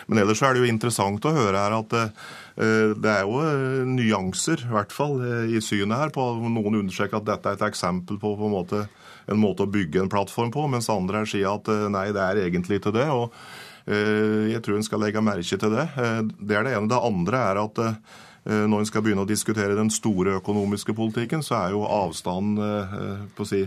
[0.09, 4.65] Men ellers er det jo interessant å høre her at eh, det er jo nyanser,
[4.65, 5.21] i hvert fall,
[5.53, 6.15] i synet her.
[6.15, 8.87] på Noen understreker at dette er et eksempel på, på en, måte,
[9.29, 12.45] en måte å bygge en plattform på, mens andre her sier at nei, det er
[12.47, 13.05] egentlig ikke det.
[13.13, 15.85] og Eh, jeg tror en skal legge merke til det.
[15.95, 16.89] Eh, det er det ene.
[16.91, 21.43] Det andre er at eh, når en skal begynne å diskutere den store økonomiske politikken,
[21.43, 23.65] så er jo avstanden på å si,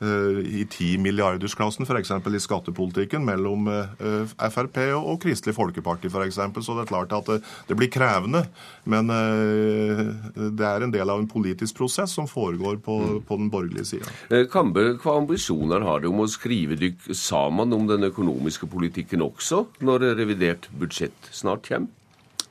[0.00, 2.10] i 10 milliardersklassen, f.eks.
[2.10, 3.68] i skattepolitikken, mellom
[4.40, 6.38] Frp og Kristelig Folkeparti f.eks.
[6.64, 7.30] Så det er klart at
[7.68, 8.46] det blir krevende.
[8.88, 13.20] Men det er en del av en politisk prosess som foregår på, mm.
[13.28, 14.42] på den borgerlige sida.
[14.52, 19.66] Kambe, hva ambisjoner har du om å skrive dykk sammen om den økonomiske politikken også,
[19.84, 21.99] når revidert budsjett snart kommer?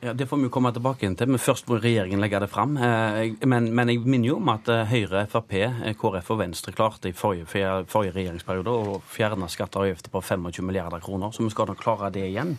[0.02, 2.78] Ja, Det får vi jo komme tilbake til, men først må regjeringen legge det fram.
[2.80, 6.72] Eh, men, men jeg minner jo om at eh, Høyre, Frp, eh, KrF og Venstre
[6.72, 11.44] klarte i forrige, forrige regjeringsperiode å fjerne skatter og avgifter på 25 milliarder kroner, så
[11.44, 12.56] vi skal nok klare det igjen.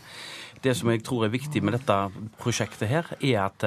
[0.61, 1.97] Det som jeg tror er viktig med dette
[2.38, 3.65] prosjektet her, er at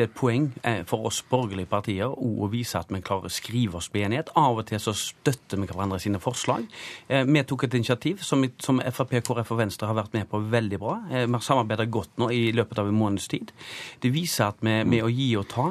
[0.00, 3.32] det er et poeng eh, for oss borgerlige partier å vise at vi klarer å
[3.32, 4.32] skrive oss på enighet.
[4.40, 6.64] Av og til så støtter vi hverandre sine forslag.
[7.08, 10.40] Eh, vi tok et initiativ som, som Frp, KrF og Venstre har vært med på
[10.50, 10.96] veldig bra.
[11.10, 13.52] Vi har samarbeidet godt nå i løpet av en måneds tid.
[14.00, 15.68] Det viser at vi med å gi og ta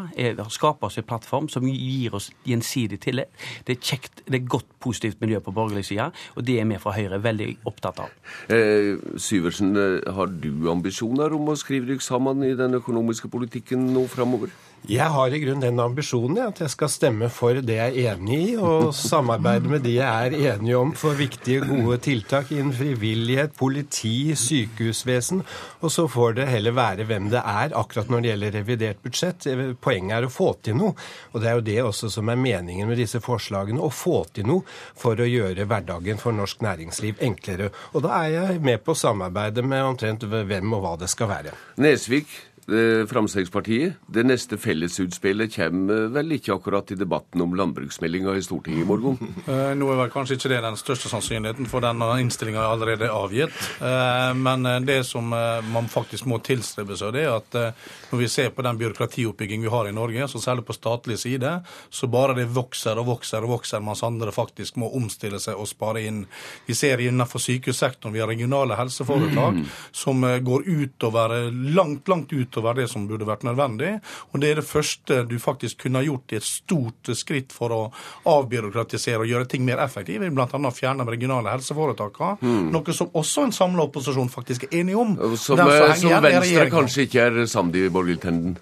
[0.49, 3.31] skaper oss en plattform som gir oss gjensidig tillit.
[3.65, 6.79] Det er kjekt, det er godt positivt miljø på borgerlig side, og det er vi
[6.81, 8.13] fra Høyre veldig opptatt av.
[8.51, 9.73] Eh, Syversen,
[10.15, 14.57] har du ambisjoner om å skrive deg sammen i den økonomiske politikken nå framover?
[14.87, 18.37] Jeg har i grunnen den ambisjonen at jeg skal stemme for det jeg er enig
[18.39, 23.51] i, og samarbeide med de jeg er enige om for viktige, gode tiltak innen frivillighet,
[23.59, 25.43] politi, sykehusvesen.
[25.83, 29.49] Og så får det heller være hvem det er, akkurat når det gjelder revidert budsjett.
[29.83, 30.95] Poenget er å få til noe.
[31.33, 33.83] Og det er jo det også som er meningen med disse forslagene.
[33.83, 34.65] Å få til noe
[34.97, 37.69] for å gjøre hverdagen for norsk næringsliv enklere.
[37.93, 41.33] Og da er jeg med på å samarbeide med omtrent hvem og hva det skal
[41.35, 41.55] være.
[41.83, 42.31] Nesvik,
[42.73, 43.99] eh, Fremskrittspartiet.
[44.07, 49.19] Det neste fellesutspillet kommer vel ikke akkurat i debatten om landbruksmeldinga i Stortinget i morgen?
[49.49, 53.07] Eh, nå er vel kanskje ikke det den største sannsynligheten, for denne innstillinga er allerede
[53.09, 53.55] avgitt.
[53.81, 57.87] Eh, men eh, det som eh, man faktisk må tilstrebe seg, det er at eh,
[58.11, 61.55] når vi ser på den byråkratioppbygging vi har i Norge, så særlig på statlig side,
[61.89, 65.69] så bare det vokser og vokser og vokser, mens andre faktisk må omstille seg og
[65.71, 66.25] spare inn.
[66.67, 69.65] Vi ser innenfor sykehussektoren vi har regionale helseforetak Mm.
[69.91, 73.91] som eh, går utover, langt, langt utover det som burde vært nødvendig.
[74.33, 77.73] Og det er det første du faktisk kunne ha gjort i et stort skritt for
[77.75, 77.81] å
[78.29, 80.71] avbyråkratisere og gjøre ting mer effektive, bl.a.
[80.75, 82.37] fjerne de regionale helseforetakene.
[82.41, 82.69] Mm.
[82.75, 85.15] Noe som også en samla opposisjon faktisk er enig om.
[85.37, 88.57] Som, Den eh, som Venstre kanskje ikke er samd i, Borghild Tenden?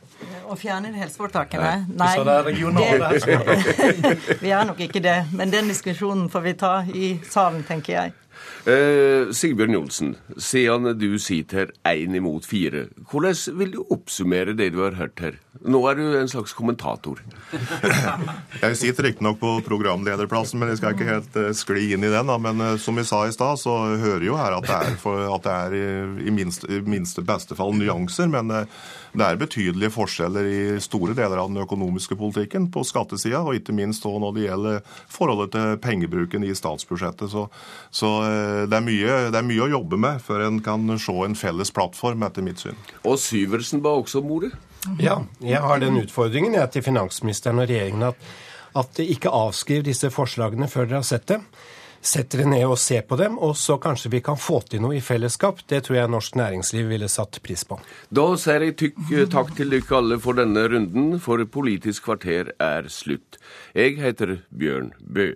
[0.48, 1.72] Å fjerne helseforetakene?
[1.99, 2.11] Nei.
[2.15, 5.18] Så det er regionale Det- Vi er nok ikke det.
[5.36, 8.14] Men den diskusjonen får vi ta i salen, tenker jeg.
[8.65, 14.81] Eh, Sigbjørn Johnsen, siden du sitter én imot fire, hvordan vil du oppsummere det du
[14.84, 15.38] har hørt her?
[15.65, 17.21] Nå er du en slags kommentator.
[18.63, 22.29] Jeg sitter riktignok på programlederplassen, men jeg skal ikke helt eh, skli inn i den.
[22.29, 22.38] Da.
[22.41, 25.23] Men eh, som vi sa i stad, så hører jo her at det er, for,
[25.35, 28.29] at det er i, minste, i minste beste fall nyanser.
[28.34, 28.85] Men eh,
[29.18, 33.76] det er betydelige forskjeller i store deler av den økonomiske politikken på skattesida, og ikke
[33.76, 34.80] minst også når det gjelder
[35.11, 37.31] forholdet til pengebruken i statsbudsjettet.
[37.34, 37.48] Så,
[37.89, 41.15] så eh, det, er mye, det er mye å jobbe med før en kan se
[41.26, 42.77] en felles plattform, etter mitt syn.
[43.03, 44.53] Og Syversen ba også om ordet.
[45.02, 48.30] Ja, jeg har den utfordringen jeg, til finansministeren og regjeringen at,
[48.77, 51.44] at ikke avskriv disse forslagene før dere har sett dem.
[52.02, 54.98] Sett dere ned og se på dem, og så kanskje vi kan få til noe
[54.98, 55.64] i fellesskap.
[55.68, 57.80] Det tror jeg norsk næringsliv ville satt pris på.
[58.10, 62.53] Da sier jeg tykk eh, takk til dere alle for denne runden, for Politisk kvarter
[62.64, 63.40] er slutt.
[63.76, 65.34] Jeg heter Bjørn Bø.